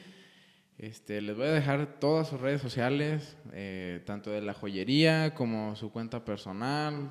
Este, 0.77 1.23
les 1.23 1.35
voy 1.35 1.47
a 1.47 1.53
dejar 1.53 1.99
todas 1.99 2.29
sus 2.29 2.39
redes 2.39 2.61
sociales, 2.61 3.37
eh, 3.55 4.03
tanto 4.05 4.31
de 4.31 4.43
la 4.43 4.53
joyería 4.53 5.35
como 5.35 5.75
su 5.77 5.91
cuenta 5.91 6.23
personal. 6.27 7.09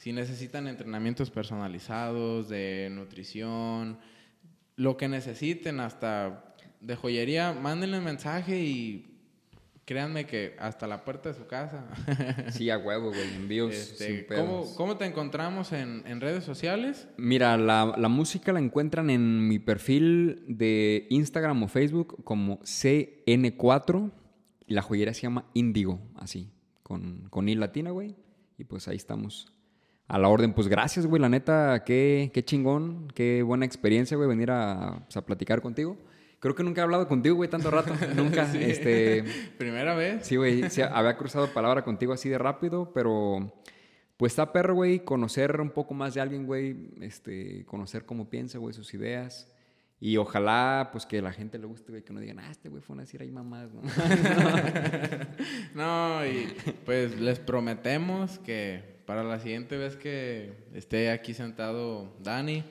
Si 0.00 0.14
necesitan 0.14 0.66
entrenamientos 0.66 1.30
personalizados 1.30 2.48
de 2.48 2.88
nutrición, 2.90 3.98
lo 4.76 4.96
que 4.96 5.08
necesiten, 5.08 5.78
hasta 5.78 6.54
de 6.80 6.96
joyería, 6.96 7.52
mándenle 7.52 7.98
un 7.98 8.04
mensaje 8.04 8.62
y 8.62 9.18
créanme 9.84 10.24
que 10.24 10.56
hasta 10.58 10.86
la 10.86 11.04
puerta 11.04 11.28
de 11.28 11.34
su 11.34 11.46
casa. 11.46 11.86
Sí, 12.50 12.70
a 12.70 12.78
huevo, 12.78 13.08
güey, 13.10 13.34
envíos 13.34 13.74
Este, 13.74 14.06
sin 14.06 14.26
pedos. 14.26 14.46
¿cómo, 14.46 14.74
cómo 14.74 14.96
te 14.96 15.04
encontramos 15.04 15.70
en, 15.72 16.02
en 16.06 16.22
redes 16.22 16.44
sociales? 16.44 17.06
Mira, 17.18 17.58
la, 17.58 17.94
la 17.98 18.08
música 18.08 18.54
la 18.54 18.60
encuentran 18.60 19.10
en 19.10 19.48
mi 19.48 19.58
perfil 19.58 20.42
de 20.48 21.08
Instagram 21.10 21.62
o 21.62 21.68
Facebook 21.68 22.24
como 22.24 22.58
CN4. 22.60 24.10
Y 24.66 24.72
la 24.72 24.80
joyería 24.80 25.12
se 25.12 25.20
llama 25.24 25.44
Índigo, 25.52 26.00
así, 26.16 26.50
con, 26.82 27.28
con 27.28 27.50
I 27.50 27.54
latina, 27.54 27.90
güey. 27.90 28.16
Y 28.56 28.64
pues 28.64 28.88
ahí 28.88 28.96
estamos. 28.96 29.52
A 30.12 30.18
la 30.18 30.28
orden, 30.28 30.52
pues 30.52 30.66
gracias, 30.66 31.06
güey. 31.06 31.22
La 31.22 31.28
neta, 31.28 31.84
qué, 31.84 32.32
qué 32.34 32.44
chingón, 32.44 33.06
qué 33.14 33.44
buena 33.44 33.64
experiencia, 33.64 34.16
güey, 34.16 34.28
venir 34.28 34.50
a, 34.50 35.04
pues, 35.04 35.16
a 35.16 35.24
platicar 35.24 35.62
contigo. 35.62 35.96
Creo 36.40 36.56
que 36.56 36.64
nunca 36.64 36.80
he 36.80 36.84
hablado 36.84 37.06
contigo, 37.06 37.36
güey, 37.36 37.48
tanto 37.48 37.70
rato. 37.70 37.94
Nunca, 38.16 38.46
Sí. 38.50 38.58
este... 38.60 39.22
Primera 39.58 39.94
vez. 39.94 40.26
Sí, 40.26 40.34
güey, 40.34 40.68
sí, 40.68 40.82
había 40.82 41.16
cruzado 41.16 41.46
palabra 41.52 41.84
contigo 41.84 42.12
así 42.12 42.28
de 42.28 42.38
rápido, 42.38 42.92
pero 42.92 43.52
pues 44.16 44.32
está 44.32 44.52
perro, 44.52 44.74
güey, 44.74 45.04
conocer 45.04 45.60
un 45.60 45.70
poco 45.70 45.94
más 45.94 46.14
de 46.14 46.20
alguien, 46.22 46.44
güey, 46.44 46.76
este, 47.02 47.64
conocer 47.66 48.04
cómo 48.04 48.28
piensa, 48.28 48.58
güey, 48.58 48.74
sus 48.74 48.92
ideas. 48.94 49.46
Y 50.00 50.16
ojalá, 50.16 50.88
pues, 50.90 51.06
que 51.06 51.22
la 51.22 51.30
gente 51.32 51.56
le 51.56 51.66
guste, 51.66 51.92
güey, 51.92 52.02
que 52.02 52.12
no 52.12 52.18
digan, 52.18 52.40
ah, 52.40 52.50
este 52.50 52.68
güey 52.68 52.82
fue 52.82 52.96
a 52.96 53.00
decir 53.02 53.22
ahí 53.22 53.30
mamás, 53.30 53.68
¿no? 53.72 53.82
No, 55.74 56.26
y 56.26 56.48
pues 56.84 57.20
les 57.20 57.38
prometemos 57.38 58.40
que 58.40 58.89
para 59.10 59.24
la 59.24 59.40
siguiente 59.40 59.76
vez 59.76 59.96
que 59.96 60.52
esté 60.72 61.10
aquí 61.10 61.34
sentado 61.34 62.14
Dani, 62.22 62.62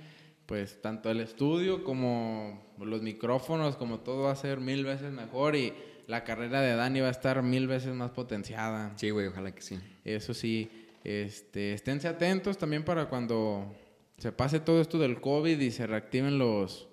pues 0.45 0.81
tanto 0.81 1.11
el 1.11 1.19
estudio 1.19 1.83
como 1.83 2.63
los 2.79 3.01
micrófonos, 3.01 3.75
como 3.75 3.99
todo 3.99 4.23
va 4.23 4.31
a 4.31 4.35
ser 4.37 4.61
mil 4.61 4.85
veces 4.85 5.11
mejor 5.11 5.57
y 5.57 5.73
la 6.07 6.23
carrera 6.23 6.61
de 6.61 6.77
Dani 6.77 7.01
va 7.01 7.09
a 7.09 7.11
estar 7.11 7.43
mil 7.43 7.67
veces 7.67 7.93
más 7.93 8.11
potenciada. 8.11 8.93
Sí, 8.95 9.09
güey, 9.09 9.27
ojalá 9.27 9.53
que 9.53 9.61
sí. 9.61 9.77
Eso 10.05 10.33
sí, 10.33 10.71
este, 11.03 11.74
esténse 11.74 12.07
atentos 12.07 12.57
también 12.57 12.86
para 12.86 13.09
cuando 13.09 13.75
se 14.17 14.32
pase 14.32 14.61
todo 14.61 14.79
esto 14.79 14.97
del 14.97 15.20
COVID 15.20 15.59
y 15.59 15.71
se 15.71 15.87
reactiven 15.87 16.37
los, 16.37 16.87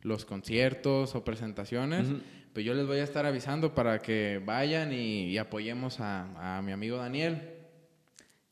los 0.00 0.24
conciertos 0.24 1.14
o 1.14 1.22
presentaciones. 1.22 2.06
Pues 2.54 2.64
yo 2.64 2.72
les 2.72 2.86
voy 2.86 3.00
a 3.00 3.04
estar 3.04 3.26
avisando 3.26 3.74
para 3.74 3.98
que 3.98 4.40
vayan 4.42 4.90
y, 4.94 5.24
y 5.24 5.36
apoyemos 5.36 6.00
a, 6.00 6.56
a 6.56 6.62
mi 6.62 6.72
amigo 6.72 6.96
Daniel. 6.96 7.55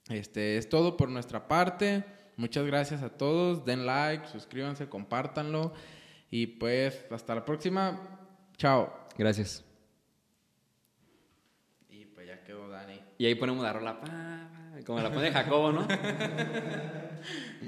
Este 0.09 0.59
es 0.59 0.69
todo 0.69 0.97
por 0.97 1.09
nuestra 1.09 1.49
parte. 1.49 2.05
Muchas 2.37 2.67
gracias 2.67 3.03
a 3.03 3.11
todos. 3.11 3.65
Den 3.65 3.87
like, 3.87 4.27
suscríbanse, 4.29 4.89
compártanlo. 4.89 5.73
Y 6.31 6.47
pues 6.47 7.07
hasta 7.11 7.35
la 7.35 7.45
próxima. 7.45 8.01
Chao. 8.57 8.93
Gracias. 9.17 9.65
Y 11.89 12.05
pues 12.07 12.27
ya 12.27 12.43
quedó 12.43 12.69
Dani. 12.69 13.01
Y 13.19 13.27
ahí 13.27 13.35
ponemos 13.35 13.63
la 13.63 13.73
rola, 13.73 14.01
como 14.85 15.01
la 15.01 15.13
pone 15.13 15.31
Jacobo, 15.31 15.73
¿no? 15.73 15.87